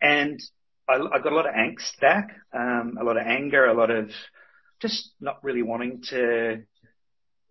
and 0.00 0.40
I, 0.90 1.16
I 1.16 1.18
got 1.20 1.32
a 1.32 1.36
lot 1.36 1.46
of 1.46 1.54
angst 1.54 2.00
back, 2.00 2.30
um, 2.52 2.98
a 3.00 3.04
lot 3.04 3.16
of 3.16 3.26
anger, 3.26 3.66
a 3.66 3.74
lot 3.74 3.90
of 3.90 4.10
just 4.80 5.12
not 5.20 5.42
really 5.44 5.62
wanting 5.62 6.02
to 6.10 6.62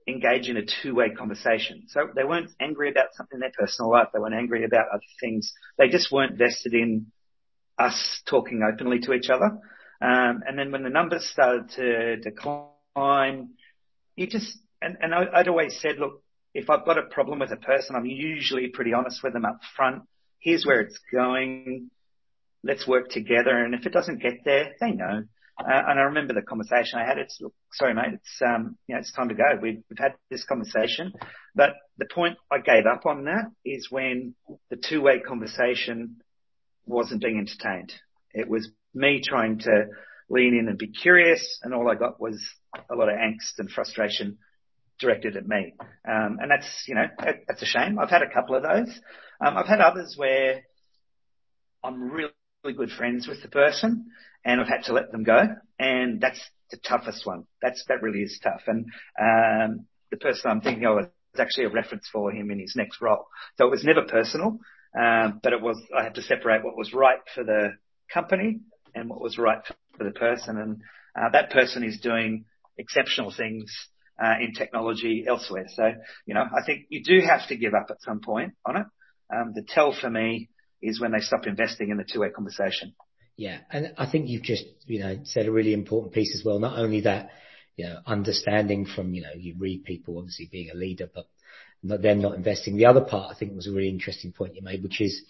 engage 0.08 0.50
in 0.50 0.58
a 0.58 0.66
two-way 0.82 1.12
conversation. 1.12 1.84
So 1.88 2.10
they 2.16 2.24
weren't 2.24 2.50
angry 2.60 2.90
about 2.90 3.10
something 3.14 3.38
in 3.38 3.40
their 3.42 3.52
personal 3.58 3.92
life. 3.92 4.08
They 4.14 4.20
weren't 4.20 4.36
angry 4.36 4.66
about 4.66 4.88
other 4.92 5.02
things. 5.20 5.54
They 5.78 5.88
just 5.88 6.12
weren't 6.12 6.38
vested 6.38 6.74
in 6.74 7.08
us 7.78 8.22
talking 8.28 8.62
openly 8.62 9.00
to 9.00 9.14
each 9.14 9.30
other. 9.30 9.60
Um, 10.02 10.44
and 10.48 10.58
then 10.58 10.72
when 10.72 10.84
the 10.84 10.90
numbers 10.90 11.30
started 11.30 11.70
to 11.76 12.18
decline, 12.18 13.52
you 14.16 14.28
just 14.28 14.58
and, 14.82 14.98
and 15.02 15.14
I'd 15.14 15.48
always 15.48 15.80
said, 15.82 15.98
look, 16.00 16.24
if 16.54 16.70
I've 16.70 16.86
got 16.86 16.98
a 16.98 17.04
problem 17.04 17.40
with 17.40 17.52
a 17.52 17.58
person, 17.58 17.96
I'm 17.96 18.06
usually 18.06 18.68
pretty 18.68 18.94
honest 18.94 19.22
with 19.24 19.34
them 19.34 19.46
up 19.46 19.60
front. 19.76 20.04
Here's 20.40 20.66
where 20.66 20.82
it's 20.82 20.98
going. 21.14 21.92
Let's 22.64 22.88
work 22.88 23.10
together. 23.10 23.64
And 23.64 23.74
if 23.74 23.86
it 23.86 23.94
doesn't 23.94 24.22
get 24.22 24.40
there, 24.46 24.74
they 24.80 24.92
know. 24.92 25.24
Uh, 25.60 25.82
and 25.88 26.00
I 26.00 26.04
remember 26.04 26.34
the 26.34 26.42
conversation 26.42 27.00
I 27.00 27.06
had. 27.06 27.18
It's, 27.18 27.38
look, 27.42 27.54
sorry, 27.74 27.94
mate, 27.94 28.14
it's, 28.14 28.42
um, 28.42 28.78
you 28.88 28.96
know, 28.96 29.00
it's 29.00 29.12
time 29.12 29.30
to 29.30 29.36
go. 29.36 29.44
We've, 29.62 29.84
we've 29.90 30.00
had 30.00 30.14
this 30.30 30.46
conversation. 30.46 31.12
But 31.54 31.72
the 31.98 32.08
point 32.14 32.38
I 32.50 32.60
gave 32.60 32.86
up 32.86 33.06
on 33.06 33.26
that 33.26 33.52
is 33.66 33.88
when 33.92 34.36
the 34.70 34.78
two-way 34.78 35.20
conversation 35.20 36.22
wasn't 36.86 37.22
being 37.22 37.38
entertained. 37.38 37.92
It 38.34 38.48
was 38.48 38.70
me 38.94 39.22
trying 39.24 39.60
to 39.60 39.88
lean 40.30 40.58
in 40.58 40.70
and 40.70 40.78
be 40.78 40.88
curious, 40.88 41.60
and 41.64 41.74
all 41.74 41.90
I 41.90 41.96
got 41.96 42.22
was 42.22 42.42
a 42.90 42.96
lot 42.96 43.10
of 43.10 43.16
angst 43.16 43.58
and 43.58 43.70
frustration 43.70 44.38
directed 45.00 45.36
at 45.36 45.48
me. 45.48 45.74
Um, 46.08 46.38
and 46.42 46.50
that's, 46.50 46.86
you 46.88 46.96
know, 46.96 47.08
that's 47.48 47.62
a 47.62 47.66
shame. 47.66 48.00
I've 48.00 48.10
had 48.10 48.22
a 48.22 48.30
couple 48.34 48.56
of 48.56 48.64
those. 48.64 48.94
Um, 49.46 49.58
I've 49.58 49.68
had 49.68 49.82
others 49.82 50.16
where 50.18 50.62
I'm 51.84 52.12
really 52.12 52.32
good 52.64 52.92
friends 52.92 53.28
with 53.28 53.42
the 53.42 53.48
person 53.48 54.06
and 54.44 54.60
I've 54.60 54.68
had 54.68 54.84
to 54.86 54.94
let 54.94 55.12
them 55.12 55.24
go. 55.24 55.44
And 55.80 56.20
that's 56.20 56.40
the 56.72 56.78
toughest 56.78 57.26
one. 57.26 57.46
That's, 57.62 57.84
that 57.88 58.02
really 58.02 58.20
is 58.20 58.40
tough. 58.44 58.62
And, 58.68 58.86
um, 59.20 59.86
the 60.12 60.18
person 60.18 60.52
I'm 60.52 60.62
thinking 60.62 60.86
of 60.86 61.00
is 61.00 61.40
actually 61.40 61.66
a 61.66 61.70
reference 61.70 62.08
for 62.12 62.32
him 62.32 62.52
in 62.52 62.60
his 62.60 62.74
next 62.76 63.02
role. 63.02 63.28
So 63.58 63.68
it 63.68 63.72
was 63.72 63.84
never 63.84 64.04
personal. 64.04 64.60
Um, 65.00 65.40
but 65.42 65.54
it 65.54 65.62
was, 65.62 65.80
I 65.98 66.04
had 66.04 66.16
to 66.16 66.22
separate 66.22 66.64
what 66.64 66.78
was 66.78 66.94
right 66.94 67.20
for 67.34 67.44
the 67.44 67.74
company 68.14 68.60
and 68.96 69.10
what 69.10 69.22
was 69.22 69.38
right 69.38 69.60
for 69.98 70.04
the 70.04 70.12
person. 70.12 70.58
And, 70.58 70.82
uh, 71.16 71.30
that 71.32 71.52
person 71.52 71.84
is 71.84 72.00
doing 72.00 72.46
exceptional 72.78 73.34
things, 73.36 73.72
uh, 74.22 74.36
in 74.42 74.54
technology 74.54 75.26
elsewhere. 75.28 75.68
So, 75.76 75.94
you 76.26 76.34
know, 76.34 76.44
I 76.44 76.66
think 76.66 76.88
you 76.90 77.04
do 77.04 77.26
have 77.26 77.48
to 77.50 77.56
give 77.56 77.74
up 77.74 77.88
at 77.90 78.02
some 78.02 78.20
point 78.20 78.54
on 78.66 78.78
it. 78.78 78.86
Um, 79.34 79.54
the 79.54 79.64
tell 79.64 79.94
for 79.94 80.10
me 80.10 80.50
is 80.82 81.00
when 81.00 81.12
they 81.12 81.20
stop 81.20 81.48
investing 81.48 81.90
in 81.90 81.98
the 81.98 82.04
two-way 82.04 82.30
conversation. 82.30 82.94
Yeah. 83.36 83.60
And 83.72 83.94
I 83.98 84.10
think 84.10 84.28
you've 84.28 84.44
just, 84.44 84.66
you 84.86 85.00
know, 85.00 85.20
said 85.24 85.46
a 85.46 85.52
really 85.52 85.74
important 85.74 86.14
piece 86.14 86.36
as 86.38 86.44
well. 86.44 86.60
Not 86.60 86.78
only 86.78 87.02
that, 87.02 87.30
you 87.78 87.86
know, 87.86 88.00
understanding 88.06 88.86
from, 88.86 89.14
you 89.14 89.22
know, 89.22 89.30
you 89.36 89.56
read 89.58 89.86
people 89.86 90.18
obviously 90.18 90.50
being 90.52 90.70
a 90.70 90.76
leader, 90.76 91.10
but 91.14 91.28
not, 91.82 92.02
them 92.02 92.22
not 92.22 92.36
investing. 92.36 92.76
The 92.76 92.88
other 92.88 93.02
part 93.02 93.34
I 93.34 93.40
think 93.40 93.56
was 93.56 93.68
a 93.68 93.72
really 93.72 93.90
interesting 93.90 94.34
point 94.34 94.56
you 94.56 94.62
made, 94.62 94.84
which 94.84 95.00
is, 95.00 95.24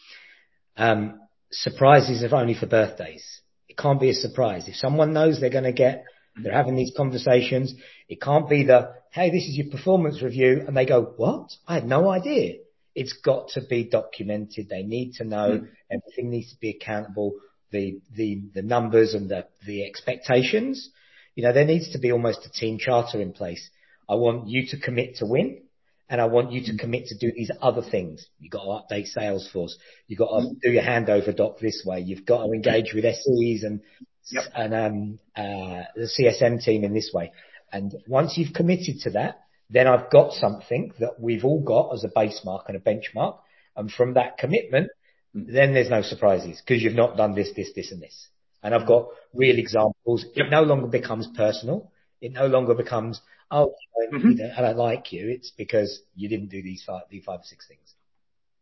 um, 0.76 1.20
surprises 1.52 2.24
are 2.24 2.36
only 2.36 2.56
for 2.56 2.66
birthdays. 2.66 3.42
It 3.68 3.78
can't 3.78 4.00
be 4.00 4.10
a 4.10 4.16
surprise. 4.16 4.68
If 4.68 4.76
someone 4.76 5.14
knows 5.14 5.40
they're 5.40 5.50
going 5.50 5.64
to 5.66 5.72
get, 5.72 6.04
they're 6.42 6.54
having 6.54 6.76
these 6.76 6.94
conversations, 6.96 7.74
it 8.08 8.22
can't 8.22 8.50
be 8.50 8.64
the, 8.66 8.94
hey, 9.12 9.30
this 9.30 9.44
is 9.44 9.58
your 9.58 9.70
performance 9.70 10.22
review. 10.22 10.64
And 10.66 10.76
they 10.76 10.86
go, 10.86 11.14
what? 11.18 11.52
I 11.68 11.76
had 11.76 11.86
no 11.86 12.10
idea. 12.10 12.60
It's 13.00 13.14
got 13.14 13.50
to 13.50 13.62
be 13.62 13.86
documented. 13.86 14.68
They 14.68 14.84
need 14.84 15.14
to 15.14 15.24
know 15.24 15.62
mm. 15.62 15.68
everything 15.90 16.30
needs 16.30 16.52
to 16.52 16.60
be 16.60 16.72
accountable. 16.72 17.36
The, 17.72 18.02
the, 18.14 18.42
the 18.54 18.62
numbers 18.62 19.14
and 19.14 19.30
the, 19.30 19.46
the 19.66 19.86
expectations. 19.86 20.90
You 21.36 21.44
know, 21.44 21.54
there 21.54 21.66
needs 21.66 21.92
to 21.94 22.00
be 22.00 22.12
almost 22.12 22.46
a 22.46 22.52
team 22.52 22.78
charter 22.78 23.22
in 23.22 23.32
place. 23.32 23.70
I 24.10 24.16
want 24.16 24.50
you 24.50 24.66
to 24.72 24.80
commit 24.80 25.18
to 25.18 25.26
win 25.26 25.62
and 26.10 26.20
I 26.20 26.26
want 26.26 26.52
you 26.52 26.62
to 26.66 26.74
mm. 26.74 26.80
commit 26.80 27.06
to 27.08 27.18
do 27.18 27.32
these 27.34 27.52
other 27.62 27.84
things. 27.84 28.26
You've 28.40 28.52
got 28.52 28.64
to 28.64 28.94
update 28.94 29.08
Salesforce. 29.16 29.74
You've 30.08 30.20
got 30.20 30.30
to 30.30 30.48
mm. 30.48 30.60
do 30.62 30.72
your 30.72 30.84
handover 30.84 31.34
doc 31.34 31.60
this 31.60 31.84
way. 31.86 32.02
You've 32.02 32.26
got 32.26 32.46
to 32.46 32.52
engage 32.52 32.94
with 32.94 33.06
SEs 33.06 33.64
and, 33.64 33.82
yep. 34.30 34.44
and, 34.54 34.74
um, 34.74 35.20
uh, 35.38 35.84
the 35.96 36.10
CSM 36.20 36.62
team 36.62 36.84
in 36.84 36.94
this 36.94 37.12
way. 37.14 37.32
And 37.72 37.96
once 38.08 38.38
you've 38.38 38.54
committed 38.54 39.02
to 39.04 39.12
that, 39.12 39.42
then 39.70 39.88
I've 39.88 40.10
got 40.10 40.34
something 40.34 40.94
that 41.00 41.20
we've 41.20 41.46
all 41.46 41.62
got 41.62 41.94
as 41.94 42.04
a 42.04 42.12
base 42.14 42.42
mark 42.44 42.66
and 42.68 42.78
a 42.78 42.80
benchmark. 42.80 43.38
And 43.76 43.92
from 43.92 44.16
that 44.16 44.38
commitment, 44.38 44.90
then 45.34 45.74
there's 45.74 45.90
no 45.90 46.02
surprises 46.02 46.62
because 46.66 46.82
you've 46.82 46.96
not 46.96 47.18
done 47.18 47.36
this, 47.36 47.52
this, 47.56 47.72
this 47.76 47.92
and 47.92 48.02
this. 48.02 48.28
And 48.64 48.74
I've 48.74 48.88
got 48.88 49.08
real 49.34 49.58
examples. 49.58 50.26
It 50.36 50.50
no 50.50 50.64
longer 50.64 50.88
becomes 50.88 51.28
personal. 51.36 51.92
It 52.20 52.34
no 52.34 52.48
longer 52.48 52.74
becomes, 52.74 53.22
oh, 53.50 53.74
mm-hmm. 54.12 54.42
I 54.58 54.62
don't 54.62 54.78
like 54.78 55.14
you. 55.14 55.30
It's 55.30 55.52
because 55.52 56.02
you 56.16 56.28
didn't 56.28 56.50
do 56.50 56.62
these 56.62 56.84
five, 56.86 57.04
these 57.10 57.24
five 57.24 57.40
or 57.40 57.46
six 57.46 57.68
things. 57.68 57.94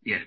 Yeah. 0.03 0.19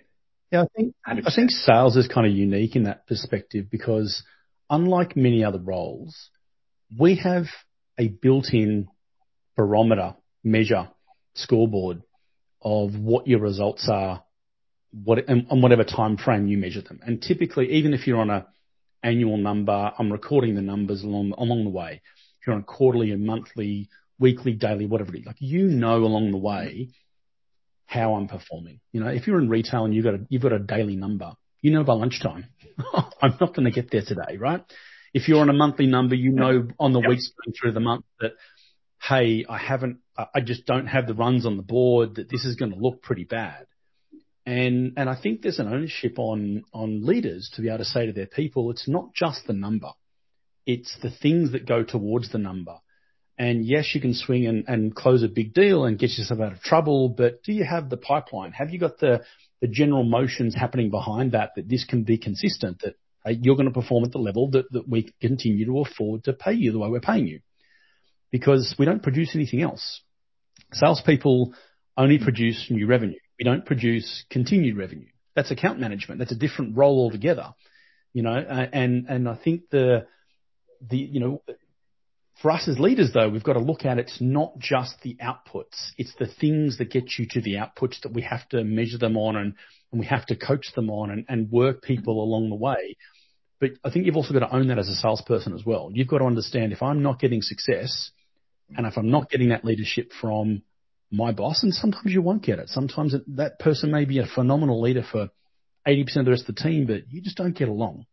Yeah, 0.51 0.63
I 0.63 0.67
think, 0.75 0.95
100%. 1.07 1.23
I 1.27 1.35
think 1.35 1.51
sales 1.51 1.97
is 1.97 2.09
kind 2.09 2.27
of 2.27 2.33
unique 2.33 2.75
in 2.75 2.85
that 2.85 3.07
perspective 3.07 3.67
because 3.71 4.25
unlike 4.69 5.15
many 5.15 5.45
other 5.45 5.61
roles, 5.61 6.31
we 6.99 7.17
have 7.17 7.45
a 7.99 8.09
built-in 8.09 8.89
barometer 9.57 10.17
measure 10.43 10.89
scoreboard 11.35 12.03
of 12.63 12.95
what 12.97 13.27
your 13.27 13.41
results 13.41 13.89
are, 13.89 14.23
what 14.93 15.29
and, 15.29 15.47
on 15.51 15.63
whatever 15.63 15.85
time 15.85 16.17
frame 16.17 16.47
you 16.47 16.59
measure 16.59 16.83
them. 16.83 17.01
And 17.03 17.23
typically, 17.23 17.73
even 17.73 17.95
if 17.95 18.07
you're 18.07 18.21
on 18.21 18.31
a 18.31 18.47
annual 19.03 19.37
number, 19.37 19.93
I'm 19.99 20.13
recording 20.13 20.55
the 20.55 20.63
numbers 20.63 21.03
along 21.03 21.33
along 21.39 21.65
the 21.65 21.71
way. 21.71 22.03
If 22.41 22.47
you're 22.47 22.57
on 22.57 22.63
quarterly 22.63 23.13
and 23.13 23.25
monthly, 23.25 23.89
weekly, 24.19 24.53
daily, 24.53 24.87
whatever 24.87 25.15
it 25.15 25.21
is, 25.21 25.27
like 25.27 25.41
you 25.41 25.67
know 25.67 25.97
along 25.97 26.31
the 26.31 26.39
way 26.39 26.91
how 27.87 28.15
I'm 28.15 28.29
performing. 28.29 28.81
You 28.93 29.01
know, 29.01 29.09
if 29.09 29.27
you're 29.27 29.41
in 29.41 29.49
retail 29.49 29.85
and 29.85 29.95
you've 29.95 30.05
got 30.05 30.15
a, 30.15 30.21
you've 30.29 30.43
got 30.43 30.53
a 30.53 30.59
daily 30.59 30.97
number, 30.97 31.33
you 31.61 31.73
know 31.73 31.85
by 31.85 31.95
lunchtime, 31.95 32.47
I'm 33.23 33.37
not 33.41 33.55
going 33.55 33.65
to 33.65 33.71
get 33.71 33.91
there 33.91 34.03
today, 34.07 34.37
right? 34.39 34.63
If 35.13 35.27
you're 35.27 35.41
on 35.41 35.51
a 35.51 35.55
monthly 35.55 35.87
number, 35.87 36.15
you 36.15 36.31
know 36.31 36.69
on 36.79 36.93
the 36.93 37.01
yep. 37.01 37.09
weeks 37.09 37.33
through 37.61 37.73
the 37.73 37.81
month 37.81 38.05
that 38.21 38.33
hey, 39.03 39.45
I 39.49 39.59
haven't, 39.59 39.99
I 40.17 40.41
just 40.41 40.67
don't 40.67 40.87
have 40.87 41.07
the 41.07 41.15
runs 41.15 41.47
on 41.47 41.57
the 41.57 41.63
board 41.63 42.17
that 42.17 42.31
this 42.31 42.45
is 42.45 42.57
going 42.57 42.73
to 42.73 42.79
look 42.79 43.03
pretty 43.03 43.25
bad. 43.25 43.67
And, 44.45 44.95
and 44.97 45.09
I 45.09 45.21
think 45.21 45.43
there's 45.43 45.59
an 45.59 45.73
ownership 45.73 46.19
on, 46.19 46.65
on 46.73 47.07
leaders 47.07 47.51
to 47.55 47.63
be 47.63 47.69
able 47.69 47.79
to 47.79 47.85
say 47.85 48.07
to 48.07 48.13
their 48.13 48.27
people, 48.27 48.71
it's 48.71 48.89
not 48.89 49.15
just 49.15 49.47
the 49.47 49.53
number. 49.53 49.91
It's 50.67 50.97
the 51.03 51.11
things 51.11 51.53
that 51.53 51.67
go 51.67 51.83
towards 51.83 52.31
the 52.31 52.39
number. 52.39 52.77
And 53.39 53.65
yes, 53.65 53.95
you 53.95 54.03
can 54.03 54.13
swing 54.13 54.47
and, 54.47 54.65
and 54.69 54.95
close 54.95 55.23
a 55.23 55.29
big 55.29 55.55
deal 55.55 55.85
and 55.85 55.99
get 55.99 56.11
yourself 56.11 56.41
out 56.41 56.53
of 56.53 56.61
trouble, 56.61 57.09
but 57.09 57.43
do 57.43 57.53
you 57.53 57.65
have 57.65 57.89
the 57.89 57.97
pipeline? 57.97 58.53
Have 58.53 58.71
you 58.71 58.79
got 58.79 58.99
the, 58.99 59.23
the 59.63 59.69
general 59.69 60.05
motions 60.05 60.55
happening 60.55 60.91
behind 60.91 61.33
that, 61.33 61.53
that 61.57 61.69
this 61.69 61.87
can 61.87 62.03
be 62.03 62.19
consistent, 62.19 62.83
that 62.83 62.97
you're 63.43 63.57
going 63.57 63.69
to 63.69 63.73
perform 63.73 64.05
at 64.05 64.13
the 64.13 64.19
level 64.19 64.51
that, 64.51 64.71
that 64.73 64.87
we 64.87 65.11
continue 65.23 65.65
to 65.67 65.81
afford 65.81 66.25
to 66.25 66.35
pay 66.35 66.53
you 66.53 66.71
the 66.71 66.79
way 66.79 66.91
we're 66.91 67.01
paying 67.01 67.27
you? 67.27 67.41
Because 68.31 68.75
we 68.79 68.87
don't 68.87 69.03
produce 69.03 69.35
anything 69.35 69.63
else. 69.63 70.01
Salespeople 70.73 71.55
only 71.97 72.19
produce 72.19 72.67
new 72.71 72.87
revenue. 72.87 73.19
We 73.39 73.45
don't 73.45 73.65
produce 73.65 74.25
continued 74.31 74.77
revenue. 74.77 75.09
That's 75.35 75.51
account 75.51 75.81
management. 75.81 76.19
That's 76.19 76.33
a 76.33 76.37
different 76.37 76.77
role 76.77 76.99
altogether, 76.99 77.55
you 78.13 78.23
know, 78.23 78.35
uh, 78.35 78.67
and, 78.73 79.07
and 79.09 79.29
I 79.29 79.37
think 79.37 79.71
the, 79.71 80.07
the, 80.89 80.99
you 80.99 81.21
know, 81.21 81.43
for 82.43 82.51
us 82.51 82.69
as 82.69 82.79
leaders 82.79 83.11
though, 83.13 83.29
we've 83.29 83.45
got 83.45 83.53
to 83.55 83.61
look 83.61 83.85
at 83.85 83.99
it's 83.99 84.19
not 84.21 84.59
just 84.59 84.97
the 85.03 85.17
outputs. 85.23 85.91
It's 85.99 86.15
the 86.19 86.27
things 86.27 86.79
that 86.79 86.91
get 86.91 87.19
you 87.19 87.27
to 87.31 87.41
the 87.41 87.55
outputs 87.55 88.01
that 88.03 88.13
we 88.13 88.23
have 88.23 88.49
to 88.51 88.65
measure 88.65 88.99
them 88.99 89.17
on 89.17 89.37
and, 89.37 89.55
and 89.93 90.01
we 90.01 90.07
have 90.07 90.27
to 90.27 90.37
coach 90.37 90.73
them 90.75 90.91
on 90.91 91.11
and, 91.11 91.25
and 91.29 91.51
work 91.51 91.83
people 91.83 92.23
along 92.23 92.49
the 92.49 92.57
way. 92.57 92.97
But 93.61 93.73
I 93.85 93.91
think 93.91 94.07
you've 94.07 94.17
also 94.17 94.33
got 94.33 94.41
to 94.41 94.55
own 94.55 94.69
that 94.69 94.79
as 94.79 94.89
a 94.89 94.95
salesperson 94.95 95.55
as 95.55 95.65
well. 95.67 95.91
You've 95.93 96.09
got 96.09 96.19
to 96.19 96.25
understand 96.25 96.73
if 96.73 96.83
I'm 96.83 97.03
not 97.03 97.21
getting 97.21 97.43
success, 97.43 98.11
and 98.77 98.87
if 98.87 98.97
I'm 98.97 99.11
not 99.11 99.31
getting 99.31 99.51
that 99.51 99.65
leadership 99.65 100.11
from 100.21 100.63
my 101.11 101.33
boss, 101.33 101.63
and 101.63 101.75
sometimes 101.75 102.13
you 102.13 102.23
won't 102.23 102.43
get 102.43 102.59
it. 102.59 102.69
Sometimes 102.69 103.15
it, 103.15 103.23
that 103.37 103.59
person 103.59 103.91
may 103.91 104.05
be 104.05 104.19
a 104.19 104.27
phenomenal 104.27 104.81
leader 104.81 105.05
for 105.11 105.31
80% 105.87 106.17
of 106.17 106.25
the 106.25 106.31
rest 106.31 106.49
of 106.49 106.55
the 106.55 106.63
team, 106.63 106.87
but 106.87 107.11
you 107.11 107.21
just 107.21 107.37
don't 107.37 107.57
get 107.57 107.69
along. 107.69 108.07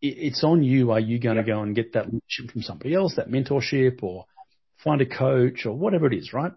It, 0.00 0.16
it's 0.18 0.44
on 0.44 0.62
you. 0.62 0.92
Are 0.92 1.00
you 1.00 1.18
going 1.18 1.36
to 1.36 1.42
go 1.42 1.60
and 1.60 1.74
get 1.74 1.92
that 1.92 2.06
leadership 2.06 2.50
from 2.52 2.62
somebody 2.62 2.94
else, 2.94 3.16
that 3.16 3.28
mentorship, 3.28 4.02
or 4.02 4.26
find 4.82 5.00
a 5.00 5.06
coach, 5.06 5.66
or 5.66 5.76
whatever 5.76 6.06
it 6.06 6.14
is, 6.14 6.32
right? 6.32 6.52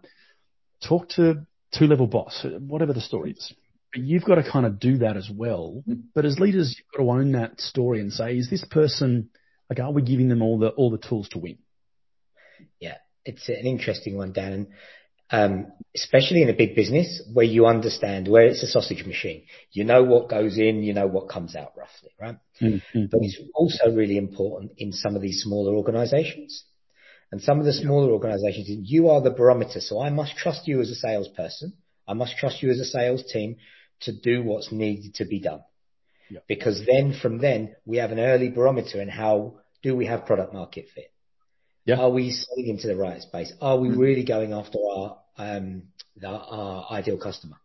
Talk 0.87 1.09
to 1.09 1.45
two 1.77 1.85
level 1.85 2.07
boss, 2.07 2.45
whatever 2.59 2.93
the 2.93 3.01
story 3.01 3.31
is. 3.31 3.53
But 3.93 4.03
you've 4.03 4.25
got 4.25 4.35
to 4.35 4.49
kind 4.49 4.65
of 4.65 4.79
do 4.79 4.99
that 4.99 5.17
as 5.17 5.29
well. 5.33 5.83
But 6.13 6.25
as 6.25 6.39
leaders, 6.39 6.75
you've 6.77 6.91
got 6.91 7.03
to 7.03 7.19
own 7.19 7.31
that 7.33 7.59
story 7.59 7.99
and 7.99 8.11
say, 8.11 8.37
is 8.37 8.49
this 8.49 8.63
person, 8.65 9.29
like, 9.69 9.79
are 9.79 9.91
we 9.91 10.01
giving 10.01 10.29
them 10.29 10.41
all 10.41 10.59
the, 10.59 10.69
all 10.69 10.91
the 10.91 10.97
tools 10.97 11.29
to 11.29 11.39
win? 11.39 11.57
Yeah, 12.79 12.97
it's 13.23 13.47
an 13.49 13.65
interesting 13.65 14.17
one, 14.17 14.33
Dan. 14.33 14.67
Um, 15.31 15.71
especially 15.95 16.43
in 16.43 16.49
a 16.49 16.53
big 16.53 16.75
business 16.75 17.23
where 17.33 17.45
you 17.45 17.65
understand 17.65 18.27
where 18.27 18.45
it's 18.45 18.61
a 18.61 18.67
sausage 18.67 19.05
machine. 19.05 19.43
You 19.71 19.83
know 19.83 20.03
what 20.03 20.29
goes 20.29 20.59
in, 20.59 20.83
you 20.83 20.93
know 20.93 21.07
what 21.07 21.29
comes 21.29 21.55
out 21.55 21.73
roughly, 21.75 22.11
right? 22.21 22.37
Mm-hmm. 22.61 23.05
But 23.11 23.19
it's 23.23 23.41
also 23.55 23.91
really 23.91 24.17
important 24.17 24.73
in 24.77 24.91
some 24.91 25.15
of 25.15 25.23
these 25.23 25.41
smaller 25.41 25.73
organizations. 25.73 26.65
And 27.31 27.41
some 27.41 27.59
of 27.59 27.65
the 27.65 27.73
smaller 27.73 28.11
organizations, 28.11 28.67
you 28.69 29.09
are 29.09 29.21
the 29.21 29.31
barometer. 29.31 29.81
So 29.81 29.99
I 29.99 30.11
must 30.11 30.37
trust 30.37 30.67
you 30.67 30.79
as 30.79 30.91
a 30.91 30.95
salesperson. 30.95 31.73
I 32.07 32.13
must 32.13 32.37
trust 32.37 32.61
you 32.61 32.69
as 32.69 32.79
a 32.79 32.85
sales 32.85 33.23
team 33.23 33.55
to 34.01 34.13
do 34.13 34.43
what's 34.43 34.71
needed 34.71 35.15
to 35.15 35.25
be 35.25 35.39
done. 35.39 35.61
Yeah. 36.29 36.39
Because 36.47 36.85
then 36.85 37.13
from 37.19 37.39
then 37.39 37.75
we 37.85 37.97
have 37.97 38.11
an 38.11 38.19
early 38.19 38.49
barometer 38.49 39.01
in 39.01 39.09
how 39.09 39.55
do 39.81 39.95
we 39.95 40.05
have 40.05 40.25
product 40.25 40.53
market 40.53 40.85
fit? 40.93 41.11
Yeah. 41.85 41.99
Are 41.99 42.09
we 42.09 42.31
selling 42.31 42.67
into 42.67 42.87
the 42.87 42.95
right 42.95 43.21
space? 43.21 43.53
Are 43.61 43.77
we 43.77 43.89
mm. 43.89 43.97
really 43.97 44.23
going 44.23 44.53
after 44.53 44.79
our, 44.91 45.17
um, 45.37 45.83
the, 46.17 46.27
our 46.27 46.87
ideal 46.91 47.17
customer? 47.17 47.57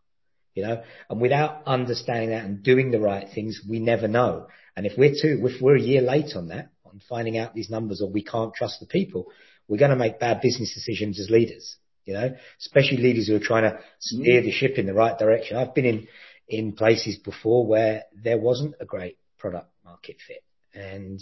You 0.55 0.64
know, 0.64 0.83
and 1.09 1.21
without 1.21 1.62
understanding 1.66 2.31
that 2.31 2.45
and 2.45 2.62
doing 2.62 2.91
the 2.91 3.01
right 3.01 3.27
things, 3.33 3.61
we 3.68 3.79
never 3.79 4.09
know. 4.09 4.49
And 4.77 4.85
if 4.85 4.99
we're 4.99 5.11
too, 5.12 5.47
if 5.47 5.62
we're 5.62 5.77
a 5.77 5.81
year 5.81 6.03
late 6.03 6.35
on 6.35 6.49
that, 6.49 6.71
on 6.85 7.01
finding 7.09 7.39
out 7.39 7.55
these 7.55 7.71
numbers 7.71 8.03
or 8.03 8.11
we 8.11 8.25
can't 8.25 8.53
trust 8.53 8.81
the 8.81 8.87
people, 8.87 9.29
we're 9.68 9.79
going 9.79 9.93
to 9.93 9.97
make 9.97 10.18
bad 10.18 10.41
business 10.41 10.75
decisions 10.75 11.21
as 11.21 11.31
leaders, 11.31 11.77
you 12.05 12.14
know, 12.14 12.35
especially 12.59 12.99
leaders 12.99 13.29
who 13.29 13.37
are 13.37 13.41
trying 13.41 13.62
to 13.62 13.79
steer 14.01 14.43
the 14.43 14.51
ship 14.51 14.77
in 14.77 14.87
the 14.87 14.93
right 14.93 15.16
direction. 15.16 15.57
I've 15.57 15.75
been 15.75 15.85
in, 15.85 16.09
in 16.49 16.73
places 16.73 17.16
before 17.16 17.64
where 17.64 18.05
there 18.12 18.39
wasn't 18.39 18.75
a 18.81 18.85
great 18.85 19.16
product 19.39 19.68
market 19.85 20.16
fit. 20.27 20.43
And 20.75 21.21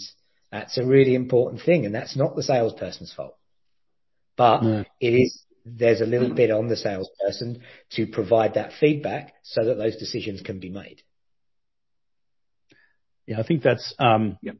that's 0.51 0.77
a 0.77 0.85
really 0.85 1.15
important 1.15 1.61
thing. 1.61 1.85
And 1.85 1.93
that's 1.93 2.15
not 2.15 2.35
the 2.35 2.43
salesperson's 2.43 3.13
fault. 3.13 3.35
But 4.35 4.63
no. 4.63 4.85
it 4.99 5.09
is, 5.09 5.43
there's 5.65 6.01
a 6.01 6.05
little 6.05 6.33
bit 6.33 6.49
on 6.49 6.67
the 6.67 6.77
salesperson 6.77 7.61
to 7.91 8.07
provide 8.07 8.53
that 8.53 8.71
feedback 8.79 9.33
so 9.43 9.65
that 9.65 9.75
those 9.75 9.97
decisions 9.97 10.41
can 10.41 10.59
be 10.59 10.69
made. 10.69 11.01
Yeah, 13.27 13.39
I 13.39 13.43
think 13.43 13.61
that's 13.61 13.93
um, 13.99 14.37
yep. 14.41 14.55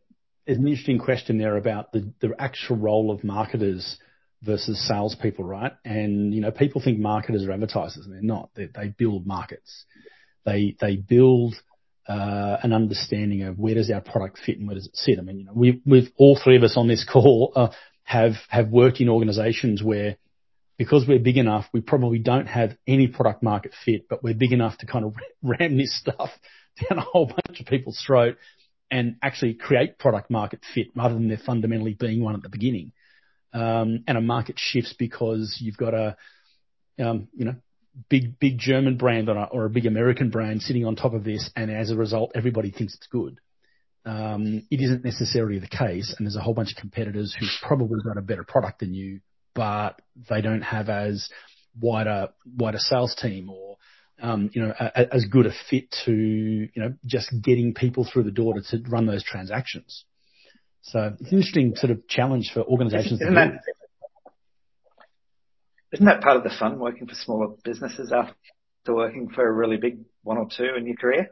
an 0.45 0.67
interesting 0.67 0.99
question 0.99 1.39
there 1.39 1.57
about 1.57 1.91
the, 1.91 2.11
the 2.19 2.35
actual 2.37 2.75
role 2.75 3.09
of 3.09 3.23
marketers 3.23 3.97
versus 4.43 4.87
salespeople, 4.87 5.43
right? 5.43 5.73
And 5.83 6.33
you 6.33 6.41
know, 6.41 6.51
people 6.51 6.81
think 6.81 6.99
marketers 6.99 7.45
are 7.45 7.51
advertisers, 7.51 8.05
and 8.05 8.13
they're 8.13 8.21
not. 8.21 8.49
They, 8.55 8.67
they 8.67 8.89
build 8.89 9.25
markets. 9.25 9.85
They 10.45 10.75
they 10.79 10.97
build 10.97 11.55
an 12.09 12.73
understanding 12.73 13.43
of 13.43 13.59
where 13.59 13.75
does 13.75 13.91
our 13.91 14.01
product 14.01 14.39
fit 14.45 14.57
and 14.57 14.67
where 14.67 14.75
does 14.75 14.87
it 14.87 14.95
sit. 14.95 15.19
I 15.19 15.21
mean, 15.21 15.39
you 15.39 15.45
know, 15.45 15.79
we've, 15.85 16.11
all 16.17 16.39
three 16.41 16.57
of 16.57 16.63
us 16.63 16.75
on 16.75 16.87
this 16.87 17.05
call 17.11 17.53
uh, 17.55 17.69
have 18.03 18.33
have 18.49 18.69
worked 18.69 18.99
in 18.99 19.09
organisations 19.09 19.83
where 19.83 20.17
because 20.77 21.05
we're 21.07 21.19
big 21.19 21.37
enough, 21.37 21.65
we 21.73 21.81
probably 21.81 22.19
don't 22.19 22.47
have 22.47 22.75
any 22.87 23.07
product 23.07 23.43
market 23.43 23.73
fit, 23.85 24.07
but 24.09 24.23
we're 24.23 24.33
big 24.33 24.53
enough 24.53 24.77
to 24.77 24.85
kind 24.85 25.05
of 25.05 25.13
ram 25.43 25.77
this 25.77 25.95
stuff 25.95 26.29
down 26.89 26.97
a 26.97 27.01
whole 27.01 27.25
bunch 27.25 27.59
of 27.59 27.65
people's 27.67 28.01
throat 28.05 28.37
and 28.89 29.17
actually 29.21 29.53
create 29.53 29.99
product 29.99 30.31
market 30.31 30.61
fit 30.73 30.87
rather 30.95 31.13
than 31.13 31.27
there 31.27 31.37
fundamentally 31.45 31.93
being 31.93 32.23
one 32.23 32.33
at 32.33 32.41
the 32.41 32.49
beginning. 32.49 32.91
Um, 33.53 34.03
and 34.07 34.17
a 34.17 34.21
market 34.21 34.55
shifts 34.57 34.95
because 34.97 35.57
you've 35.59 35.77
got 35.77 35.93
a, 35.93 36.17
um, 36.99 37.27
you 37.35 37.45
know, 37.45 37.55
big 38.09 38.39
big 38.39 38.57
German 38.57 38.97
brand 38.97 39.29
a, 39.29 39.43
or 39.51 39.65
a 39.65 39.69
big 39.69 39.85
American 39.85 40.29
brand 40.29 40.61
sitting 40.61 40.85
on 40.85 40.95
top 40.95 41.13
of 41.13 41.23
this, 41.23 41.49
and 41.55 41.71
as 41.71 41.91
a 41.91 41.95
result, 41.95 42.31
everybody 42.35 42.71
thinks 42.71 42.95
it's 42.95 43.07
good. 43.07 43.39
Um, 44.05 44.63
it 44.71 44.81
isn't 44.81 45.03
necessarily 45.03 45.59
the 45.59 45.67
case, 45.67 46.13
and 46.17 46.25
there's 46.25 46.35
a 46.35 46.41
whole 46.41 46.53
bunch 46.53 46.71
of 46.71 46.77
competitors 46.77 47.35
who've 47.37 47.49
probably 47.61 47.99
got 48.03 48.17
a 48.17 48.21
better 48.21 48.43
product 48.43 48.79
than 48.79 48.93
you, 48.93 49.19
but 49.53 50.01
they 50.29 50.41
don't 50.41 50.61
have 50.61 50.89
as 50.89 51.29
wider 51.79 52.29
wider 52.45 52.79
sales 52.79 53.15
team 53.15 53.49
or 53.49 53.77
um, 54.21 54.49
you 54.53 54.61
know 54.61 54.73
a, 54.79 55.13
as 55.13 55.25
good 55.25 55.45
a 55.45 55.51
fit 55.69 55.93
to 56.05 56.11
you 56.11 56.69
know 56.75 56.93
just 57.05 57.29
getting 57.41 57.73
people 57.73 58.05
through 58.11 58.23
the 58.23 58.31
door 58.31 58.53
to, 58.53 58.61
to 58.61 58.89
run 58.89 59.05
those 59.05 59.23
transactions. 59.23 60.05
So 60.81 61.15
it's 61.19 61.31
an 61.31 61.37
interesting 61.37 61.75
sort 61.75 61.91
of 61.91 62.07
challenge 62.07 62.51
for 62.53 62.63
organisations. 62.63 63.21
Isn't, 63.21 63.35
that, 63.35 63.61
isn't 65.91 66.05
that 66.05 66.21
part 66.21 66.37
of 66.37 66.43
the 66.43 66.51
fun 66.57 66.79
working 66.79 67.07
for 67.07 67.15
smaller 67.15 67.55
businesses 67.63 68.11
after 68.11 68.35
working 68.93 69.29
for 69.29 69.47
a 69.47 69.51
really 69.51 69.77
big 69.77 69.99
one 70.23 70.37
or 70.37 70.47
two 70.55 70.75
in 70.77 70.85
your 70.85 70.95
career? 70.95 71.29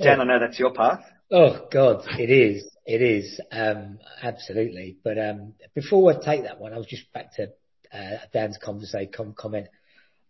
Dan, 0.00 0.20
I 0.20 0.24
know 0.24 0.40
that's 0.40 0.58
your 0.58 0.72
path. 0.72 1.04
Oh 1.30 1.66
God, 1.70 2.04
it 2.18 2.30
is. 2.30 2.68
It 2.84 3.00
is. 3.00 3.40
Um, 3.50 3.98
absolutely. 4.22 4.96
But, 5.04 5.18
um, 5.18 5.54
before 5.74 6.12
I 6.12 6.22
take 6.22 6.44
that 6.44 6.60
one, 6.60 6.72
I 6.72 6.78
was 6.78 6.86
just 6.86 7.12
back 7.12 7.34
to, 7.36 7.48
uh, 7.92 8.18
Dan's 8.32 8.58
conversation, 8.58 9.12
com- 9.14 9.34
comment. 9.34 9.68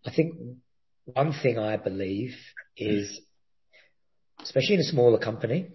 I 0.05 0.11
think 0.15 0.35
one 1.05 1.33
thing 1.33 1.59
I 1.59 1.77
believe 1.77 2.35
is, 2.77 3.21
especially 4.43 4.75
in 4.75 4.81
a 4.81 4.85
smaller 4.85 5.19
company, 5.19 5.69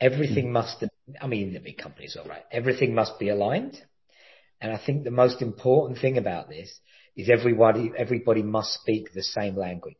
everything 0.00 0.46
mm. 0.46 0.52
must, 0.52 0.84
I 1.20 1.26
mean, 1.26 1.52
the 1.52 1.60
big 1.60 1.78
companies, 1.78 2.16
all 2.16 2.28
right, 2.28 2.44
everything 2.50 2.94
must 2.94 3.18
be 3.18 3.28
aligned. 3.28 3.80
And 4.60 4.72
I 4.72 4.80
think 4.84 5.04
the 5.04 5.10
most 5.10 5.42
important 5.42 5.98
thing 5.98 6.18
about 6.18 6.48
this 6.48 6.78
is 7.16 7.30
everybody, 7.30 7.92
everybody 7.96 8.42
must 8.42 8.74
speak 8.74 9.12
the 9.12 9.22
same 9.22 9.56
language. 9.56 9.96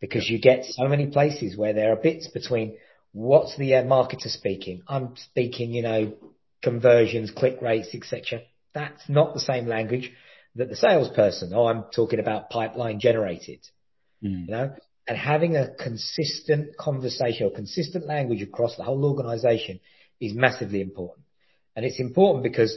Because 0.00 0.28
you 0.28 0.40
get 0.40 0.64
so 0.64 0.88
many 0.88 1.08
places 1.08 1.56
where 1.56 1.74
there 1.74 1.92
are 1.92 1.96
bits 1.96 2.28
between 2.28 2.78
what's 3.12 3.56
the 3.56 3.74
uh, 3.74 3.82
marketer 3.82 4.28
speaking? 4.28 4.82
I'm 4.88 5.16
speaking, 5.16 5.72
you 5.72 5.82
know, 5.82 6.14
conversions, 6.62 7.30
click 7.30 7.60
rates, 7.60 7.88
etc. 7.94 8.42
That's 8.74 9.02
not 9.08 9.34
the 9.34 9.40
same 9.40 9.66
language 9.66 10.10
that 10.56 10.68
the 10.68 10.76
salesperson. 10.76 11.52
Oh, 11.54 11.66
I'm 11.66 11.84
talking 11.94 12.18
about 12.18 12.50
pipeline 12.50 13.00
generated. 13.00 13.60
Mm. 14.22 14.46
You 14.46 14.50
know, 14.50 14.74
and 15.06 15.18
having 15.18 15.56
a 15.56 15.74
consistent 15.74 16.76
conversation 16.76 17.46
or 17.46 17.50
consistent 17.50 18.06
language 18.06 18.42
across 18.42 18.76
the 18.76 18.84
whole 18.84 19.04
organization 19.04 19.80
is 20.20 20.34
massively 20.34 20.80
important. 20.80 21.26
And 21.80 21.86
it's 21.86 21.98
important 21.98 22.42
because 22.42 22.76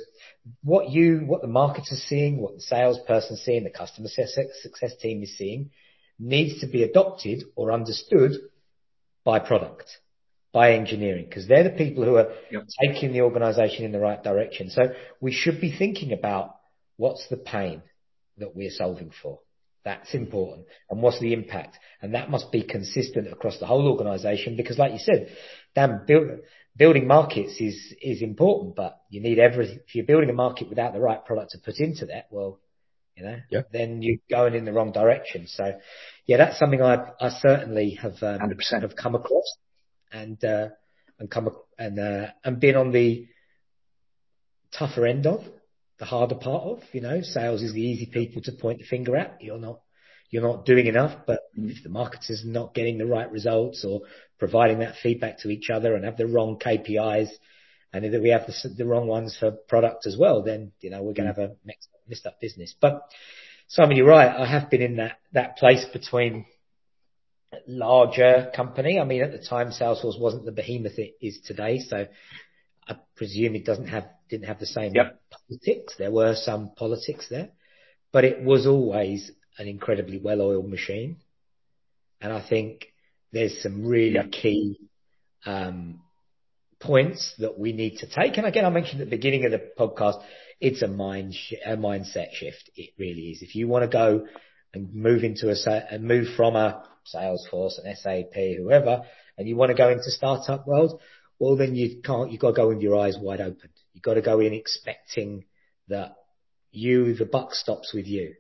what 0.64 0.90
you, 0.90 1.24
what 1.26 1.42
the 1.42 1.48
marketer's 1.50 2.06
seeing, 2.08 2.38
what 2.38 2.56
the 2.56 2.62
salesperson's 2.62 3.42
seeing, 3.42 3.66
the 3.66 3.70
customer 3.70 4.08
success 4.08 4.96
team 5.02 5.22
is 5.22 5.38
seeing 5.38 5.72
needs 6.18 6.62
to 6.62 6.68
be 6.68 6.84
adopted 6.84 7.44
or 7.58 7.74
understood 7.74 8.32
by 9.26 9.40
product, 9.40 9.90
by 10.54 10.72
engineering, 10.72 11.26
because 11.26 11.50
they're 11.50 11.66
the 11.66 11.72
people 11.72 12.06
who 12.06 12.16
are 12.16 12.32
taking 12.82 13.12
the 13.12 13.20
organization 13.20 13.84
in 13.84 13.92
the 13.92 14.00
right 14.00 14.24
direction. 14.24 14.70
So 14.70 14.94
we 15.20 15.34
should 15.34 15.60
be 15.60 15.78
thinking 15.78 16.14
about 16.14 16.56
what's 16.96 17.28
the 17.28 17.36
pain 17.36 17.82
that 18.38 18.56
we're 18.56 18.72
solving 18.72 19.12
for. 19.22 19.40
That's 19.84 20.14
important. 20.14 20.68
And 20.90 21.02
what's 21.02 21.20
the 21.20 21.34
impact? 21.34 21.78
And 22.02 22.16
that 22.16 22.30
must 22.30 22.54
be 22.54 22.64
consistent 22.64 23.28
across 23.28 23.60
the 23.60 23.66
whole 23.66 23.86
organization 23.90 24.56
because 24.56 24.80
like 24.80 24.94
you 24.94 25.00
said, 25.00 25.36
build, 26.08 26.40
building 26.76 27.08
markets 27.08 27.56
is, 27.60 27.94
is 28.02 28.22
important, 28.22 28.76
but 28.76 29.02
you 29.10 29.22
need 29.22 29.40
every, 29.40 29.82
if 29.86 29.96
you're 29.96 30.06
building 30.06 30.30
a 30.30 30.34
market 30.34 30.70
without 30.70 30.94
the 30.94 31.00
right 31.00 31.24
product 31.24 31.52
to 31.52 31.60
put 31.60 31.78
into 31.80 32.08
that, 32.08 32.28
well, 32.32 32.60
you 33.16 33.24
know, 33.24 33.38
yeah. 33.50 33.62
then 33.72 34.02
you're 34.02 34.18
going 34.30 34.56
in 34.56 34.66
the 34.66 34.74
wrong 34.74 34.92
direction. 34.92 35.46
So 35.48 35.80
yeah, 36.26 36.38
that's 36.38 36.58
something 36.58 36.82
I, 36.82 37.12
I 37.20 37.30
certainly 37.30 37.92
have, 38.02 38.16
um, 38.24 38.40
100%. 38.40 38.82
have 38.82 38.96
come 38.96 39.16
across 39.16 39.56
and, 40.12 40.44
uh, 40.44 40.70
and 41.20 41.30
come, 41.30 41.50
and, 41.78 42.00
uh, 42.00 42.28
and 42.44 42.60
been 42.60 42.76
on 42.76 42.92
the 42.92 43.28
tougher 44.72 45.06
end 45.06 45.28
of 45.28 45.44
the 46.00 46.06
harder 46.06 46.36
part 46.36 46.64
of, 46.64 46.80
you 46.92 47.02
know, 47.02 47.22
sales 47.22 47.62
is 47.62 47.74
the 47.74 47.82
easy 47.82 48.08
people 48.08 48.42
to 48.42 48.52
point 48.52 48.80
the 48.80 48.86
finger 48.86 49.16
at. 49.16 49.38
You're 49.42 49.60
not, 49.60 49.80
you're 50.34 50.42
not 50.42 50.66
doing 50.66 50.88
enough, 50.88 51.16
but 51.28 51.42
mm. 51.58 51.70
if 51.70 51.84
the 51.84 51.90
marketer's 51.90 52.44
not 52.44 52.74
getting 52.74 52.98
the 52.98 53.06
right 53.06 53.32
results 53.32 53.86
or 53.86 54.02
providing 54.40 54.80
that 54.80 54.96
feedback 55.02 55.38
to 55.40 55.50
each 55.50 55.70
other 55.70 55.96
and 55.96 56.06
have 56.06 56.18
the 56.18 56.26
wrong 56.26 56.58
KPIs 56.58 57.30
and 57.94 58.04
if 58.04 58.20
we 58.20 58.30
have 58.30 58.48
the, 58.48 58.70
the 58.76 58.88
wrong 58.88 59.06
ones 59.06 59.38
for 59.40 59.52
product 59.52 60.08
as 60.08 60.18
well, 60.18 60.42
then, 60.42 60.72
you 60.82 60.90
know, 60.90 61.04
we're 61.04 61.14
going 61.14 61.28
to 61.28 61.34
mm. 61.34 61.40
have 61.40 61.52
a 61.52 61.56
mixed, 61.64 61.88
messed 62.10 62.26
up 62.26 62.42
business. 62.42 62.74
But 62.82 63.04
Simon, 63.68 63.96
you're 63.96 64.08
right. 64.08 64.36
I 64.36 64.48
have 64.48 64.72
been 64.72 64.82
in 64.82 64.96
that, 64.96 65.20
that 65.34 65.58
place 65.58 65.86
between 65.94 66.48
larger 67.68 68.52
company. 68.56 69.00
I 69.00 69.04
mean, 69.04 69.22
at 69.22 69.32
the 69.32 69.38
time, 69.38 69.70
Salesforce 69.70 70.20
wasn't 70.20 70.46
the 70.46 70.52
behemoth 70.52 70.98
it 70.98 71.14
is 71.22 71.42
today. 71.46 71.78
So 71.78 72.08
I 72.88 72.96
presume 73.16 73.54
it 73.54 73.66
doesn't 73.66 73.90
have, 73.90 74.08
didn't 74.28 74.48
have 74.48 74.60
the 74.60 74.66
same 74.66 74.94
yep. 74.96 75.22
politics. 75.30 75.94
There 76.00 76.12
were 76.12 76.34
some 76.34 76.72
politics 76.76 77.28
there, 77.30 77.50
but 78.12 78.26
it 78.26 78.44
was 78.44 78.66
always 78.66 79.32
an 79.58 79.68
incredibly 79.68 80.20
well-oiled 80.20 80.70
machine. 80.70 81.18
And 82.22 82.32
I 82.32 82.46
think 82.48 82.88
there's 83.32 83.62
some 83.62 83.86
really 83.86 84.28
key, 84.30 84.80
um, 85.46 86.02
points 86.80 87.34
that 87.40 87.58
we 87.58 87.72
need 87.72 87.98
to 87.98 88.08
take. 88.08 88.38
And 88.38 88.46
again, 88.46 88.66
I 88.66 88.70
mentioned 88.70 89.02
at 89.02 89.10
the 89.10 89.16
beginning 89.16 89.46
of 89.46 89.52
the 89.52 89.72
podcast, 89.78 90.22
it's 90.60 90.82
a 90.82 90.88
mind, 90.88 91.34
sh- 91.34 91.54
a 91.66 91.78
mindset 91.78 92.34
shift. 92.34 92.70
It 92.76 92.92
really 93.00 93.32
is. 93.32 93.42
If 93.42 93.56
you 93.56 93.68
want 93.68 93.84
to 93.84 93.90
go 93.90 94.28
and 94.74 94.94
move 94.94 95.24
into 95.24 95.50
a, 95.50 95.94
and 95.94 96.04
move 96.04 96.28
from 96.36 96.56
a 96.56 96.84
Salesforce, 97.14 97.84
an 97.84 97.96
SAP, 97.96 98.34
whoever, 98.58 99.04
and 99.38 99.48
you 99.48 99.56
want 99.56 99.72
to 99.72 99.78
go 99.78 99.90
into 99.90 100.12
startup 100.12 100.68
world, 100.68 101.00
well, 101.40 101.56
then 101.56 101.76
you 101.76 102.02
can't, 102.02 102.32
you've 102.32 102.42
got 102.42 102.52
to 102.52 102.56
go 102.56 102.68
with 102.68 102.82
your 102.82 102.98
eyes 102.98 103.18
wide 103.20 103.42
open. 103.42 103.70
You've 103.94 104.04
got 104.04 104.16
to 104.16 104.22
go 104.22 104.40
in 104.40 104.54
expecting 104.54 105.46
that 105.88 106.16
you, 106.72 107.14
the 107.14 107.26
buck 107.26 107.54
stops 107.54 107.94
with 107.94 108.08
you. 108.08 108.36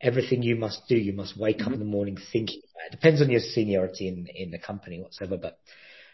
Everything 0.00 0.42
you 0.42 0.56
must 0.56 0.82
do, 0.88 0.96
you 0.96 1.12
must 1.12 1.36
wake 1.36 1.62
up 1.62 1.72
in 1.72 1.78
the 1.78 1.84
morning 1.84 2.16
thinking 2.32 2.60
It 2.86 2.92
depends 2.92 3.20
on 3.20 3.30
your 3.30 3.40
seniority 3.40 4.08
in, 4.08 4.26
in 4.34 4.50
the 4.50 4.58
company, 4.58 5.00
whatsoever, 5.00 5.36
but 5.36 5.58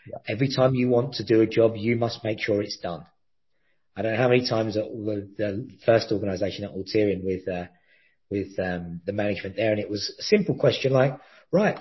yeah. 0.07 0.19
every 0.27 0.49
time 0.49 0.75
you 0.75 0.89
want 0.89 1.15
to 1.15 1.25
do 1.25 1.41
a 1.43 1.47
job, 1.47 1.75
you 1.77 1.97
must 1.97 2.25
make 2.25 2.41
sure 2.41 2.63
it's 2.63 2.79
done. 2.79 3.05
I 3.97 4.03
don't 4.03 4.13
know 4.13 4.19
how 4.19 4.29
many 4.29 4.49
times 4.49 4.77
at 4.77 4.85
the, 4.85 5.29
the 5.37 5.69
first 5.85 6.11
organization 6.11 6.65
at 6.65 6.73
Alterian 6.73 7.23
with, 7.23 7.47
uh, 7.47 7.67
with, 8.31 8.59
um, 8.59 9.01
the 9.05 9.13
management 9.13 9.57
there. 9.57 9.71
And 9.71 9.81
it 9.81 9.91
was 9.91 10.15
a 10.19 10.23
simple 10.23 10.57
question 10.57 10.93
like, 10.93 11.19
right, 11.53 11.79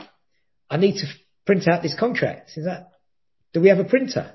I 0.70 0.78
need 0.78 0.97
to 0.97 1.08
print 1.45 1.68
out 1.68 1.82
this 1.82 1.97
contract. 1.97 2.51
Is 2.56 2.66
that, 2.66 2.91
do 3.54 3.62
we 3.62 3.70
have 3.70 3.80
a 3.80 3.86
printer? 3.86 4.34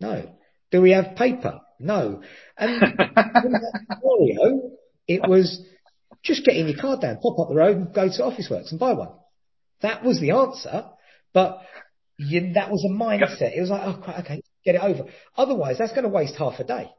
No. 0.00 0.30
Do 0.70 0.82
we 0.82 0.92
have 0.92 1.16
paper? 1.16 1.60
No. 1.80 2.22
And 2.56 2.80
scenario, 3.42 4.70
it 5.06 5.28
was 5.28 5.62
just 6.28 6.44
get 6.44 6.54
in 6.56 6.68
your 6.68 6.78
car 6.80 6.96
down, 7.00 7.18
pop 7.18 7.38
up 7.40 7.48
the 7.48 7.56
road 7.56 7.76
and 7.76 7.92
go 7.92 8.06
to 8.08 8.22
Officeworks 8.22 8.70
and 8.70 8.78
buy 8.78 8.92
one. 8.92 9.10
That 9.82 10.04
was 10.04 10.20
the 10.20 10.30
answer. 10.30 10.84
But 11.32 11.62
you, 12.18 12.52
that 12.54 12.70
was 12.70 12.84
a 12.84 12.92
mindset. 12.92 13.56
It 13.56 13.60
was 13.60 13.70
like, 13.70 13.82
oh, 13.84 14.20
okay, 14.20 14.42
get 14.64 14.76
it 14.76 14.82
over. 14.82 15.04
Otherwise, 15.36 15.78
that's 15.78 15.92
going 15.92 16.04
to 16.04 16.08
waste 16.08 16.36
half 16.36 16.60
a 16.60 16.64
day. 16.64 16.90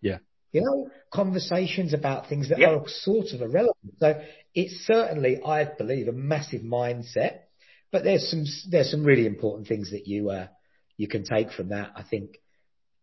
Yeah. 0.00 0.18
You 0.52 0.62
know, 0.62 0.88
conversations 1.12 1.92
about 1.92 2.28
things 2.28 2.48
that 2.48 2.58
Yep. 2.58 2.70
are 2.70 2.84
sort 2.88 3.26
of 3.34 3.42
irrelevant. 3.42 3.94
So 3.98 4.20
it's 4.54 4.86
certainly, 4.86 5.42
I 5.44 5.64
believe, 5.64 6.08
a 6.08 6.12
massive 6.12 6.62
mindset, 6.62 7.40
but 7.90 8.04
there's 8.04 8.30
some, 8.30 8.44
there's 8.70 8.90
some 8.90 9.04
really 9.04 9.26
important 9.26 9.66
things 9.68 9.90
that 9.90 10.06
you, 10.06 10.30
uh, 10.30 10.46
you 10.96 11.08
can 11.08 11.24
take 11.24 11.52
from 11.52 11.70
that. 11.70 11.92
I 11.96 12.02
think 12.02 12.38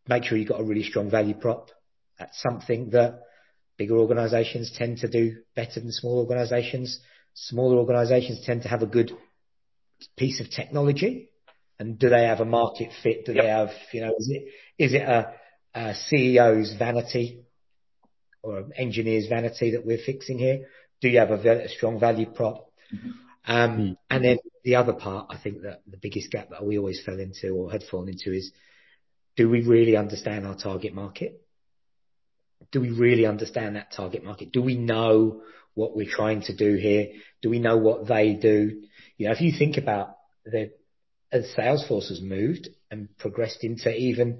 make 0.08 0.24
sure 0.24 0.38
you've 0.38 0.50
got 0.50 0.62
a 0.62 0.64
really 0.64 0.84
strong 0.84 1.10
value 1.10 1.34
prop. 1.36 1.70
That's 2.20 2.40
something 2.42 2.92
that 2.92 3.22
bigger 3.78 3.98
organizations 3.98 4.72
tend 4.78 5.00
to 5.00 5.10
do 5.10 5.38
better 5.56 5.80
than 5.80 5.92
small 5.92 6.20
organizations. 6.20 7.00
Smaller 7.34 7.78
organizations 7.78 8.46
tend 8.46 8.64
to 8.64 8.70
have 8.70 8.82
a 8.82 8.88
good 8.88 9.12
piece 10.18 10.40
of 10.40 10.50
technology. 10.50 11.30
And 11.78 12.00
do 12.00 12.10
they 12.10 12.24
have 12.24 12.40
a 12.40 12.46
market 12.46 12.92
fit? 13.04 13.26
Do 13.26 13.34
they 13.34 13.48
have, 13.48 13.70
you 13.92 14.02
know, 14.02 14.14
is 14.18 14.30
it, 14.30 14.44
is 14.78 14.94
it 14.94 15.02
a, 15.02 15.34
a 15.74 15.94
CEO's 15.94 16.74
vanity 16.78 17.44
or 18.42 18.60
an 18.60 18.72
engineer's 18.78 19.28
vanity 19.28 19.72
that 19.72 19.86
we're 19.86 19.98
fixing 19.98 20.40
here? 20.40 20.68
Do 21.02 21.10
you 21.10 21.20
have 21.20 21.32
a, 21.32 21.66
a 21.66 21.70
strong 21.70 22.00
value 22.00 22.28
prop? 22.28 22.72
Um, 23.48 23.98
and 24.10 24.24
then 24.24 24.38
the 24.64 24.76
other 24.76 24.94
part, 24.94 25.28
I 25.30 25.38
think 25.38 25.62
that 25.64 25.82
the 25.86 25.98
biggest 25.98 26.32
gap 26.32 26.50
that 26.50 26.66
we 26.66 26.78
always 26.78 27.02
fell 27.06 27.20
into 27.20 27.50
or 27.50 27.72
had 27.72 27.84
fallen 27.84 28.10
into 28.10 28.32
is, 28.32 28.52
do 29.36 29.50
we 29.50 29.62
really 29.62 29.98
understand 29.98 30.48
our 30.48 30.56
target 30.56 30.94
market? 30.94 31.45
Do 32.76 32.82
we 32.82 32.90
really 32.90 33.26
understand 33.26 33.78
that 33.78 33.94
target 33.94 34.26
market? 34.26 34.52
Do 34.52 34.62
we 34.62 34.76
know 34.76 35.44
what 35.76 35.96
we're 35.96 36.12
trying 36.12 36.42
to 36.42 36.54
do 36.54 36.76
here? 36.76 37.08
Do 37.42 37.50
we 37.50 37.58
know 37.58 37.78
what 37.78 38.06
they 38.06 38.34
do? 38.34 38.82
You 39.18 39.28
know, 39.28 39.32
if 39.32 39.40
you 39.40 39.54
think 39.58 39.78
about 39.78 40.18
the, 40.44 40.74
as 41.32 41.50
Salesforce 41.58 42.10
has 42.10 42.20
moved 42.20 42.68
and 42.92 43.08
progressed 43.18 43.64
into 43.64 43.96
even, 43.96 44.40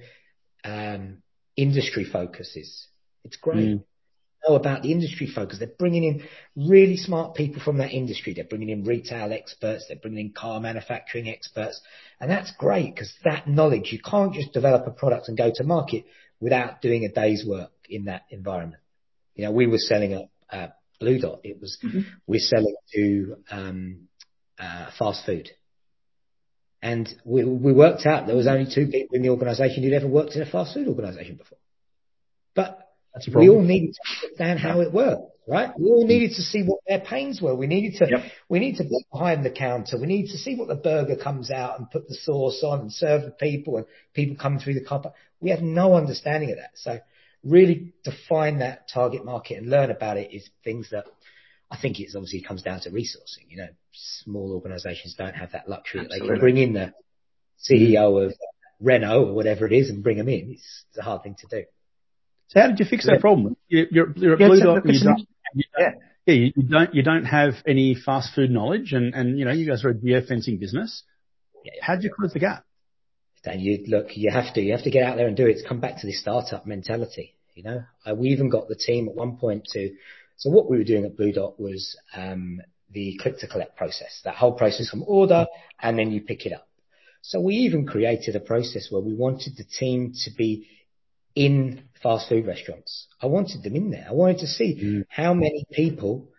um, 0.66 1.20
industry 1.56 2.04
focuses, 2.04 2.88
it's 3.24 3.38
great. 3.38 3.78
Mm. 3.78 3.84
Know 4.46 4.56
about 4.56 4.82
the 4.84 4.92
industry 4.92 5.32
focus. 5.34 5.60
They're 5.60 5.70
bringing 5.80 6.04
in 6.04 6.24
really 6.58 6.98
smart 6.98 7.36
people 7.36 7.62
from 7.64 7.78
that 7.78 7.94
industry. 7.94 8.34
They're 8.34 8.44
bringing 8.44 8.68
in 8.68 8.84
retail 8.84 9.32
experts. 9.32 9.86
They're 9.88 9.96
bringing 9.96 10.26
in 10.26 10.34
car 10.34 10.60
manufacturing 10.60 11.30
experts. 11.30 11.80
And 12.20 12.30
that's 12.30 12.52
great 12.58 12.96
because 12.96 13.14
that 13.24 13.48
knowledge, 13.48 13.94
you 13.94 14.00
can't 14.00 14.34
just 14.34 14.52
develop 14.52 14.88
a 14.88 14.92
product 14.92 15.30
and 15.30 15.38
go 15.38 15.54
to 15.56 15.64
market 15.64 16.04
without 16.42 16.82
doing 16.82 17.06
a 17.06 17.10
day's 17.10 17.46
work 17.48 17.72
in 17.90 18.06
that 18.06 18.24
environment. 18.30 18.82
You 19.36 19.46
know, 19.46 19.52
we 19.52 19.68
were 19.68 19.78
selling 19.78 20.14
a, 20.14 20.30
a 20.50 20.74
BlueDot. 21.02 21.40
It 21.44 21.60
was, 21.60 21.78
we're 22.28 22.40
selling 22.40 22.76
to, 22.94 23.36
um, 23.52 24.08
uh, 24.60 24.90
fast 24.98 25.26
food. 25.26 25.50
And 26.82 27.10
we, 27.26 27.44
we 27.44 27.74
worked 27.74 28.06
out 28.06 28.28
there 28.28 28.36
was 28.36 28.48
only 28.48 28.72
two 28.74 28.88
people 28.88 29.16
in 29.16 29.24
the 29.24 29.30
organization 29.30 29.84
who'd 29.84 29.94
ever 29.94 30.08
worked 30.08 30.36
in 30.36 30.42
a 30.42 30.46
fast 30.46 30.74
food 30.74 30.88
organization 30.88 31.36
before. 31.36 31.58
But 32.56 32.80
That's 33.14 33.28
a 33.28 33.32
we 33.38 33.50
all 33.50 33.62
needed 33.64 33.96
to 33.96 34.26
understand 34.28 34.60
how 34.60 34.82
it 34.82 34.94
worked, 34.94 35.24
right? 35.48 35.72
We 35.78 35.90
all 35.90 36.06
needed 36.06 36.36
to 36.36 36.42
see 36.44 36.64
what 36.64 36.80
their 36.88 37.00
pains 37.00 37.42
were. 37.42 37.56
We 37.56 37.68
needed 37.68 37.98
to, 38.00 38.08
Yep. 38.10 38.32
we 38.50 38.60
need 38.60 38.78
to 38.78 38.84
be 38.84 39.04
behind 39.12 39.44
the 39.44 39.50
counter. 39.50 39.98
We 40.00 40.06
need 40.06 40.28
to 40.28 40.38
see 40.38 40.56
what 40.56 40.68
the 40.68 40.76
burger 40.76 41.16
comes 41.16 41.50
out 41.50 41.80
and 41.80 41.90
put 41.90 42.08
the 42.08 42.16
sauce 42.16 42.64
on 42.64 42.82
and 42.82 42.94
serve 42.94 43.24
the 43.24 43.32
people 43.32 43.78
and 43.78 43.86
people 44.14 44.38
come 44.40 44.60
through 44.60 44.76
the 44.76 44.86
cuppa. 44.86 45.12
We 45.42 45.50
had 45.50 45.64
no 45.64 45.96
understanding 45.96 46.52
of 46.52 46.58
that. 46.58 46.72
So 46.76 47.00
really 47.46 47.94
define 48.04 48.60
that 48.60 48.90
target 48.92 49.24
market 49.24 49.58
and 49.58 49.70
learn 49.70 49.92
about 49.92 50.18
it 50.18 50.34
is 50.34 50.50
things 50.64 50.90
that 50.92 51.06
I 51.72 51.78
think 51.78 52.00
it's 52.00 52.16
obviously 52.16 52.42
comes 52.42 52.64
down 52.64 52.82
to 52.82 52.90
resourcing. 52.90 53.50
You 53.50 53.58
know, 53.58 53.68
small 53.94 54.52
organizations 54.54 55.16
don't 55.18 55.36
have 55.36 55.52
that 55.54 55.70
luxury 55.70 56.02
that 56.02 56.10
they 56.10 56.18
can 56.20 56.32
Absolutely. 56.32 56.40
bring 56.40 56.58
in 56.58 56.74
the 56.74 56.94
CEO 57.70 58.26
of 58.26 58.34
Renault 58.80 59.26
or 59.30 59.34
whatever 59.34 59.66
it 59.66 59.74
is 59.74 59.90
and 59.90 60.04
bring 60.04 60.18
them 60.18 60.28
in. 60.30 60.52
It's, 60.52 60.84
it's 60.90 60.98
a 60.98 61.02
hard 61.02 61.24
thing 61.24 61.36
to 61.40 61.48
do. 61.48 61.66
So 62.48 62.60
how 62.60 62.68
did 62.68 62.80
you 62.80 62.86
fix 62.86 63.06
that 63.06 63.20
problem? 63.22 63.56
You- 63.68 63.88
You're, 63.92 64.14
you're 64.16 64.34
at 64.34 64.40
Blue 64.40 64.58
so 64.60 64.66
Dot. 64.76 64.86
You 64.86 65.00
don't, 65.04 65.20
you 65.54 65.64
Yeah. 65.78 65.92
yeah, 66.28 66.34
you 66.34 66.54
you 66.56 66.64
don't, 66.64 66.94
you 66.96 67.04
don't 67.04 67.26
have 67.26 67.54
any 67.68 67.96
fast 67.96 68.34
food 68.36 68.52
knowledge 68.52 68.94
and, 68.94 69.14
and, 69.16 69.40
you 69.40 69.46
know, 69.46 69.52
you 69.52 69.68
guys 69.68 69.84
are 69.86 69.90
a 69.90 69.96
geofencing 69.96 70.60
business. 70.60 71.04
How'd 71.82 72.04
you 72.04 72.12
close 72.16 72.34
the 72.34 72.40
gap? 72.40 72.64
And 73.44 73.62
you 73.62 73.84
look, 73.88 74.16
you 74.18 74.32
have 74.32 74.54
to, 74.56 74.62
you 74.62 74.72
have 74.74 74.84
to 74.84 74.92
get 74.92 75.04
out 75.04 75.18
there 75.18 75.28
and 75.28 75.38
do 75.38 75.46
it. 75.46 75.52
It's 75.58 75.68
come 75.68 75.80
back 75.80 76.02
to 76.02 76.08
the 76.08 76.14
startup 76.14 76.66
mentality. 76.66 77.35
You 77.56 77.64
know, 77.64 77.84
uh, 78.06 78.14
we 78.14 78.30
even 78.30 78.50
got 78.50 78.68
the 78.68 78.76
team 78.76 79.08
at 79.08 79.16
one 79.16 79.38
point 79.38 79.64
to. 79.72 79.96
So 80.38 80.50
what 80.50 80.70
we 80.70 80.78
were 80.78 80.84
doing 80.84 81.06
at 81.06 81.16
BlueDot 81.16 81.58
was 81.58 81.96
um, 82.14 82.60
the 82.92 83.18
click 83.22 83.40
to 83.40 83.48
collect 83.48 83.78
process. 83.78 84.20
That 84.26 84.36
whole 84.36 84.52
process 84.52 84.90
from 84.90 85.04
order 85.08 85.48
and 85.82 85.98
then 85.98 86.12
you 86.12 86.22
pick 86.22 86.46
it 86.46 86.52
up. 86.52 86.68
So 87.22 87.40
we 87.40 87.56
even 87.56 87.88
created 87.88 88.36
a 88.36 88.42
process 88.42 88.90
where 88.92 89.02
we 89.02 89.16
wanted 89.16 89.56
the 89.56 89.64
team 89.64 90.14
to 90.26 90.32
be 90.38 90.68
in 91.34 91.86
fast 92.04 92.28
food 92.28 92.46
restaurants. 92.46 93.08
I 93.22 93.28
wanted 93.28 93.64
them 93.64 93.76
in 93.76 93.90
there. 93.90 94.06
I 94.10 94.14
wanted 94.14 94.40
to 94.40 94.48
see 94.48 95.04
how 95.10 95.34
many 95.34 95.66
people 95.72 96.30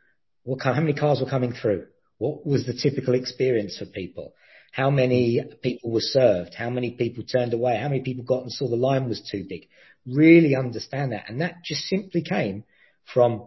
were 0.45 0.59
how 0.63 0.75
many 0.75 0.95
cars 0.95 1.21
were 1.21 1.31
coming 1.31 1.55
through. 1.55 1.87
What 2.19 2.47
was 2.47 2.67
the 2.67 2.75
typical 2.75 3.15
experience 3.15 3.79
for 3.79 3.87
people? 3.87 4.35
How 4.73 4.91
many 4.91 5.43
people 5.63 5.91
were 5.91 6.01
served? 6.03 6.55
How 6.55 6.69
many 6.69 6.91
people 6.93 7.25
turned 7.25 7.55
away? 7.55 7.79
How 7.79 7.89
many 7.89 8.03
people 8.03 8.25
got 8.25 8.43
and 8.43 8.53
saw 8.53 8.69
the 8.69 8.77
line 8.77 9.09
was 9.09 9.23
too 9.23 9.47
big? 9.49 9.69
Really 10.07 10.55
understand 10.55 11.13
that. 11.13 11.29
And 11.29 11.41
that 11.41 11.65
just 11.65 11.83
simply 11.83 12.23
came 12.23 12.65
from, 13.13 13.47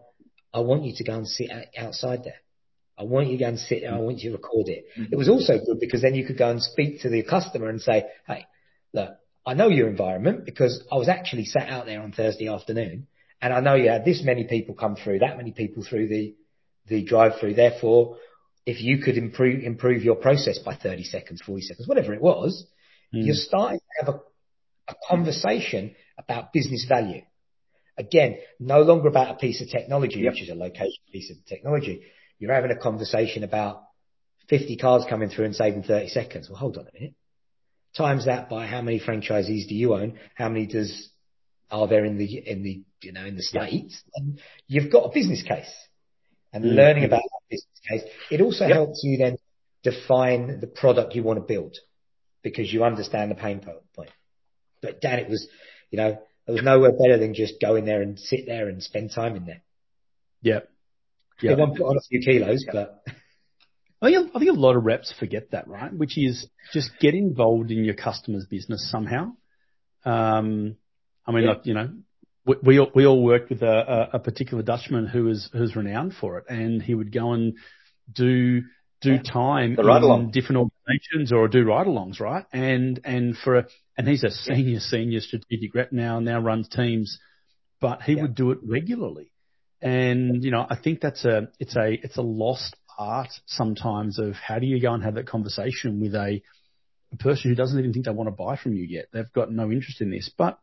I 0.53 0.59
want 0.59 0.83
you 0.83 0.93
to 0.97 1.03
go 1.03 1.13
and 1.13 1.27
sit 1.27 1.49
outside 1.77 2.23
there. 2.23 2.41
I 2.97 3.03
want 3.03 3.27
you 3.27 3.37
to 3.37 3.43
go 3.43 3.49
and 3.49 3.59
sit 3.59 3.81
there. 3.81 3.93
I 3.93 3.99
want 3.99 4.19
you 4.19 4.31
to 4.31 4.37
record 4.37 4.67
it. 4.67 4.85
Mm-hmm. 4.97 5.13
It 5.13 5.15
was 5.15 5.29
also 5.29 5.57
good 5.57 5.79
because 5.79 6.01
then 6.01 6.15
you 6.15 6.25
could 6.25 6.37
go 6.37 6.49
and 6.49 6.61
speak 6.61 7.01
to 7.01 7.09
the 7.09 7.23
customer 7.23 7.69
and 7.69 7.81
say, 7.81 8.05
Hey, 8.27 8.45
look, 8.93 9.11
I 9.45 9.53
know 9.53 9.69
your 9.69 9.87
environment 9.87 10.43
because 10.43 10.83
I 10.91 10.95
was 10.95 11.07
actually 11.07 11.45
sat 11.45 11.69
out 11.69 11.85
there 11.85 12.01
on 12.01 12.11
Thursday 12.11 12.49
afternoon 12.49 13.07
and 13.41 13.53
I 13.53 13.61
know 13.61 13.75
you 13.75 13.89
had 13.89 14.03
this 14.03 14.21
many 14.23 14.43
people 14.43 14.75
come 14.75 14.97
through, 14.97 15.19
that 15.19 15.37
many 15.37 15.51
people 15.51 15.83
through 15.83 16.09
the, 16.09 16.35
the 16.87 17.03
drive 17.03 17.39
through. 17.39 17.53
Therefore, 17.53 18.17
if 18.65 18.81
you 18.81 18.97
could 18.99 19.17
improve, 19.17 19.63
improve 19.63 20.03
your 20.03 20.15
process 20.15 20.59
by 20.59 20.75
30 20.75 21.03
seconds, 21.05 21.41
40 21.45 21.61
seconds, 21.61 21.87
whatever 21.87 22.13
it 22.13 22.21
was, 22.21 22.65
mm. 23.15 23.25
you're 23.25 23.35
starting 23.35 23.79
to 23.79 24.05
have 24.05 24.15
a, 24.15 24.19
a 24.91 24.95
conversation 25.07 25.95
about 26.19 26.53
business 26.53 26.85
value. 26.87 27.21
Again, 27.97 28.37
no 28.59 28.81
longer 28.81 29.07
about 29.07 29.35
a 29.35 29.37
piece 29.39 29.61
of 29.61 29.69
technology, 29.69 30.25
which 30.25 30.41
is 30.41 30.49
a 30.49 30.55
location 30.55 31.01
piece 31.11 31.31
of 31.31 31.37
technology. 31.45 32.03
You're 32.37 32.53
having 32.53 32.71
a 32.71 32.77
conversation 32.77 33.43
about 33.43 33.81
50 34.49 34.77
cars 34.77 35.05
coming 35.09 35.29
through 35.29 35.45
and 35.45 35.55
saving 35.55 35.83
30 35.83 36.07
seconds. 36.09 36.49
Well, 36.49 36.59
hold 36.59 36.77
on 36.77 36.87
a 36.87 36.93
minute. 36.93 37.15
Times 37.97 38.25
that 38.25 38.49
by 38.49 38.67
how 38.67 38.81
many 38.81 38.99
franchisees 38.99 39.67
do 39.67 39.75
you 39.75 39.95
own? 39.95 40.19
How 40.35 40.47
many 40.49 40.67
does 40.67 41.09
are 41.71 41.87
there 41.87 42.05
in 42.05 42.17
the 42.17 42.37
in 42.37 42.63
the 42.63 42.83
you 43.01 43.11
know 43.11 43.25
in 43.25 43.35
the 43.35 43.43
states? 43.43 44.01
And 44.15 44.39
you've 44.67 44.91
got 44.91 45.05
a 45.05 45.09
business 45.13 45.43
case. 45.43 45.71
And 46.53 46.63
Mm. 46.63 46.75
learning 46.75 47.03
about 47.03 47.21
that 47.21 47.41
business 47.49 47.79
case, 47.87 48.03
it 48.31 48.41
also 48.41 48.65
helps 48.67 49.01
you 49.03 49.17
then 49.17 49.37
define 49.83 50.59
the 50.59 50.67
product 50.67 51.15
you 51.15 51.23
want 51.23 51.37
to 51.39 51.45
build 51.45 51.77
because 52.43 52.71
you 52.71 52.83
understand 52.83 53.29
the 53.31 53.35
pain 53.35 53.59
point. 53.59 54.09
But 54.81 55.01
Dan, 55.01 55.19
it 55.19 55.29
was, 55.29 55.47
you 55.91 55.97
know, 55.97 56.19
there 56.45 56.55
was 56.55 56.63
nowhere 56.63 56.91
better 56.91 57.17
than 57.17 57.33
just 57.33 57.55
go 57.61 57.75
in 57.75 57.85
there 57.85 58.01
and 58.01 58.17
sit 58.19 58.45
there 58.45 58.67
and 58.67 58.81
spend 58.81 59.11
time 59.13 59.35
in 59.35 59.45
there. 59.45 59.61
Yeah. 60.41 60.59
Yeah. 61.41 61.51
Yeah. 61.51 61.57
One 61.57 61.75
put 61.75 61.83
on 61.83 61.97
a 61.97 62.01
few 62.09 62.21
kilos, 62.21 62.65
but 62.71 63.03
I 64.01 64.09
think, 64.09 64.31
I 64.35 64.39
think 64.39 64.51
a 64.51 64.59
lot 64.59 64.75
of 64.75 64.83
reps 64.83 65.13
forget 65.19 65.51
that, 65.51 65.67
right? 65.67 65.93
Which 65.93 66.17
is 66.17 66.47
just 66.73 66.91
get 66.99 67.13
involved 67.13 67.71
in 67.71 67.83
your 67.83 67.95
customer's 67.95 68.45
business 68.49 68.89
somehow. 68.89 69.33
Um, 70.05 70.75
I 71.25 71.31
mean, 71.31 71.43
Yeah. 71.43 71.49
like, 71.49 71.65
you 71.65 71.73
know, 71.73 71.89
we, 72.45 72.55
we 72.63 72.79
all, 72.79 72.91
we 72.95 73.05
all 73.05 73.21
worked 73.23 73.49
with 73.49 73.61
a, 73.61 74.09
a, 74.13 74.17
a 74.17 74.19
particular 74.19 74.63
Dutchman 74.63 75.05
who 75.05 75.25
was, 75.25 75.49
who's 75.53 75.75
renowned 75.75 76.13
for 76.19 76.39
it 76.39 76.45
and 76.49 76.81
he 76.81 76.95
would 76.95 77.13
go 77.13 77.33
and 77.33 77.55
do, 78.11 78.63
do 79.01 79.17
time 79.19 79.75
The 79.75 79.83
ride-along. 79.83 80.23
in 80.25 80.31
different 80.31 80.69
organizations 80.69 81.31
or 81.31 81.47
do 81.47 81.63
ride-alongs, 81.63 82.19
right? 82.19 82.45
And, 82.51 82.99
and 83.03 83.37
for, 83.37 83.57
a, 83.59 83.67
and 83.97 84.07
he's 84.07 84.23
a 84.23 84.31
senior, 84.31 84.79
senior 84.79 85.21
strategic 85.21 85.73
rep 85.73 85.91
now, 85.91 86.19
now 86.19 86.39
runs 86.39 86.67
teams, 86.69 87.19
but 87.79 88.01
he 88.01 88.13
Yeah. 88.13 88.23
would 88.23 88.35
do 88.35 88.51
it 88.51 88.59
regularly. 88.63 89.31
And, 89.81 90.43
you 90.43 90.51
know, 90.51 90.65
I 90.69 90.75
think 90.75 90.99
that's 90.99 91.23
a, 91.23 91.49
it's 91.59 91.75
a, 91.75 91.91
it's 92.03 92.17
a 92.17 92.21
lost 92.21 92.75
art 92.97 93.29
sometimes 93.45 94.19
of 94.19 94.33
how 94.33 94.59
do 94.59 94.65
you 94.67 94.81
go 94.81 94.93
and 94.93 95.03
have 95.03 95.15
that 95.15 95.27
conversation 95.27 96.01
with 96.01 96.13
a, 96.15 96.41
a 97.13 97.15
person 97.17 97.49
who 97.49 97.55
doesn't 97.55 97.79
even 97.79 97.93
think 97.93 98.05
they 98.05 98.11
want 98.11 98.27
to 98.27 98.35
buy 98.35 98.57
from 98.57 98.73
you 98.73 98.83
yet. 98.83 99.05
They've 99.13 99.31
got 99.33 99.51
no 99.51 99.71
interest 99.71 100.01
in 100.01 100.11
this, 100.11 100.29
but 100.37 100.59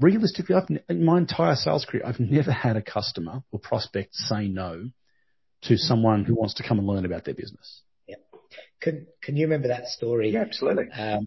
realistically, 0.00 0.56
I've, 0.56 0.68
in 0.88 1.04
my 1.04 1.18
entire 1.18 1.54
sales 1.54 1.84
career, 1.88 2.02
I've 2.04 2.18
never 2.18 2.50
had 2.50 2.76
a 2.76 2.82
customer 2.82 3.44
or 3.52 3.60
prospect 3.60 4.14
say 4.16 4.48
no 4.48 4.90
to 5.68 5.76
someone 5.76 6.24
who 6.24 6.34
wants 6.34 6.54
to 6.54 6.62
come 6.66 6.78
and 6.78 6.86
learn 6.86 7.04
about 7.04 7.24
their 7.24 7.34
business. 7.34 7.82
Yeah. 8.06 8.16
can, 8.80 9.06
can 9.22 9.36
you 9.36 9.46
remember 9.46 9.68
that 9.68 9.86
story? 9.88 10.30
Yeah, 10.30 10.40
absolutely. 10.42 10.90
Um, 10.92 11.26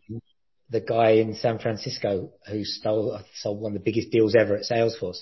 the 0.70 0.82
guy 0.82 1.12
in 1.12 1.36
San 1.36 1.60
Francisco 1.60 2.32
who 2.50 2.64
stole, 2.64 3.20
sold 3.36 3.62
one 3.62 3.72
of 3.72 3.78
the 3.80 3.84
biggest 3.84 4.12
deals 4.12 4.36
ever 4.36 4.56
at 4.58 4.64
Salesforce 4.64 5.22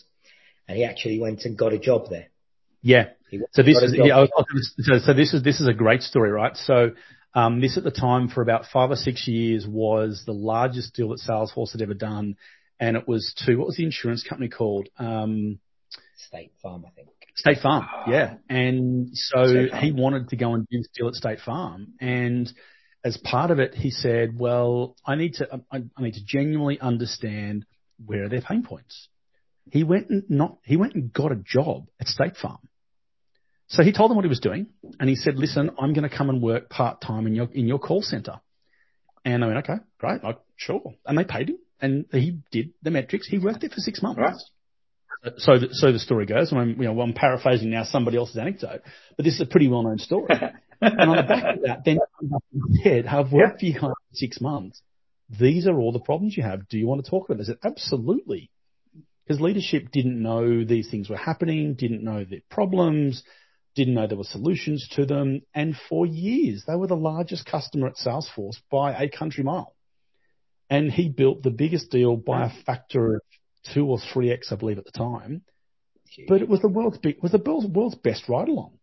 and 0.68 0.78
he 0.78 0.84
actually 0.84 1.20
went 1.20 1.46
and 1.46 1.58
got 1.58 1.74
a 1.74 1.80
job 1.80 2.10
there. 2.10 2.28
Yeah. 2.82 3.10
So 3.52 3.64
this 3.64 3.82
is 3.82 3.94
yeah, 3.96 4.18
I 4.18 4.22
was- 4.22 4.32
I 4.38 4.44
was 4.54 4.74
so, 4.80 4.98
so 5.00 5.14
this 5.14 5.34
is 5.34 5.44
this 5.44 5.60
is 5.60 5.68
a 5.68 5.74
great 5.74 6.02
story, 6.02 6.32
right? 6.32 6.56
So 6.56 6.92
Um, 7.36 7.60
this 7.60 7.78
at 7.78 7.84
the 7.84 7.92
time 7.92 8.30
for 8.30 8.42
about 8.42 8.66
five 8.72 8.92
or 8.92 8.96
six 8.96 9.28
years 9.28 9.68
was 9.68 10.24
the 10.26 10.32
largest 10.34 10.96
deal 10.96 11.10
that 11.10 11.20
Salesforce 11.20 11.74
had 11.74 11.82
ever 11.82 11.94
done, 11.94 12.38
and 12.80 12.96
it 12.96 13.08
was 13.08 13.34
to 13.46 13.58
what 13.58 13.68
was 13.68 13.76
the 13.76 13.84
insurance 13.84 14.24
company 14.24 14.50
called? 14.50 14.88
Um, 14.98 15.60
State 16.16 16.54
Farm, 16.62 16.86
I 16.88 16.92
think. 16.92 17.10
State 17.36 17.60
Farm, 17.62 17.86
yeah. 18.08 18.36
Ah. 18.36 18.38
And 18.50 19.10
so 19.14 19.68
he 19.80 19.92
wanted 19.92 20.30
to 20.30 20.36
go 20.38 20.54
and 20.54 20.68
do 20.70 20.84
deal 20.96 21.08
at 21.08 21.16
State 21.16 21.40
Farm, 21.40 21.94
and 22.00 22.52
as 23.04 23.18
part 23.18 23.52
of 23.52 23.60
it, 23.60 23.76
he 23.76 23.92
said, 23.92 24.38
"Well, 24.38 24.96
I 25.06 25.16
need 25.16 25.36
to, 25.36 25.54
um, 25.54 25.64
I, 25.72 25.84
I 25.98 26.02
need 26.02 26.14
to 26.14 26.26
genuinely 26.26 26.80
understand 26.80 27.66
where 28.04 28.24
are 28.26 28.30
their 28.30 28.42
pain 28.42 28.64
points." 28.64 29.10
He 29.72 29.84
went 29.84 30.10
and 30.10 30.24
not, 30.30 30.58
he 30.64 30.78
went 30.78 30.96
and 30.96 31.12
got 31.12 31.32
a 31.32 31.36
job 31.36 31.88
at 32.00 32.08
State 32.08 32.38
Farm. 32.38 32.60
So 33.68 33.84
he 33.84 33.92
told 33.92 34.10
them 34.12 34.16
what 34.16 34.26
he 34.26 34.30
was 34.30 34.40
doing, 34.40 34.68
and 35.00 35.10
he 35.10 35.16
said, 35.16 35.36
"Listen, 35.36 35.72
I'm 35.80 35.94
going 35.94 36.10
to 36.10 36.16
come 36.16 36.30
and 36.30 36.42
work 36.42 36.70
part 36.70 37.02
time 37.02 37.28
in 37.28 37.36
your 37.36 37.50
in 37.52 37.68
your 37.68 37.80
call 37.80 38.02
center." 38.02 38.40
And 39.26 39.44
I 39.44 39.48
went, 39.48 39.60
"Okay, 39.60 39.80
great, 39.98 40.24
like, 40.24 40.40
sure." 40.56 40.96
And 41.06 41.18
they 41.18 41.26
paid 41.26 41.50
him, 41.50 41.58
and 41.82 42.06
he 42.12 42.40
did 42.52 42.74
the 42.82 42.92
metrics. 42.92 43.28
He 43.28 43.40
worked 43.40 43.62
there 43.62 43.70
for 43.70 43.82
six 43.82 44.02
months. 44.02 44.20
Right. 44.20 44.36
So, 45.38 45.58
the, 45.58 45.70
so 45.72 45.92
the 45.92 46.00
story 46.00 46.26
goes, 46.26 46.52
and 46.52 46.60
I'm, 46.60 46.70
you 46.82 46.88
know, 46.88 47.02
I'm 47.02 47.14
paraphrasing 47.14 47.70
now 47.70 47.84
somebody 47.84 48.18
else's 48.18 48.38
anecdote, 48.38 48.82
but 49.16 49.26
this 49.26 49.36
is 49.36 49.42
a 49.42 49.46
pretty 49.46 49.68
well-known 49.68 49.98
story. 49.98 50.28
and 50.82 51.02
on 51.02 51.16
the 51.18 51.24
back 51.24 51.56
of 51.56 51.62
that, 51.64 51.86
then 51.86 52.00
said, 52.84 53.08
"I've 53.08 53.32
worked 53.32 53.64
yeah. 53.64 53.72
for 53.72 53.76
you 53.76 53.80
for 53.80 53.94
six 54.14 54.40
months. 54.40 54.82
These 55.30 55.68
are 55.68 55.80
all 55.80 55.92
the 55.92 56.00
problems 56.00 56.38
you 56.38 56.44
have. 56.44 56.68
Do 56.68 56.78
you 56.78 56.88
want 56.88 57.04
to 57.04 57.10
talk 57.10 57.28
about 57.28 57.40
this?" 57.40 57.50
I 57.50 57.54
said, 57.54 57.60
"Absolutely." 57.64 58.52
Because 59.26 59.42
leadership 59.42 59.92
didn't 59.92 60.22
know 60.22 60.64
these 60.64 60.90
things 60.92 61.10
were 61.10 61.18
happening, 61.18 61.74
didn't 61.74 62.04
know 62.04 62.24
the 62.24 62.42
problems, 62.52 63.24
didn't 63.74 63.96
know 63.96 64.06
there 64.06 64.18
were 64.18 64.24
solutions 64.24 64.88
to 64.92 65.06
them. 65.06 65.42
And 65.54 65.76
for 65.90 66.06
years, 66.06 66.64
they 66.68 66.76
were 66.76 66.88
the 66.88 66.96
largest 66.96 67.48
customer 67.48 67.88
at 67.88 67.96
Salesforce 67.96 68.58
by 68.70 68.94
a 68.94 69.10
country 69.10 69.44
mile. 69.44 69.76
And 70.70 70.92
he 70.92 71.10
built 71.10 71.42
the 71.42 71.50
biggest 71.50 71.90
deal 71.90 72.18
by 72.18 72.46
a 72.46 72.64
factor 72.66 73.16
of 73.16 73.22
two 73.74 73.86
or 73.86 74.00
three 74.14 74.32
X, 74.32 74.52
I 74.52 74.56
believe, 74.56 74.78
at 74.78 74.86
the 74.86 74.92
time. 74.92 75.42
But 76.28 76.42
it 76.42 76.48
was 76.48 76.62
the 76.62 76.70
world's 76.70 76.98
big, 76.98 77.22
was 77.22 77.32
the 77.32 77.70
world's 77.74 77.96
best 77.96 78.30
ride 78.30 78.48
along. 78.48 78.78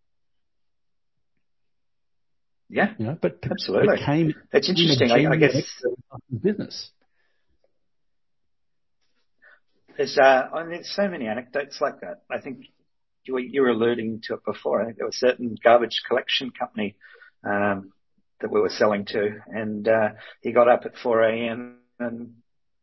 Yeah. 2.69 2.95
You 2.99 3.07
know, 3.07 3.19
but 3.21 3.39
absolutely. 3.51 3.97
Became, 3.97 4.35
it's 4.53 4.69
interesting. 4.69 5.11
I, 5.11 5.31
I 5.31 5.37
guess 5.37 5.57
business. 6.43 6.91
There's, 9.97 10.17
uh, 10.19 10.49
I 10.55 10.63
mean, 10.63 10.73
there's 10.73 10.93
so 10.95 11.07
many 11.07 11.27
anecdotes 11.27 11.79
like 11.81 12.01
that. 12.01 12.23
I 12.31 12.41
think 12.41 12.67
you 13.25 13.35
were, 13.35 13.41
you 13.41 13.61
were 13.61 13.69
alluding 13.69 14.23
to 14.25 14.35
it 14.35 14.41
before. 14.45 14.81
I 14.81 14.87
think 14.87 14.97
there 14.97 15.07
was 15.07 15.17
a 15.23 15.27
certain 15.29 15.57
garbage 15.63 16.01
collection 16.09 16.51
company 16.51 16.97
um, 17.45 17.93
that 18.41 18.51
we 18.51 18.61
were 18.61 18.71
selling 18.71 19.05
to, 19.07 19.37
and 19.49 19.87
uh, 19.87 20.09
he 20.41 20.53
got 20.53 20.69
up 20.69 20.83
at 20.87 20.97
4 21.03 21.23
a.m. 21.23 21.77
and 21.99 22.35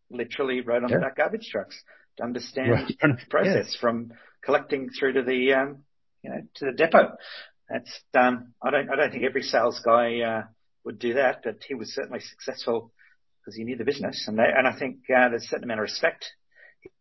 literally 0.09 0.61
rode 0.61 0.83
on 0.83 0.89
yeah. 0.89 0.97
the 0.97 1.01
back 1.01 1.17
garbage 1.17 1.49
trucks 1.51 1.81
to 2.17 2.23
understand 2.23 2.71
right. 2.71 2.87
the 3.01 3.17
process 3.29 3.71
yeah. 3.73 3.81
from 3.81 4.13
collecting 4.43 4.89
through 4.89 5.13
to 5.13 5.23
the 5.23 5.53
um, 5.53 5.83
you 6.21 6.29
know 6.29 6.41
to 6.55 6.65
the 6.65 6.71
depot. 6.71 7.15
That's 7.69 8.01
um, 8.15 8.53
I 8.61 8.71
don't 8.71 8.89
I 8.89 8.95
don't 8.95 9.11
think 9.11 9.23
every 9.23 9.43
sales 9.43 9.81
guy 9.85 10.21
uh, 10.21 10.43
would 10.83 10.99
do 10.99 11.13
that, 11.15 11.41
but 11.43 11.57
he 11.67 11.75
was 11.75 11.93
certainly 11.93 12.19
successful 12.19 12.91
because 13.41 13.55
he 13.55 13.63
knew 13.63 13.77
the 13.77 13.85
business, 13.85 14.25
and 14.27 14.37
they, 14.37 14.43
and 14.43 14.67
I 14.67 14.77
think 14.77 14.97
uh, 15.09 15.29
there's 15.29 15.43
a 15.43 15.47
certain 15.47 15.65
amount 15.65 15.79
of 15.79 15.83
respect 15.83 16.25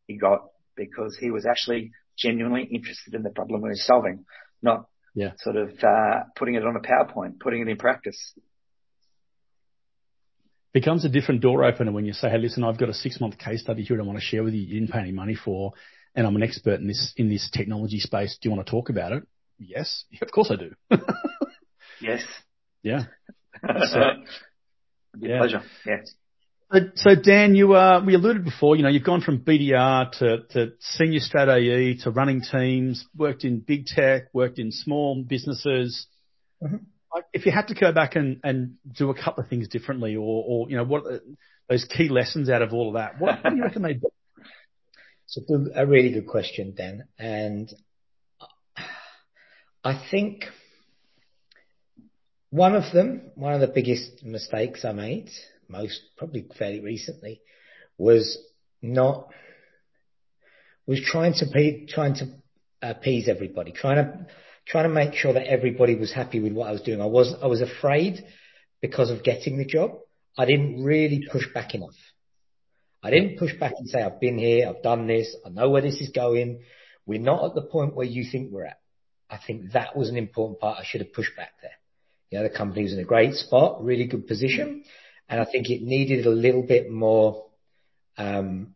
he 0.06 0.16
got 0.16 0.48
because 0.76 1.16
he 1.20 1.30
was 1.30 1.46
actually 1.46 1.92
genuinely 2.16 2.62
interested 2.62 3.14
in 3.14 3.22
the 3.22 3.30
problem 3.30 3.62
we 3.62 3.68
were 3.68 3.74
solving, 3.74 4.24
not 4.62 4.86
yeah. 5.14 5.32
sort 5.38 5.56
of 5.56 5.70
uh, 5.82 6.24
putting 6.36 6.54
it 6.54 6.64
on 6.64 6.76
a 6.76 6.80
PowerPoint, 6.80 7.40
putting 7.40 7.62
it 7.62 7.68
in 7.68 7.76
practice. 7.76 8.34
Becomes 10.78 11.04
a 11.04 11.08
different 11.08 11.40
door 11.40 11.64
opener 11.64 11.90
when 11.90 12.04
you 12.04 12.12
say, 12.12 12.30
"Hey, 12.30 12.38
listen, 12.38 12.62
I've 12.62 12.78
got 12.78 12.88
a 12.88 12.94
six-month 12.94 13.36
case 13.36 13.62
study 13.62 13.82
here 13.82 14.00
I 14.00 14.04
want 14.04 14.16
to 14.16 14.24
share 14.24 14.44
with 14.44 14.54
you. 14.54 14.60
You 14.60 14.78
didn't 14.78 14.92
pay 14.92 15.00
any 15.00 15.10
money 15.10 15.34
for, 15.34 15.72
and 16.14 16.24
I'm 16.24 16.36
an 16.36 16.44
expert 16.44 16.78
in 16.78 16.86
this 16.86 17.12
in 17.16 17.28
this 17.28 17.50
technology 17.50 17.98
space. 17.98 18.38
Do 18.40 18.48
you 18.48 18.54
want 18.54 18.64
to 18.64 18.70
talk 18.70 18.88
about 18.88 19.10
it?" 19.10 19.24
Yes, 19.58 20.04
yeah, 20.08 20.20
of 20.22 20.30
course 20.30 20.52
I 20.52 20.54
do. 20.54 20.70
yes. 22.00 22.22
Yeah. 22.84 23.06
So, 23.60 24.00
yeah. 25.18 25.38
Pleasure. 25.38 25.62
Yes. 25.84 26.14
So 26.94 27.16
Dan, 27.16 27.56
you 27.56 27.74
uh, 27.74 28.00
we 28.06 28.14
alluded 28.14 28.44
before, 28.44 28.76
you 28.76 28.84
know, 28.84 28.88
you've 28.88 29.02
gone 29.02 29.20
from 29.20 29.40
BDR 29.40 30.12
to, 30.20 30.42
to 30.50 30.74
senior 30.78 31.18
strat 31.18 31.48
AE 31.48 31.96
to 32.04 32.12
running 32.12 32.40
teams, 32.40 33.04
worked 33.16 33.42
in 33.42 33.58
big 33.58 33.86
tech, 33.86 34.28
worked 34.32 34.60
in 34.60 34.70
small 34.70 35.20
businesses. 35.24 36.06
Mm-hmm. 36.62 36.76
If 37.32 37.46
you 37.46 37.52
had 37.52 37.68
to 37.68 37.74
go 37.74 37.92
back 37.92 38.16
and, 38.16 38.40
and 38.42 38.74
do 38.96 39.10
a 39.10 39.14
couple 39.14 39.42
of 39.42 39.50
things 39.50 39.68
differently, 39.68 40.16
or, 40.16 40.44
or 40.46 40.70
you 40.70 40.76
know, 40.76 40.84
what 40.84 41.04
are 41.04 41.20
those 41.68 41.84
key 41.84 42.08
lessons 42.08 42.48
out 42.48 42.62
of 42.62 42.72
all 42.72 42.88
of 42.88 42.94
that, 42.94 43.20
what, 43.20 43.42
what 43.42 43.50
do 43.50 43.56
you 43.56 43.62
reckon 43.62 43.82
they 43.82 43.94
do? 43.94 44.08
It's 45.24 45.38
a, 45.76 45.82
a 45.82 45.86
really 45.86 46.12
good 46.12 46.26
question, 46.26 46.74
Dan, 46.76 47.04
and 47.18 47.72
I 49.84 50.02
think 50.10 50.44
one 52.50 52.74
of 52.74 52.92
them, 52.92 53.30
one 53.34 53.52
of 53.52 53.60
the 53.60 53.68
biggest 53.68 54.24
mistakes 54.24 54.84
I 54.84 54.92
made 54.92 55.30
most 55.68 56.00
probably 56.16 56.46
fairly 56.58 56.80
recently 56.80 57.42
was 57.98 58.38
not 58.80 59.28
was 60.86 61.02
trying 61.04 61.34
to 61.34 61.46
be, 61.52 61.86
trying 61.86 62.14
to 62.14 62.24
uh, 62.82 62.94
appease 62.96 63.28
everybody, 63.28 63.72
trying 63.72 63.96
to 63.96 64.26
trying 64.68 64.84
to 64.84 64.94
make 64.94 65.14
sure 65.14 65.32
that 65.32 65.46
everybody 65.46 65.94
was 65.96 66.12
happy 66.12 66.40
with 66.40 66.52
what 66.52 66.68
I 66.68 66.72
was 66.72 66.82
doing. 66.82 67.00
I 67.00 67.06
was 67.06 67.34
I 67.42 67.46
was 67.46 67.60
afraid 67.60 68.24
because 68.80 69.10
of 69.10 69.24
getting 69.24 69.58
the 69.58 69.64
job. 69.64 69.92
I 70.36 70.44
didn't 70.44 70.84
really 70.84 71.26
push 71.30 71.44
back 71.52 71.74
enough. 71.74 71.96
I 73.02 73.10
didn't 73.10 73.38
push 73.38 73.54
back 73.58 73.74
and 73.78 73.88
say 73.88 74.02
I've 74.02 74.20
been 74.20 74.38
here, 74.38 74.68
I've 74.68 74.82
done 74.82 75.06
this, 75.06 75.34
I 75.46 75.50
know 75.50 75.70
where 75.70 75.82
this 75.82 76.00
is 76.00 76.10
going. 76.10 76.60
We're 77.06 77.20
not 77.20 77.44
at 77.44 77.54
the 77.54 77.62
point 77.62 77.94
where 77.94 78.06
you 78.06 78.24
think 78.30 78.52
we're 78.52 78.66
at. 78.66 78.80
I 79.30 79.38
think 79.44 79.72
that 79.72 79.96
was 79.96 80.08
an 80.08 80.16
important 80.16 80.58
part. 80.58 80.78
I 80.78 80.84
should 80.84 81.00
have 81.00 81.12
pushed 81.12 81.36
back 81.36 81.52
there. 81.62 81.70
You 82.30 82.38
know, 82.38 82.48
the 82.48 82.56
company 82.56 82.82
was 82.82 82.92
in 82.92 82.98
a 82.98 83.04
great 83.04 83.34
spot, 83.34 83.82
really 83.84 84.06
good 84.06 84.26
position 84.26 84.84
and 85.28 85.40
I 85.40 85.44
think 85.44 85.68
it 85.68 85.82
needed 85.82 86.26
a 86.26 86.30
little 86.30 86.62
bit 86.62 86.90
more. 86.90 87.46
Um, 88.16 88.74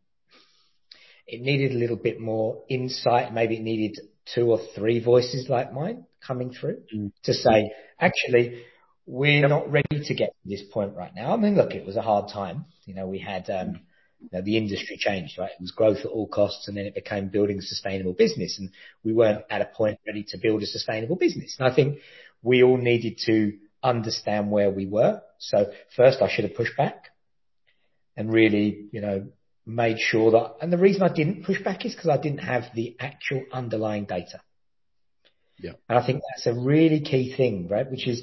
it 1.27 1.41
needed 1.41 1.73
a 1.73 1.79
little 1.79 1.97
bit 1.97 2.21
more 2.21 2.63
insight. 2.69 3.33
Maybe 3.33 3.57
it 3.57 3.63
needed 3.63 3.99
two 4.35 4.51
or 4.51 4.61
three 4.75 5.03
voices 5.03 5.49
like 5.49 5.73
mine 5.73 6.07
coming 6.27 6.53
through 6.53 6.83
mm. 6.95 7.13
to 7.25 7.35
say, 7.35 7.73
actually, 7.99 8.63
we're 9.07 9.47
not 9.49 9.71
ready 9.71 10.05
to 10.05 10.15
get 10.15 10.31
to 10.43 10.49
this 10.49 10.63
point 10.73 10.95
right 10.95 11.13
now. 11.15 11.33
I 11.33 11.37
mean, 11.37 11.57
look, 11.57 11.73
it 11.73 11.85
was 11.85 11.97
a 11.97 12.03
hard 12.03 12.31
time. 12.31 12.67
You 12.85 12.95
know, 12.95 13.07
we 13.07 13.19
had, 13.19 13.51
um, 13.51 13.81
you 14.21 14.29
know, 14.33 14.43
the 14.43 14.57
industry 14.57 14.97
changed, 14.97 15.39
right? 15.39 15.51
It 15.51 15.61
was 15.61 15.73
growth 15.73 15.99
at 15.99 16.07
all 16.07 16.29
costs 16.29 16.69
and 16.69 16.77
then 16.77 16.87
it 16.87 16.95
became 16.95 17.29
building 17.29 17.59
a 17.59 17.63
sustainable 17.63 18.13
business 18.13 18.59
and 18.59 18.71
we 19.05 19.13
weren't 19.13 19.45
at 19.51 19.61
a 19.61 19.67
point 19.67 19.99
ready 20.07 20.25
to 20.29 20.39
build 20.39 20.63
a 20.63 20.67
sustainable 20.67 21.17
business. 21.17 21.57
And 21.59 21.69
I 21.69 21.75
think 21.75 21.99
we 22.43 22.63
all 22.63 22.77
needed 22.77 23.19
to 23.27 23.59
understand 23.83 24.51
where 24.51 24.71
we 24.71 24.87
were. 24.87 25.21
So 25.39 25.73
first 25.97 26.23
I 26.23 26.29
should 26.33 26.45
have 26.45 26.55
pushed 26.55 26.77
back 26.77 27.07
and 28.17 28.33
really, 28.33 28.87
you 28.93 29.01
know, 29.01 29.27
made 29.65 29.99
sure 29.99 30.33
that, 30.33 30.57
and 30.61 30.73
the 30.73 30.79
reason 30.79 31.03
I 31.03 31.13
didn't 31.13 31.45
push 31.45 31.63
back 31.63 31.85
is 31.85 31.95
because 31.95 32.11
I 32.11 32.21
didn't 32.21 32.39
have 32.41 32.65
the 32.75 32.97
actual 32.99 33.45
underlying 33.53 34.05
data. 34.05 34.41
Yeah. 35.59 35.73
And 35.89 35.99
I 35.99 36.05
think 36.05 36.23
that's 36.29 36.47
a 36.47 36.61
really 36.61 37.01
key 37.01 37.35
thing, 37.37 37.69
right? 37.69 37.89
Which 37.89 38.09
is 38.09 38.23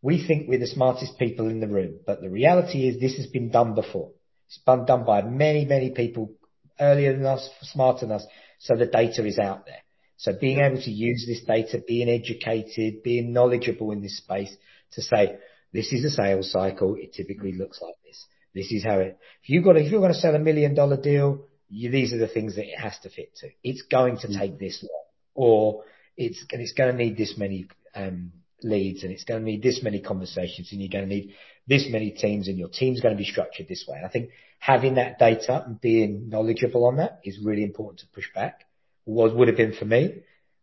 we 0.00 0.24
think 0.26 0.48
we're 0.48 0.58
the 0.58 0.66
smartest 0.66 1.18
people 1.18 1.48
in 1.48 1.60
the 1.60 1.68
room, 1.68 2.00
but 2.06 2.20
the 2.20 2.30
reality 2.30 2.88
is 2.88 3.00
this 3.00 3.16
has 3.16 3.26
been 3.26 3.50
done 3.50 3.74
before. 3.74 4.12
It's 4.46 4.58
been 4.58 4.86
done 4.86 5.04
by 5.04 5.22
many, 5.22 5.64
many 5.64 5.90
people 5.90 6.32
earlier 6.80 7.12
than 7.12 7.26
us, 7.26 7.48
smarter 7.62 8.06
than 8.06 8.12
us. 8.12 8.26
So 8.60 8.76
the 8.76 8.86
data 8.86 9.26
is 9.26 9.38
out 9.38 9.66
there. 9.66 9.82
So 10.16 10.32
being 10.38 10.60
able 10.60 10.80
to 10.82 10.90
use 10.90 11.24
this 11.26 11.44
data, 11.44 11.82
being 11.86 12.08
educated, 12.08 13.02
being 13.02 13.32
knowledgeable 13.32 13.92
in 13.92 14.00
this 14.00 14.16
space 14.16 14.54
to 14.92 15.02
say, 15.02 15.38
this 15.72 15.92
is 15.92 16.04
a 16.04 16.10
sales 16.10 16.50
cycle. 16.50 16.96
It 16.98 17.12
typically 17.12 17.52
looks 17.52 17.80
like 17.82 17.94
this. 18.04 18.24
This 18.54 18.72
is 18.72 18.84
how 18.84 18.98
it, 18.98 19.18
if 19.42 19.48
you've 19.48 19.64
got, 19.64 19.76
if 19.76 19.90
you're 19.90 20.00
going 20.00 20.12
to 20.12 20.18
sell 20.18 20.34
a 20.34 20.38
million 20.38 20.74
dollar 20.74 21.00
deal, 21.00 21.46
you, 21.68 21.90
these 21.90 22.12
are 22.12 22.18
the 22.18 22.28
things 22.28 22.56
that 22.56 22.64
it 22.64 22.78
has 22.78 22.98
to 23.02 23.10
fit 23.10 23.34
to. 23.36 23.48
It's 23.62 23.82
going 23.82 24.18
to 24.18 24.38
take 24.38 24.58
this 24.58 24.82
long 24.82 25.04
or 25.34 25.84
it's, 26.16 26.44
and 26.50 26.60
it's 26.60 26.72
going 26.72 26.96
to 26.96 27.04
need 27.04 27.16
this 27.16 27.34
many, 27.36 27.68
um, 27.94 28.32
leads 28.62 29.04
and 29.04 29.12
it's 29.12 29.24
going 29.24 29.40
to 29.40 29.46
need 29.46 29.62
this 29.62 29.82
many 29.82 30.00
conversations 30.00 30.70
and 30.72 30.80
you're 30.80 30.90
going 30.90 31.08
to 31.08 31.14
need 31.14 31.34
this 31.68 31.86
many 31.90 32.10
teams 32.10 32.48
and 32.48 32.58
your 32.58 32.68
team's 32.68 33.00
going 33.00 33.14
to 33.14 33.18
be 33.18 33.24
structured 33.24 33.68
this 33.68 33.84
way. 33.86 33.98
And 33.98 34.06
I 34.06 34.08
think 34.08 34.30
having 34.58 34.94
that 34.94 35.18
data 35.18 35.62
and 35.64 35.80
being 35.80 36.28
knowledgeable 36.28 36.84
on 36.86 36.96
that 36.96 37.20
is 37.24 37.38
really 37.42 37.62
important 37.62 38.00
to 38.00 38.06
push 38.14 38.26
back. 38.34 38.64
Was 39.06 39.32
would 39.32 39.48
have 39.48 39.56
been 39.56 39.72
for 39.72 39.86
me, 39.86 40.16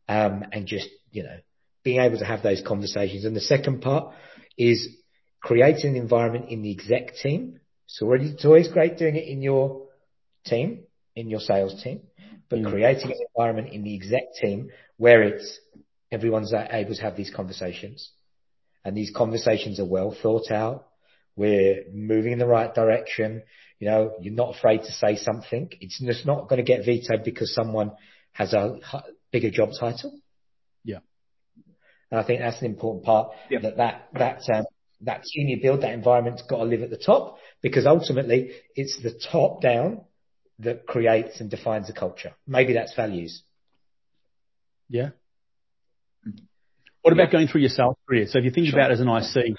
um, 0.08 0.44
and 0.52 0.68
just 0.68 0.88
you 1.12 1.24
know 1.24 1.38
being 1.84 2.00
able 2.00 2.20
to 2.20 2.26
have 2.26 2.44
those 2.44 2.62
conversations. 2.62 3.26
And 3.26 3.36
the 3.36 3.42
second 3.42 3.82
part 3.82 4.14
is 4.56 4.88
creating 5.42 5.96
an 5.96 6.02
environment 6.02 6.50
in 6.50 6.62
the 6.62 6.72
exec 6.72 7.16
team. 7.16 7.60
So 7.88 8.12
it's 8.14 8.46
always 8.46 8.68
great 8.68 8.98
doing 8.98 9.16
it 9.16 9.28
in 9.28 9.42
your 9.42 9.88
team, 10.46 10.84
in 11.16 11.30
your 11.30 11.40
sales 11.40 11.82
team, 11.84 12.02
but 12.50 12.60
mm. 12.60 12.70
creating 12.70 13.12
an 13.12 13.18
environment 13.36 13.74
in 13.74 13.84
the 13.84 13.96
exec 13.96 14.34
team 14.42 14.70
where 14.98 15.24
it's 15.24 15.60
everyone's 16.12 16.54
able 16.54 16.96
to 16.96 17.02
have 17.02 17.16
these 17.16 17.32
conversations 17.34 18.12
and 18.86 18.96
these 18.96 19.12
conversations 19.14 19.80
are 19.80 19.86
well 19.86 20.16
thought 20.22 20.52
out. 20.52 20.86
We're 21.36 21.84
moving 21.92 22.32
in 22.32 22.40
the 22.40 22.46
right 22.46 22.74
direction. 22.74 23.44
You 23.80 23.90
know, 23.90 24.14
you're 24.22 24.34
not 24.34 24.56
afraid 24.56 24.84
to 24.84 24.92
say 24.92 25.18
something. 25.18 25.70
It's 25.82 26.00
just 26.00 26.26
not 26.26 26.48
gonna 26.48 26.64
get 26.64 26.86
vetoed 26.86 27.24
because 27.26 27.54
someone 27.54 27.92
has 28.32 28.54
a 28.54 28.80
bigger 29.32 29.50
job 29.50 29.72
title. 29.78 30.18
Yeah. 30.84 31.00
And 32.12 32.20
I 32.20 32.24
think 32.24 32.40
that's 32.40 32.62
an 32.62 32.68
important 32.68 33.04
part. 33.04 33.32
Yeah. 33.50 33.60
That 33.62 34.42
um 34.54 34.66
that 35.02 35.26
senior 35.26 35.58
build, 35.62 35.82
that 35.82 35.94
environment's 35.94 36.44
gotta 36.48 36.64
live 36.64 36.84
at 36.84 36.90
the 36.90 36.98
top 36.98 37.38
because 37.66 37.88
ultimately 37.88 38.52
it's 38.76 39.02
the 39.02 39.12
top 39.32 39.60
down 39.60 40.02
that 40.60 40.86
creates 40.86 41.40
and 41.40 41.50
defines 41.50 41.88
the 41.88 41.94
culture. 41.94 42.36
Maybe 42.46 42.74
that's 42.74 42.94
values. 42.94 43.42
Yeah. 44.88 45.10
Mm-hmm. 46.28 46.44
What 47.02 47.14
about 47.14 47.32
going 47.32 47.48
through 47.48 47.62
your 47.62 47.72
sales 47.72 47.96
career? 48.08 48.28
So 48.28 48.38
if 48.38 48.46
you 48.46 48.52
think 48.52 48.72
about 48.72 48.92
it 48.92 48.94
as 48.94 49.00
an 49.00 49.10
IC, 49.10 49.58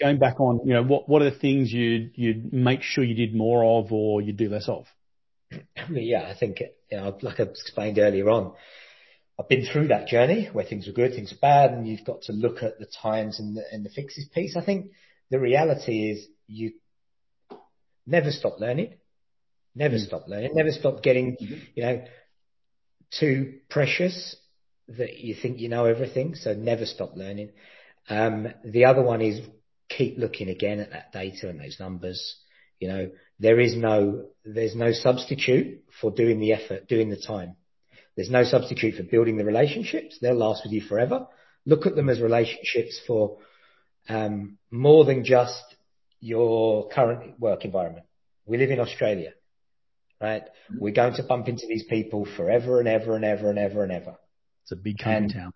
going 0.00 0.18
back 0.18 0.40
on, 0.40 0.60
you 0.64 0.72
know, 0.72 0.84
what 0.84 1.06
what 1.06 1.20
are 1.20 1.30
the 1.30 1.38
things 1.38 1.70
you'd 1.70 2.12
you'd 2.14 2.50
make 2.50 2.80
sure 2.80 3.04
you 3.04 3.14
did 3.14 3.34
more 3.34 3.62
of 3.62 3.92
or 3.92 4.22
you'd 4.22 4.38
do 4.38 4.48
less 4.48 4.66
of? 4.66 4.86
Yeah, 5.90 6.22
I 6.26 6.34
think, 6.34 6.62
you 6.90 6.96
know, 6.96 7.18
like 7.20 7.40
I 7.40 7.42
explained 7.42 7.98
earlier 7.98 8.30
on, 8.30 8.54
I've 9.38 9.50
been 9.50 9.66
through 9.70 9.88
that 9.88 10.08
journey 10.08 10.48
where 10.50 10.64
things 10.64 10.88
are 10.88 10.92
good, 10.92 11.12
things 11.12 11.32
are 11.34 11.42
bad, 11.42 11.72
and 11.72 11.86
you've 11.86 12.06
got 12.06 12.22
to 12.22 12.32
look 12.32 12.62
at 12.62 12.78
the 12.78 12.86
times 13.02 13.38
and 13.38 13.84
the 13.84 13.90
fixes 13.90 14.30
piece. 14.34 14.56
I 14.56 14.64
think 14.64 14.92
the 15.30 15.38
reality 15.38 16.10
is 16.10 16.26
you 16.46 16.72
never 18.06 18.30
stop 18.30 18.60
learning. 18.60 18.94
Never 19.74 19.96
mm. 19.96 20.06
stop 20.06 20.28
learning. 20.28 20.52
Never 20.54 20.70
stop 20.70 21.02
getting, 21.02 21.36
mm-hmm. 21.36 21.54
you 21.74 21.82
know, 21.82 22.04
too 23.18 23.60
precious 23.68 24.36
that 24.88 25.18
you 25.18 25.34
think 25.34 25.60
you 25.60 25.68
know 25.68 25.86
everything. 25.86 26.34
So 26.34 26.54
never 26.54 26.86
stop 26.86 27.16
learning. 27.16 27.50
Um, 28.08 28.48
the 28.64 28.84
other 28.84 29.02
one 29.02 29.20
is 29.20 29.40
keep 29.88 30.18
looking 30.18 30.48
again 30.48 30.80
at 30.80 30.90
that 30.90 31.12
data 31.12 31.48
and 31.48 31.60
those 31.60 31.78
numbers. 31.80 32.36
You 32.78 32.88
know, 32.88 33.10
there's 33.38 33.76
no 33.76 34.26
there's 34.44 34.76
no 34.76 34.92
substitute 34.92 35.82
for 36.00 36.10
doing 36.10 36.40
the 36.40 36.52
effort, 36.52 36.88
doing 36.88 37.10
the 37.10 37.20
time. 37.20 37.56
There's 38.16 38.30
no 38.30 38.44
substitute 38.44 38.94
for 38.94 39.02
building 39.02 39.36
the 39.36 39.44
relationships. 39.44 40.18
They'll 40.20 40.36
last 40.36 40.62
with 40.64 40.72
you 40.72 40.82
forever. 40.82 41.26
Look 41.66 41.86
at 41.86 41.96
them 41.96 42.08
as 42.08 42.20
relationships 42.20 43.00
for 43.06 43.38
um, 44.08 44.58
more 44.70 45.04
than 45.04 45.24
just 45.24 45.62
your 46.24 46.88
current 46.88 47.38
work 47.38 47.66
environment. 47.66 48.06
We 48.46 48.56
live 48.56 48.70
in 48.70 48.80
Australia, 48.80 49.34
right? 50.22 50.42
Mm-hmm. 50.42 50.78
We're 50.80 50.94
going 50.94 51.14
to 51.16 51.22
bump 51.22 51.48
into 51.48 51.66
these 51.68 51.84
people 51.84 52.26
forever 52.36 52.78
and 52.78 52.88
ever 52.88 53.14
and 53.14 53.26
ever 53.26 53.50
and 53.50 53.58
ever 53.58 53.82
and 53.82 53.92
ever. 53.92 54.16
It's 54.62 54.72
a 54.72 54.76
big 54.76 54.98
country 54.98 55.38
town. 55.38 55.52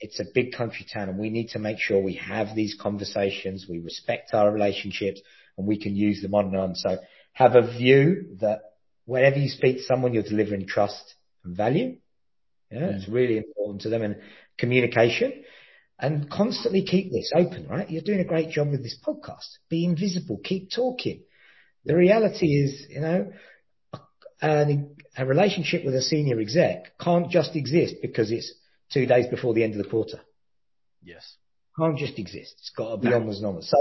It's 0.00 0.18
a 0.18 0.24
big 0.34 0.52
country 0.52 0.84
town, 0.92 1.10
and 1.10 1.18
we 1.18 1.30
need 1.30 1.50
to 1.50 1.60
make 1.60 1.78
sure 1.78 2.02
we 2.02 2.14
have 2.16 2.56
these 2.56 2.76
conversations, 2.80 3.66
we 3.68 3.78
respect 3.78 4.34
our 4.34 4.50
relationships, 4.50 5.20
and 5.56 5.64
we 5.64 5.78
can 5.78 5.94
use 5.94 6.22
them 6.22 6.34
on 6.34 6.46
and 6.46 6.56
on. 6.56 6.74
So 6.74 6.98
have 7.32 7.54
a 7.54 7.70
view 7.78 8.36
that 8.40 8.62
whenever 9.04 9.38
you 9.38 9.48
speak 9.48 9.76
to 9.76 9.82
someone, 9.84 10.12
you're 10.12 10.24
delivering 10.24 10.66
trust 10.66 11.14
and 11.44 11.56
value. 11.56 11.98
Yeah. 12.72 12.96
It's 12.96 13.06
mm. 13.08 13.14
really 13.14 13.36
important 13.36 13.82
to 13.82 13.90
them 13.90 14.02
and 14.02 14.16
communication. 14.58 15.44
And 16.02 16.30
constantly 16.30 16.82
keep 16.82 17.12
this 17.12 17.30
open, 17.34 17.68
right? 17.68 17.90
You're 17.90 18.02
doing 18.02 18.20
a 18.20 18.24
great 18.24 18.48
job 18.50 18.70
with 18.70 18.82
this 18.82 18.98
podcast. 19.06 19.58
Be 19.68 19.84
invisible, 19.84 20.40
keep 20.42 20.70
talking. 20.74 21.22
The 21.84 21.94
reality 21.94 22.46
is, 22.46 22.86
you 22.88 23.00
know, 23.00 23.32
a 24.42 25.26
relationship 25.26 25.84
with 25.84 25.94
a 25.94 26.00
senior 26.00 26.40
exec 26.40 26.98
can't 26.98 27.30
just 27.30 27.54
exist 27.54 27.96
because 28.00 28.32
it's 28.32 28.52
two 28.90 29.04
days 29.04 29.26
before 29.26 29.52
the 29.52 29.62
end 29.62 29.74
of 29.74 29.82
the 29.84 29.90
quarter. 29.90 30.20
Yes. 31.02 31.36
Can't 31.78 31.98
just 31.98 32.18
exist. 32.18 32.54
It's 32.58 32.72
gotta 32.74 32.96
be 32.96 33.12
onwards 33.12 33.38
and 33.38 33.46
onwards. 33.46 33.72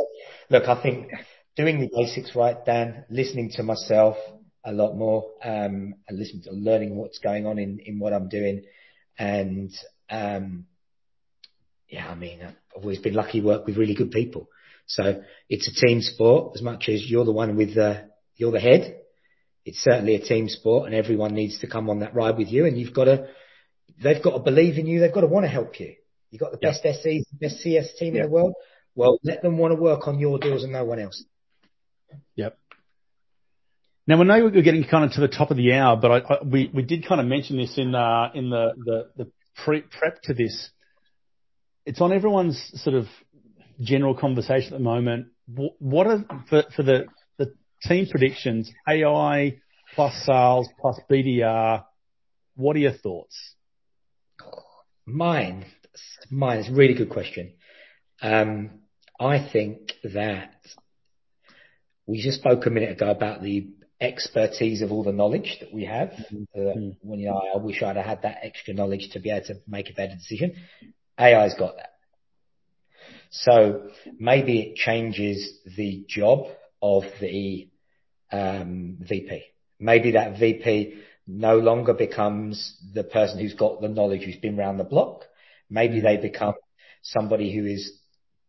Look, 0.49 0.67
I 0.67 0.82
think 0.82 1.11
doing 1.55 1.80
the 1.80 1.89
basics 1.93 2.36
right, 2.36 2.57
Dan, 2.65 3.05
listening 3.09 3.51
to 3.55 3.63
myself 3.63 4.17
a 4.65 4.74
lot 4.74 4.95
more, 4.95 5.32
um, 5.43 5.95
and 6.07 6.20
listening 6.20 6.43
to 6.43 6.51
learning 6.51 6.95
what's 6.95 7.20
going 7.20 7.45
on 7.45 7.59
in 7.59 7.99
what 7.99 8.11
I'm 8.11 8.28
doing. 8.28 8.63
Yeah, 11.90 12.08
I 12.08 12.16
mean, 12.16 12.42
I've 12.42 12.56
always 12.76 13.00
been 13.00 13.16
lucky 13.16 13.42
to 13.42 13.48
work 13.48 13.66
with 13.66 13.78
really 13.78 13.96
good 13.96 14.12
people. 14.12 14.50
So 14.86 15.24
it's 15.50 15.68
a 15.68 15.86
team 15.86 16.02
sport 16.02 16.54
as 16.56 16.62
much 16.62 16.90
as 16.90 17.10
you're 17.10 17.26
the 17.26 17.32
one 17.32 17.56
with 17.56 17.76
the 17.76 18.10
you're 18.36 18.52
the 18.52 18.60
head. 18.60 18.96
It's 19.66 19.80
certainly 19.80 20.16
a 20.16 20.20
team 20.22 20.50
sport, 20.50 20.88
and 20.88 20.96
everyone 20.96 21.34
needs 21.34 21.60
to 21.60 21.68
come 21.68 21.90
on 21.90 22.00
that 22.00 22.16
ride 22.16 22.38
with 22.38 22.48
you. 22.48 22.66
And 22.66 22.78
you've 22.78 22.94
got 22.94 23.06
to, 23.06 23.28
they've 24.02 24.24
got 24.24 24.32
to 24.32 24.40
believe 24.40 24.78
in 24.78 24.88
you. 24.88 25.00
They've 25.00 25.14
got 25.14 25.22
to 25.22 25.28
wanna 25.28 25.48
help 25.48 25.80
you. 25.80 25.96
You've 26.32 26.40
got 26.40 26.52
the 26.52 26.58
best 26.58 26.84
SEs, 26.84 27.26
best 27.34 27.60
CS 27.60 27.94
team 27.98 28.16
in 28.16 28.24
the 28.24 28.30
world. 28.30 28.54
Well, 28.96 29.20
let 29.24 29.42
them 29.42 29.58
wanna 29.58 29.76
work 29.76 30.08
on 30.08 30.20
your 30.20 30.40
deals 30.40 30.64
and 30.64 30.74
no 30.74 30.86
one 30.86 31.00
else. 31.00 31.24
Yep. 32.36 32.58
Now, 34.08 34.20
I 34.20 34.24
know 34.24 34.50
we're 34.52 34.64
getting 34.64 34.86
kind 34.86 35.06
of 35.06 35.12
to 35.14 35.22
the 35.22 35.28
top 35.28 35.52
of 35.52 35.58
the 35.58 35.74
hour, 35.74 35.96
but 35.96 36.12
i, 36.12 36.38
we 36.44 36.72
we 36.74 36.82
did 36.82 37.06
kinda 37.06 37.24
mention 37.24 37.58
this 37.58 37.78
in 37.78 37.94
uh, 37.94 38.32
in 38.34 38.50
the 38.50 38.74
the, 38.78 39.24
the 39.24 39.32
pre- 39.64 39.82
prep 39.82 40.22
to 40.24 40.34
this. 40.34 40.72
It's 41.86 42.02
on 42.02 42.14
everyone's 42.14 42.72
sort 42.84 42.96
of 42.96 43.08
general 43.82 44.16
conversation 44.16 44.74
at 44.74 44.80
the 44.80 44.84
moment. 44.84 45.28
What 45.48 46.08
are 46.08 46.26
for 46.50 46.84
the 46.84 47.08
team 47.84 48.08
predictions, 48.12 48.72
AI 48.88 49.60
plus 49.96 50.14
sales 50.26 50.68
plus 50.80 51.00
BDR, 51.10 51.86
what 52.56 52.76
are 52.76 52.80
your 52.80 52.92
thoughts? 52.92 53.56
Mine. 55.06 55.66
It's 55.94 56.70
a 56.70 56.74
really 56.74 56.94
good 56.94 57.10
question. 57.10 57.54
I 58.22 59.50
think 59.52 59.94
that 60.04 60.54
we 62.06 62.22
just 62.22 62.40
spoke 62.40 62.66
a 62.66 62.70
minute 62.70 62.92
ago 62.92 63.10
about 63.10 63.42
the 63.42 63.70
expertise 64.02 64.82
of 64.82 64.92
all 64.92 65.04
the 65.04 65.12
knowledge 65.12 65.58
that 65.62 65.74
we 65.74 65.86
have. 65.86 66.10
Mm-hmm. 66.32 66.90
When, 67.02 67.20
you 67.20 67.28
know, 67.28 67.42
I 67.54 67.58
wish 67.58 67.82
I'd 67.82 67.96
have 67.98 68.06
had 68.06 68.22
that 68.22 68.40
extra 68.44 68.74
knowledge 68.74 69.10
to 69.14 69.20
be 69.20 69.30
able 69.30 69.48
to 69.48 69.56
make 69.68 69.90
a 69.90 69.94
better 69.94 70.16
decision. 70.16 70.56
AI's 71.20 71.55
got 71.55 71.76
that. 71.76 71.89
So 73.32 73.89
maybe 74.17 74.61
it 74.61 74.76
changes 74.76 75.59
the 75.78 76.03
job 76.07 76.47
of 76.82 77.03
the 77.22 77.67
um, 78.32 78.97
VP. 79.01 79.43
Maybe 79.80 80.11
that 80.11 80.39
VP 80.39 81.01
no 81.28 81.57
longer 81.57 81.93
becomes 81.93 82.76
the 82.93 83.03
person 83.03 83.39
who's 83.39 83.53
got 83.53 83.82
the 83.82 83.88
knowledge, 83.88 84.24
who's 84.24 84.38
been 84.38 84.59
around 84.59 84.78
the 84.78 84.84
block. 84.84 85.26
Maybe 85.70 86.01
mm. 86.01 86.03
they 86.03 86.17
become 86.17 86.55
somebody 87.03 87.53
who 87.53 87.65
is 87.65 87.93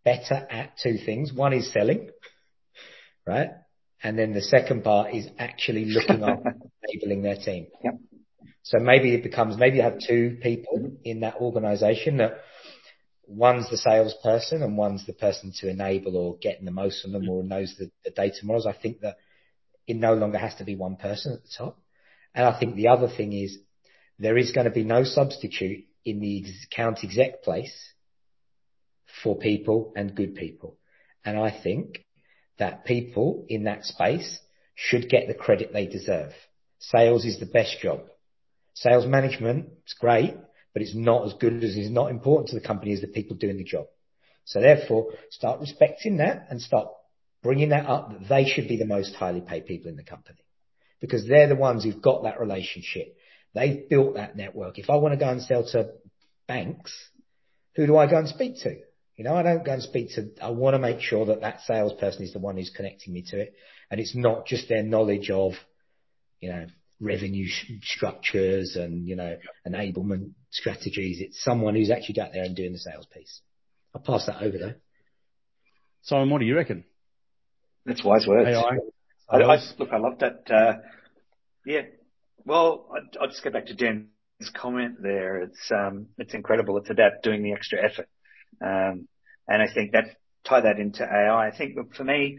better 0.05 0.47
at 0.51 0.79
two 0.83 0.97
things. 1.05 1.33
One 1.33 1.53
is 1.53 1.73
selling, 1.73 2.11
right? 3.27 3.51
And 4.03 4.19
then 4.19 4.33
the 4.33 4.41
second 4.41 4.83
part 4.83 5.15
is 5.15 5.29
actually 5.39 5.85
looking 5.87 6.23
after 6.23 6.55
enabling 6.89 7.23
their 7.23 7.37
team. 7.37 7.67
Yep. 7.85 7.95
So 8.63 8.79
maybe 8.79 9.15
it 9.15 9.23
becomes, 9.23 9.59
maybe 9.59 9.77
you 9.77 9.83
have 9.83 9.99
two 10.07 10.39
people 10.43 10.79
mm-hmm. 10.79 10.95
in 11.05 11.21
that 11.21 11.37
organization 11.37 12.17
that 12.19 12.39
one's 13.31 13.71
the 13.71 13.77
salesperson 13.77 14.63
and 14.63 14.77
one's 14.77 15.07
the 15.07 15.13
person 15.13 15.53
to 15.61 15.69
enable 15.69 16.17
or 16.17 16.37
getting 16.39 16.65
the 16.65 16.71
most 16.71 17.01
from 17.01 17.13
them 17.13 17.29
or 17.29 17.45
knows 17.45 17.77
the 17.79 18.11
data 18.11 18.39
models. 18.43 18.67
I 18.67 18.73
think 18.73 19.01
that 19.01 19.17
it 19.87 19.97
no 19.97 20.15
longer 20.15 20.39
has 20.39 20.55
to 20.57 20.65
be 20.65 20.75
one 20.75 20.97
person 20.97 21.33
at 21.35 21.43
the 21.43 21.51
top. 21.57 21.79
And 22.35 22.45
I 22.47 22.59
think 22.59 22.75
the 22.75 22.89
other 22.89 23.09
thing 23.09 23.33
is 23.33 23.59
there 24.19 24.37
is 24.37 24.53
gonna 24.53 24.71
be 24.71 24.85
no 24.85 25.05
substitute 25.05 25.85
in 26.05 26.21
the 26.21 26.45
account 26.71 27.05
exec 27.05 27.43
place 27.43 27.75
for 29.23 29.39
people 29.39 29.93
and 29.97 30.15
good 30.15 30.35
people. 30.35 30.77
And 31.25 31.39
I 31.39 31.51
think 31.63 32.05
that 32.59 32.85
people 32.85 33.45
in 33.49 33.65
that 33.65 33.85
space 33.85 34.41
should 34.75 35.09
get 35.09 35.29
the 35.29 35.35
credit 35.35 35.73
they 35.73 35.87
deserve. 35.87 36.33
Sales 36.79 37.25
is 37.25 37.39
the 37.39 37.47
best 37.47 37.81
job. 37.81 38.01
Sales 38.75 39.07
management 39.07 39.69
is 39.87 39.95
great, 39.95 40.35
but 40.73 40.83
it's 40.83 40.95
not 40.95 41.27
as 41.27 41.35
good 41.35 41.65
as 41.65 41.77
it's 41.77 41.91
not 41.91 42.11
important 42.11 42.49
to 42.49 42.59
the 42.59 42.67
company 42.67 42.93
as 42.93 43.01
the 43.01 43.07
people 43.07 43.37
doing 43.37 43.57
the 43.57 43.65
job. 43.65 43.87
So 44.45 44.61
therefore, 44.61 45.13
start 45.31 45.61
respecting 45.61 46.19
that 46.19 46.47
and 46.51 46.61
start 46.61 46.89
bringing 47.43 47.71
that 47.71 47.87
up, 47.87 48.13
that 48.13 48.29
they 48.29 48.45
should 48.45 48.69
be 48.69 48.77
the 48.77 48.85
most 48.85 49.15
highly 49.15 49.41
paid 49.41 49.67
people 49.67 49.91
in 49.91 49.97
the 49.97 50.05
company. 50.05 50.45
Because 51.01 51.27
they're 51.27 51.49
the 51.49 51.57
ones 51.57 51.85
who've 51.85 52.03
got 52.03 52.25
that 52.25 52.41
relationship. 52.41 53.17
They've 53.55 53.89
built 53.89 54.15
that 54.15 54.37
network. 54.37 54.79
If 54.79 54.91
I 54.91 54.97
wanna 54.97 55.17
go 55.17 55.29
and 55.29 55.43
sell 55.43 55.65
to 55.69 55.93
banks, 56.47 56.93
who 57.75 57.87
do 57.87 57.97
I 57.97 58.09
go 58.09 58.19
and 58.19 58.29
speak 58.29 58.61
to? 58.63 58.77
You 59.17 59.25
know, 59.25 59.35
I 59.35 59.43
don't 59.43 59.65
go 59.65 59.73
and 59.73 59.83
speak 59.83 60.15
to. 60.15 60.31
I 60.43 60.51
wanna 60.51 60.79
make 60.79 61.01
sure 61.01 61.27
that 61.27 61.41
that 61.43 61.61
salesperson 61.63 62.23
is 62.23 62.33
the 62.33 62.39
one 62.39 62.57
who's 62.57 62.71
connecting 62.71 63.13
me 63.13 63.23
to 63.29 63.39
it, 63.39 63.55
and 63.91 64.01
it's 64.01 64.15
not 64.15 64.47
just 64.47 64.69
their 64.69 64.83
knowledge 64.83 65.31
of, 65.31 65.53
you 66.41 66.51
know, 66.51 66.67
revenue 67.01 67.49
structures 67.83 68.77
and, 68.77 69.07
you 69.09 69.17
know, 69.17 69.37
enablement 69.67 70.33
strategies. 70.51 71.21
It's 71.21 71.43
someone 71.43 71.75
who's 71.75 71.91
actually 71.91 72.21
out 72.21 72.33
there 72.33 72.45
and 72.45 72.55
doing 72.55 72.73
the 72.73 72.79
sales 72.79 73.07
piece. 73.07 73.41
I'll 73.95 74.03
pass 74.03 74.27
that 74.27 74.43
over, 74.43 74.59
though. 74.59 74.75
Simon, 76.03 76.31
what 76.31 76.39
do 76.39 76.45
you 76.47 76.57
reckon? 76.57 76.85
That's 77.87 78.05
wise 78.05 78.27
words. 78.27 78.49
AI. 78.49 78.77
Look, 79.79 79.93
I 79.93 79.99
love 79.99 80.19
that. 80.21 80.83
Yeah. 81.67 81.83
Well, 82.45 82.89
I'll 83.21 83.29
just 83.29 83.45
go 83.45 83.51
back 83.51 83.67
to 83.67 83.75
Dan's 83.75 84.07
comment 84.55 85.03
there. 85.03 85.43
It's 85.43 85.71
um, 85.71 86.07
it's 86.19 86.35
incredible. 86.35 86.79
It's 86.79 86.91
about 86.91 87.23
doing 87.23 87.43
the 87.43 87.53
extra 87.53 87.79
effort. 87.85 88.09
Um, 88.63 89.09
and 89.47 89.63
I 89.63 89.73
think 89.73 89.93
that 89.93 90.17
tie 90.45 90.63
that 90.63 90.79
into 90.79 91.05
AI. 91.05 91.49
I 91.49 91.57
think 91.57 91.77
look, 91.77 91.95
for 91.95 92.05
me, 92.05 92.39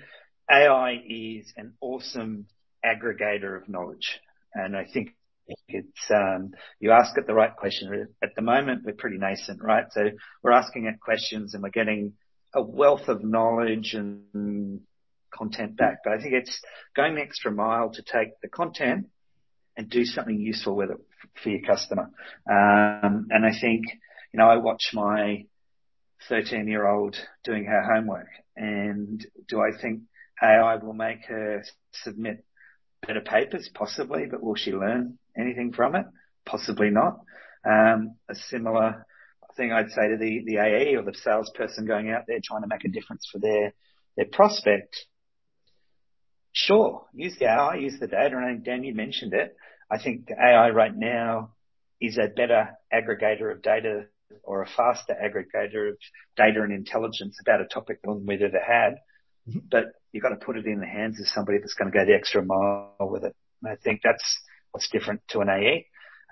AI 0.49 1.01
is 1.07 1.53
an 1.55 1.74
awesome 1.82 2.47
aggregator 2.84 3.62
of 3.62 3.70
knowledge. 3.70 4.20
And 4.54 4.76
I 4.76 4.86
think 4.91 5.16
it's, 5.68 6.12
um, 6.12 6.52
you 6.80 6.91
ask 6.91 7.18
it 7.18 7.28
the 7.28 7.34
right 7.34 7.56
question. 7.56 8.08
At 8.24 8.36
the 8.36 8.41
moment, 8.41 8.84
we're 8.86 8.93
pretty 8.93 9.18
nascent, 9.18 9.62
right? 9.62 9.86
So 9.91 10.10
we're 10.43 10.52
asking 10.52 10.86
it 10.86 10.99
questions 10.99 11.54
and 11.54 11.64
we're 11.64 11.70
getting 11.70 12.14
a 12.54 12.62
wealth 12.62 13.08
of 13.08 13.24
knowledge 13.24 13.93
and 13.93 14.82
content 15.34 15.78
back. 15.78 15.99
But 16.04 16.14
I 16.14 16.22
think 16.22 16.34
it's 16.34 16.60
going 16.95 17.16
the 17.16 17.22
extra 17.22 17.52
mile 17.52 17.91
to 17.91 18.02
take 18.02 18.39
the 18.41 18.49
content 18.49 19.08
and 19.78 19.89
do 19.89 20.04
something 20.04 20.39
useful 20.39 20.76
with 20.76 20.91
it 20.91 20.97
for 21.41 21.49
your 21.49 21.62
customer. 21.62 22.10
Um, 22.49 23.28
and 23.30 23.45
I 23.45 23.52
think, 23.60 23.86
you 24.34 24.38
know, 24.39 24.49
I 24.49 24.58
watch 24.58 24.91
my 24.93 25.45
13 26.30 26.68
year 26.68 26.88
old 26.88 27.16
doing 27.43 27.66
her 27.66 27.82
homework 27.82 28.28
and 28.56 29.26
do 29.47 29.60
I 29.60 29.72
think 29.82 30.02
AI 30.41 30.76
will 30.76 30.93
make 30.93 31.26
her 31.28 31.64
submit 31.93 32.45
better 33.06 33.22
papers? 33.22 33.70
Possibly, 33.74 34.26
but 34.30 34.43
will 34.43 34.56
she 34.56 34.72
learn 34.72 35.18
anything 35.38 35.74
from 35.74 35.95
it? 35.95 36.06
Possibly 36.45 36.89
not. 36.89 37.20
Um, 37.66 38.16
a 38.30 38.36
similar 38.36 39.06
thing 39.56 39.72
I'd 39.72 39.91
say 39.91 40.10
to 40.10 40.18
the, 40.18 40.43
the 40.45 40.58
AE 40.58 40.95
or 40.95 41.04
the 41.04 41.14
salesperson 41.14 41.86
going 41.86 42.10
out 42.10 42.24
there 42.28 42.39
trying 42.43 42.62
to 42.62 42.68
make 42.68 42.86
a 42.86 42.89
difference 42.89 43.28
for 43.32 43.39
their, 43.39 43.74
their 44.16 44.26
prospect. 44.26 45.06
Sure, 46.54 47.06
use 47.14 47.36
the 47.39 47.45
AI, 47.45 47.76
use 47.76 47.99
the 47.99 48.08
data, 48.08 48.36
and 48.36 48.45
I 48.45 48.49
think 48.54 48.66
Dan, 48.66 48.84
you 48.84 48.93
mentioned 48.93 49.34
it. 49.34 49.56
I 49.89 50.02
think 50.02 50.30
AI 50.32 50.70
right 50.70 50.95
now 50.95 51.52
is 51.99 52.18
a 52.18 52.28
better 52.28 52.70
aggregator 52.93 53.52
of 53.52 53.62
data 53.62 54.06
or 54.43 54.62
a 54.62 54.68
faster 54.68 55.14
aggregator 55.14 55.89
of 55.89 55.97
data 56.36 56.62
and 56.62 56.74
intelligence 56.74 57.38
about 57.41 57.62
a 57.62 57.66
topic 57.66 58.02
than 58.02 58.26
we've 58.26 58.41
ever 58.41 58.62
had. 58.66 58.95
Mm-hmm. 59.47 59.60
But 59.70 59.86
you've 60.12 60.24
got 60.24 60.30
to 60.30 60.45
put 60.45 60.57
it 60.57 60.66
in 60.66 60.80
the 60.80 60.88
hands 60.88 61.20
of 61.20 61.28
somebody 61.28 61.59
that's 61.59 61.74
going 61.74 61.91
to 61.91 61.97
go 61.97 62.05
the 62.05 62.14
extra 62.14 62.43
mile 62.43 62.95
with 62.99 63.24
it. 63.24 63.36
And 63.62 63.72
I 63.72 63.76
think 63.76 64.01
that's 64.03 64.41
what's 64.72 64.89
different 64.89 65.22
to 65.30 65.39
an 65.39 65.49
AE. 65.49 65.88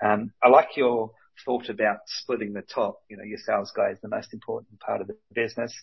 Um, 0.05 0.31
I 0.43 0.49
like 0.49 0.77
your 0.77 1.11
thought 1.45 1.69
about 1.69 1.97
splitting 2.07 2.53
the 2.53 2.61
top. 2.61 3.01
You 3.09 3.17
know, 3.17 3.23
your 3.23 3.37
sales 3.37 3.71
guy 3.75 3.91
is 3.91 3.99
the 4.01 4.09
most 4.09 4.33
important 4.33 4.79
part 4.79 5.01
of 5.01 5.07
the 5.07 5.15
business. 5.33 5.73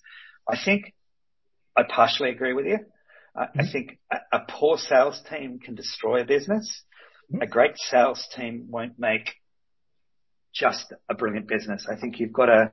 I 0.49 0.57
think 0.63 0.95
I 1.77 1.83
partially 1.89 2.31
agree 2.31 2.53
with 2.53 2.67
you. 2.67 2.79
Mm-hmm. 3.37 3.61
I 3.61 3.71
think 3.71 3.99
a, 4.11 4.17
a, 4.33 4.41
poor 4.49 4.79
sales 4.79 5.21
team 5.29 5.59
can 5.59 5.75
destroy 5.75 6.23
a 6.23 6.25
business. 6.25 6.83
Mm-hmm. 7.33 7.43
A 7.43 7.47
great 7.47 7.77
sales 7.77 8.27
team 8.35 8.67
won't 8.71 8.99
make 8.99 9.35
just 10.55 10.93
a 11.11 11.15
brilliant 11.15 11.49
business. 11.49 11.87
I 11.91 12.01
think 12.01 12.19
you've 12.19 12.33
got 12.33 12.47
to 12.47 12.73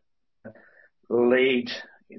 lead 1.10 1.70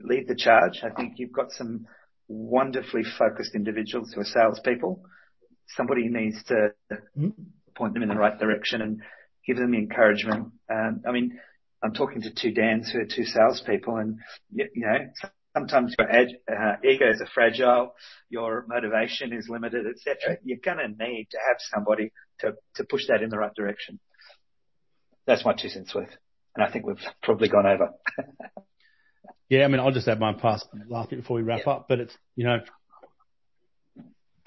lead 0.02 0.28
the 0.28 0.34
charge. 0.34 0.82
I 0.82 0.90
think 0.90 1.14
you've 1.16 1.32
got 1.32 1.52
some 1.52 1.86
wonderfully 2.28 3.02
focused 3.18 3.54
individuals 3.54 4.12
who 4.14 4.20
are 4.20 4.24
salespeople. 4.24 5.02
Somebody 5.68 6.08
needs 6.08 6.42
to 6.44 6.70
mm-hmm. 6.92 7.28
point 7.76 7.94
them 7.94 8.02
in 8.02 8.08
the 8.08 8.16
right 8.16 8.38
direction 8.38 8.80
and 8.80 9.00
give 9.46 9.56
them 9.56 9.72
the 9.72 9.78
encouragement. 9.78 10.52
Um, 10.70 11.02
I 11.06 11.12
mean, 11.12 11.38
I'm 11.82 11.92
talking 11.92 12.22
to 12.22 12.30
two 12.30 12.52
Dans 12.52 12.90
who 12.90 13.00
are 13.00 13.06
two 13.06 13.24
salespeople, 13.24 13.96
and 13.96 14.18
you, 14.52 14.66
you 14.74 14.86
know, 14.86 15.30
sometimes 15.54 15.94
your 15.98 16.10
uh, 16.10 16.76
egos 16.82 17.20
are 17.20 17.28
fragile, 17.34 17.94
your 18.30 18.64
motivation 18.68 19.32
is 19.32 19.48
limited, 19.48 19.86
etc. 19.86 20.38
You're 20.44 20.58
going 20.64 20.78
to 20.78 20.88
need 20.88 21.28
to 21.30 21.38
have 21.46 21.56
somebody 21.74 22.10
to 22.40 22.54
to 22.76 22.84
push 22.84 23.06
that 23.08 23.22
in 23.22 23.28
the 23.28 23.38
right 23.38 23.54
direction. 23.54 24.00
That's 25.26 25.44
my 25.44 25.54
two 25.54 25.68
cents 25.68 25.94
worth, 25.94 26.14
and 26.56 26.66
I 26.66 26.70
think 26.70 26.86
we've 26.86 26.96
probably 27.22 27.48
gone 27.48 27.66
over. 27.66 27.90
Yeah, 29.49 29.64
I 29.64 29.68
mean, 29.68 29.80
I'll 29.80 29.92
just 29.92 30.09
add 30.09 30.20
my 30.20 30.32
past 30.32 30.66
last 30.88 31.11
bit 31.11 31.20
before 31.20 31.36
we 31.36 31.42
wrap 31.42 31.62
yeah. 31.66 31.72
up, 31.72 31.86
but 31.88 32.01
it's, 32.01 32.16
you 32.34 32.45
know, 32.45 32.61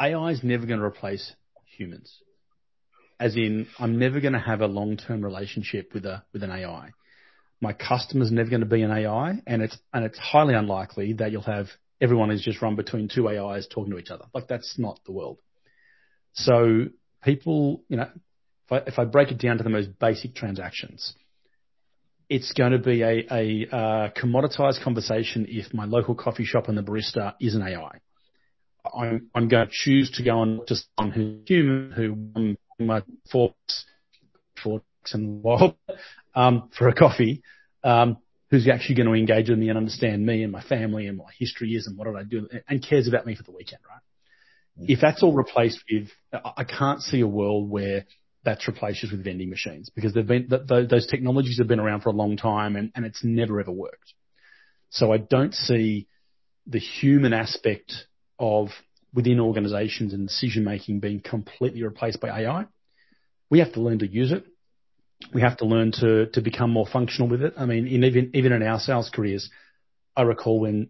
AI 0.02 0.32
is 0.32 0.44
never 0.44 0.66
going 0.66 0.80
to 0.80 0.86
replace 0.86 1.34
humans. 1.66 2.14
As 3.20 3.36
in, 3.36 3.68
I'm 3.80 3.98
never 3.98 4.20
going 4.20 4.34
to 4.34 4.40
have 4.40 4.62
a 4.62 4.68
long-term 4.68 5.24
relationship 5.24 5.94
with 5.94 6.06
a, 6.06 6.24
with 6.34 6.44
an 6.44 6.52
AI. 6.52 6.92
My 7.62 7.74
customer's 7.74 8.32
never 8.32 8.50
going 8.50 8.62
to 8.62 8.68
be 8.68 8.84
an 8.84 8.92
AI, 8.92 9.42
and 9.48 9.62
it's, 9.62 9.78
and 9.94 10.06
it's 10.06 10.18
highly 10.20 10.54
unlikely 10.54 11.14
that 11.14 11.32
you'll 11.32 11.42
have 11.44 11.68
everyone 12.00 12.32
is 12.32 12.44
just 12.44 12.62
run 12.62 12.76
between 12.76 13.10
two 13.10 13.28
AIs 13.28 13.68
talking 13.68 13.92
to 13.92 13.98
each 13.98 14.12
other. 14.12 14.26
Like, 14.34 14.48
that's 14.48 14.78
not 14.78 15.00
the 15.06 15.12
world. 15.12 15.40
So 16.34 16.86
people, 17.24 17.82
you 17.90 17.98
know, 17.98 18.10
if 18.66 18.72
I, 18.72 18.78
if 18.88 19.00
I 19.00 19.06
break 19.06 19.32
it 19.32 19.40
down 19.40 19.58
to 19.58 19.64
the 19.64 19.70
most 19.70 19.98
basic 20.00 20.36
transactions, 20.36 21.16
it's 22.30 22.52
going 22.54 22.74
to 22.74 22.80
be 22.80 23.02
a, 23.02 23.26
a 23.32 23.68
uh, 23.76 24.10
commoditized 24.12 24.84
conversation 24.84 25.46
if 25.48 25.74
my 25.74 25.86
local 25.86 26.16
coffee 26.16 26.44
shop 26.44 26.68
and 26.68 26.78
the 26.78 26.84
barista 26.84 27.34
is 27.40 27.56
an 27.56 27.62
AI. 27.62 28.00
I'm, 28.96 29.30
I'm 29.34 29.48
going 29.48 29.68
to 29.68 29.72
choose 29.72 30.12
to 30.12 30.24
go 30.24 30.40
on 30.40 30.62
to 30.68 30.76
someone 30.98 31.14
who's 31.14 31.48
human, 31.48 31.92
who 31.92 32.14
won 32.14 32.58
my 32.80 33.04
forks, 33.32 33.86
forks 34.62 34.86
and 35.14 35.42
wild, 35.42 35.76
um, 36.36 36.70
for 36.78 36.88
a 36.88 36.94
coffee, 36.94 37.42
um, 37.84 38.18
who's 38.50 38.68
actually 38.68 38.96
going 38.96 39.08
to 39.08 39.14
engage 39.14 39.50
with 39.50 39.60
me 39.60 39.70
and 39.70 39.78
understand 39.78 40.26
me 40.26 40.44
and 40.44 40.52
my 40.52 40.64
family 40.64 41.08
and 41.08 41.18
what 41.18 41.34
history 41.38 41.72
is 41.72 41.88
and 41.88 41.98
what 41.98 42.06
did 42.06 42.16
I 42.16 42.24
do 42.24 42.48
and 42.68 42.86
cares 42.86 43.08
about 43.08 43.26
me 43.26 43.36
for 43.36 43.44
the 43.44 43.52
weekend, 43.52 43.82
right? 43.90 44.02
If 44.80 45.00
that's 45.02 45.24
all 45.24 45.34
replaced 45.34 45.84
with, 45.92 46.10
I 46.32 46.64
can't 46.64 47.02
see 47.02 47.22
a 47.22 47.28
world 47.28 47.68
where 47.70 48.06
that's 48.48 48.66
replaced 48.66 49.06
with 49.12 49.26
vending 49.26 49.50
machines 49.50 49.90
because 49.90 50.14
they've 50.14 50.26
been, 50.26 50.48
those 50.48 51.06
technologies 51.06 51.58
have 51.58 51.68
been 51.68 51.82
around 51.82 52.00
for 52.00 52.08
a 52.08 52.14
long 52.14 52.38
time 52.38 52.78
and, 52.78 52.94
and 52.96 53.06
it's 53.06 53.22
never 53.22 53.60
ever 53.60 53.74
worked. 53.74 54.14
So 54.90 55.12
I 55.12 55.18
don't 55.18 55.54
see 55.54 56.08
the 56.66 56.80
human 56.80 57.34
aspect 57.34 57.92
of 58.40 58.70
within 59.14 59.42
organizations 59.42 60.14
and 60.14 60.30
decision 60.30 60.64
making 60.64 61.02
being 61.02 61.20
completely 61.20 61.84
replaced 61.84 62.22
by 62.22 62.44
AI. 62.44 62.68
We 63.50 63.60
have 63.60 63.74
to 63.74 63.82
learn 63.82 64.00
to 64.00 64.08
use 64.08 64.32
it. 64.32 64.46
We 65.34 65.42
have 65.42 65.58
to 65.58 65.66
learn 65.66 65.92
to, 66.00 66.28
to 66.28 66.42
become 66.42 66.72
more 66.72 66.88
functional 66.88 67.28
with 67.28 67.42
it. 67.42 67.54
I 67.58 67.66
mean, 67.66 67.86
in, 67.86 68.06
even, 68.06 68.32
even 68.34 68.54
in 68.54 68.64
our 68.64 68.80
sales 68.80 69.12
careers, 69.14 69.50
I 70.16 70.22
recall 70.22 70.62
when 70.62 70.90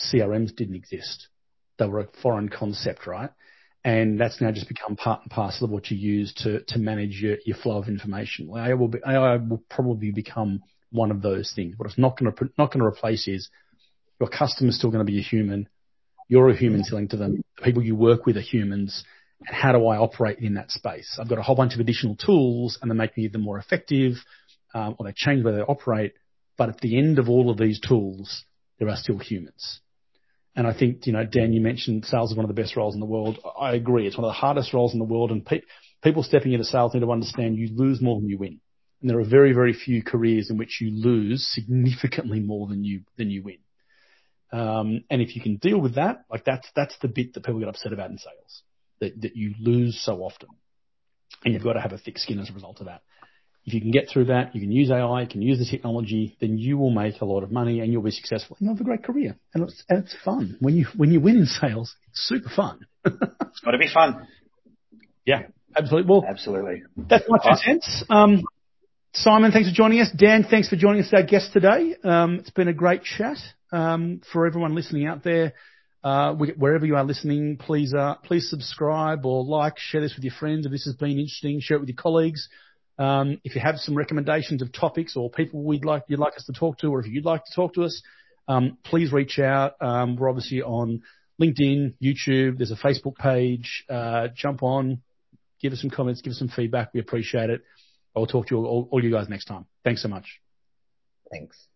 CRMs 0.00 0.56
didn't 0.56 0.74
exist. 0.74 1.28
They 1.78 1.86
were 1.86 2.00
a 2.00 2.08
foreign 2.20 2.48
concept, 2.48 3.06
right? 3.06 3.30
And 3.86 4.18
that's 4.18 4.40
now 4.40 4.50
just 4.50 4.66
become 4.66 4.96
part 4.96 5.22
and 5.22 5.30
parcel 5.30 5.64
of 5.64 5.70
what 5.70 5.92
you 5.92 5.96
use 5.96 6.34
to 6.38 6.60
to 6.66 6.78
manage 6.78 7.22
your, 7.22 7.36
your 7.46 7.56
flow 7.56 7.78
of 7.78 7.86
information. 7.86 8.50
AI 8.52 8.74
will 8.74 8.88
be, 8.88 8.98
AI 9.06 9.36
will 9.36 9.62
probably 9.70 10.10
become 10.10 10.60
one 10.90 11.12
of 11.12 11.22
those 11.22 11.52
things. 11.54 11.74
What 11.76 11.88
it's 11.88 11.96
not 11.96 12.18
going 12.18 12.32
to 12.32 12.50
not 12.58 12.72
going 12.72 12.80
to 12.80 12.86
replace 12.86 13.28
is 13.28 13.48
your 14.18 14.28
customer's 14.28 14.76
still 14.76 14.90
going 14.90 15.06
to 15.06 15.10
be 15.10 15.20
a 15.20 15.22
human. 15.22 15.68
You're 16.28 16.50
a 16.50 16.56
human 16.56 16.82
selling 16.82 17.06
to 17.08 17.16
them. 17.16 17.44
The 17.58 17.62
people 17.62 17.84
you 17.84 17.94
work 17.94 18.26
with 18.26 18.36
are 18.36 18.40
humans. 18.40 19.04
And 19.46 19.56
how 19.56 19.70
do 19.70 19.86
I 19.86 19.98
operate 19.98 20.40
in 20.40 20.54
that 20.54 20.72
space? 20.72 21.16
I've 21.20 21.28
got 21.28 21.38
a 21.38 21.42
whole 21.42 21.54
bunch 21.54 21.74
of 21.74 21.80
additional 21.80 22.16
tools, 22.16 22.78
and 22.82 22.90
they 22.90 22.94
make 22.96 23.16
me 23.16 23.24
either 23.24 23.38
more 23.38 23.58
effective, 23.58 24.14
um, 24.74 24.96
or 24.98 25.06
they 25.06 25.12
change 25.14 25.44
where 25.44 25.54
they 25.54 25.62
operate. 25.62 26.14
But 26.58 26.70
at 26.70 26.80
the 26.80 26.98
end 26.98 27.20
of 27.20 27.28
all 27.28 27.50
of 27.50 27.58
these 27.58 27.78
tools, 27.78 28.44
there 28.80 28.88
are 28.88 28.96
still 28.96 29.18
humans. 29.18 29.80
And 30.56 30.66
I 30.66 30.76
think, 30.76 31.06
you 31.06 31.12
know, 31.12 31.24
Dan, 31.24 31.52
you 31.52 31.60
mentioned 31.60 32.06
sales 32.06 32.30
is 32.30 32.36
one 32.36 32.44
of 32.44 32.54
the 32.54 32.60
best 32.60 32.76
roles 32.76 32.94
in 32.94 33.00
the 33.00 33.06
world. 33.06 33.38
I 33.60 33.74
agree. 33.74 34.06
It's 34.06 34.16
one 34.16 34.24
of 34.24 34.30
the 34.30 34.40
hardest 34.40 34.72
roles 34.72 34.94
in 34.94 34.98
the 34.98 35.04
world. 35.04 35.30
And 35.30 35.44
pe- 35.44 35.60
people 36.02 36.22
stepping 36.22 36.52
into 36.52 36.64
sales 36.64 36.94
need 36.94 37.00
to 37.00 37.12
understand 37.12 37.56
you 37.56 37.68
lose 37.74 38.00
more 38.00 38.18
than 38.18 38.28
you 38.30 38.38
win. 38.38 38.60
And 39.02 39.10
there 39.10 39.20
are 39.20 39.24
very, 39.24 39.52
very 39.52 39.74
few 39.74 40.02
careers 40.02 40.48
in 40.48 40.56
which 40.56 40.80
you 40.80 40.90
lose 40.90 41.46
significantly 41.52 42.40
more 42.40 42.66
than 42.66 42.84
you, 42.84 43.02
than 43.18 43.30
you 43.30 43.42
win. 43.42 43.58
Um, 44.50 45.04
and 45.10 45.20
if 45.20 45.36
you 45.36 45.42
can 45.42 45.56
deal 45.56 45.78
with 45.78 45.96
that, 45.96 46.24
like 46.30 46.44
that's, 46.46 46.68
that's 46.74 46.96
the 47.02 47.08
bit 47.08 47.34
that 47.34 47.44
people 47.44 47.60
get 47.60 47.68
upset 47.68 47.92
about 47.92 48.10
in 48.10 48.16
sales, 48.16 48.62
that, 49.00 49.20
that 49.20 49.36
you 49.36 49.54
lose 49.60 50.00
so 50.02 50.22
often. 50.22 50.48
And 51.44 51.52
you've 51.52 51.64
got 51.64 51.74
to 51.74 51.80
have 51.80 51.92
a 51.92 51.98
thick 51.98 52.16
skin 52.16 52.38
as 52.38 52.48
a 52.48 52.54
result 52.54 52.80
of 52.80 52.86
that. 52.86 53.02
If 53.66 53.74
you 53.74 53.80
can 53.80 53.90
get 53.90 54.08
through 54.08 54.26
that, 54.26 54.54
you 54.54 54.60
can 54.60 54.70
use 54.70 54.90
AI, 54.90 55.22
you 55.22 55.26
can 55.26 55.42
use 55.42 55.58
the 55.58 55.64
technology, 55.64 56.36
then 56.40 56.56
you 56.56 56.78
will 56.78 56.90
make 56.90 57.20
a 57.20 57.24
lot 57.24 57.42
of 57.42 57.50
money 57.50 57.80
and 57.80 57.92
you'll 57.92 58.02
be 58.02 58.12
successful 58.12 58.56
and 58.58 58.66
you'll 58.66 58.76
have 58.76 58.80
a 58.80 58.84
great 58.84 59.02
career. 59.02 59.36
And 59.54 59.64
it's, 59.64 59.82
and 59.88 60.04
it's 60.04 60.14
fun. 60.24 60.56
When 60.60 60.76
you, 60.76 60.86
when 60.96 61.10
you 61.10 61.20
win 61.20 61.36
in 61.36 61.46
sales, 61.46 61.96
it's 62.08 62.20
super 62.20 62.48
fun. 62.48 62.86
it's 63.04 63.60
got 63.64 63.72
to 63.72 63.78
be 63.78 63.88
fun. 63.92 64.28
Yeah, 65.24 65.46
absolutely. 65.76 66.08
Well, 66.08 66.24
absolutely. 66.28 66.84
That's 66.96 67.24
my 67.28 67.38
two 67.38 67.56
cents. 67.56 68.04
Um, 68.08 68.44
Simon, 69.12 69.50
thanks 69.50 69.68
for 69.68 69.74
joining 69.74 70.00
us. 70.00 70.10
Dan, 70.16 70.46
thanks 70.48 70.68
for 70.68 70.76
joining 70.76 71.02
us, 71.02 71.12
our 71.12 71.24
guest 71.24 71.52
today. 71.52 71.96
Um, 72.04 72.36
it's 72.36 72.50
been 72.50 72.68
a 72.68 72.74
great 72.74 73.02
chat. 73.02 73.38
Um, 73.72 74.20
for 74.32 74.46
everyone 74.46 74.76
listening 74.76 75.06
out 75.06 75.24
there, 75.24 75.54
uh, 76.04 76.34
wherever 76.34 76.86
you 76.86 76.94
are 76.94 77.02
listening, 77.02 77.56
please, 77.56 77.92
uh, 77.92 78.14
please 78.22 78.48
subscribe 78.48 79.26
or 79.26 79.42
like, 79.42 79.76
share 79.76 80.02
this 80.02 80.14
with 80.14 80.22
your 80.22 80.34
friends. 80.38 80.66
If 80.66 80.70
this 80.70 80.84
has 80.84 80.94
been 80.94 81.18
interesting, 81.18 81.58
share 81.60 81.78
it 81.78 81.80
with 81.80 81.88
your 81.88 81.96
colleagues. 81.96 82.48
Um, 82.98 83.40
if 83.44 83.54
you 83.54 83.60
have 83.60 83.76
some 83.76 83.94
recommendations 83.94 84.62
of 84.62 84.72
topics 84.72 85.16
or 85.16 85.30
people 85.30 85.62
we'd 85.62 85.84
like, 85.84 86.04
you'd 86.08 86.18
like 86.18 86.36
us 86.36 86.44
to 86.46 86.52
talk 86.52 86.78
to, 86.78 86.88
or 86.88 87.00
if 87.00 87.06
you'd 87.06 87.24
like 87.24 87.44
to 87.44 87.54
talk 87.54 87.74
to 87.74 87.84
us, 87.84 88.02
um, 88.48 88.78
please 88.84 89.12
reach 89.12 89.38
out. 89.38 89.74
Um, 89.80 90.16
we're 90.16 90.28
obviously 90.28 90.62
on 90.62 91.02
LinkedIn, 91.40 91.94
YouTube. 92.02 92.56
There's 92.58 92.70
a 92.70 92.76
Facebook 92.76 93.16
page. 93.16 93.84
Uh, 93.88 94.28
jump 94.34 94.62
on, 94.62 95.02
give 95.60 95.72
us 95.72 95.80
some 95.80 95.90
comments, 95.90 96.22
give 96.22 96.30
us 96.30 96.38
some 96.38 96.48
feedback. 96.48 96.94
We 96.94 97.00
appreciate 97.00 97.50
it. 97.50 97.62
I'll 98.16 98.26
talk 98.26 98.48
to 98.48 98.56
all 98.56 99.00
you 99.02 99.10
guys 99.10 99.28
next 99.28 99.44
time. 99.44 99.66
Thanks 99.84 100.02
so 100.02 100.08
much. 100.08 100.40
Thanks. 101.30 101.66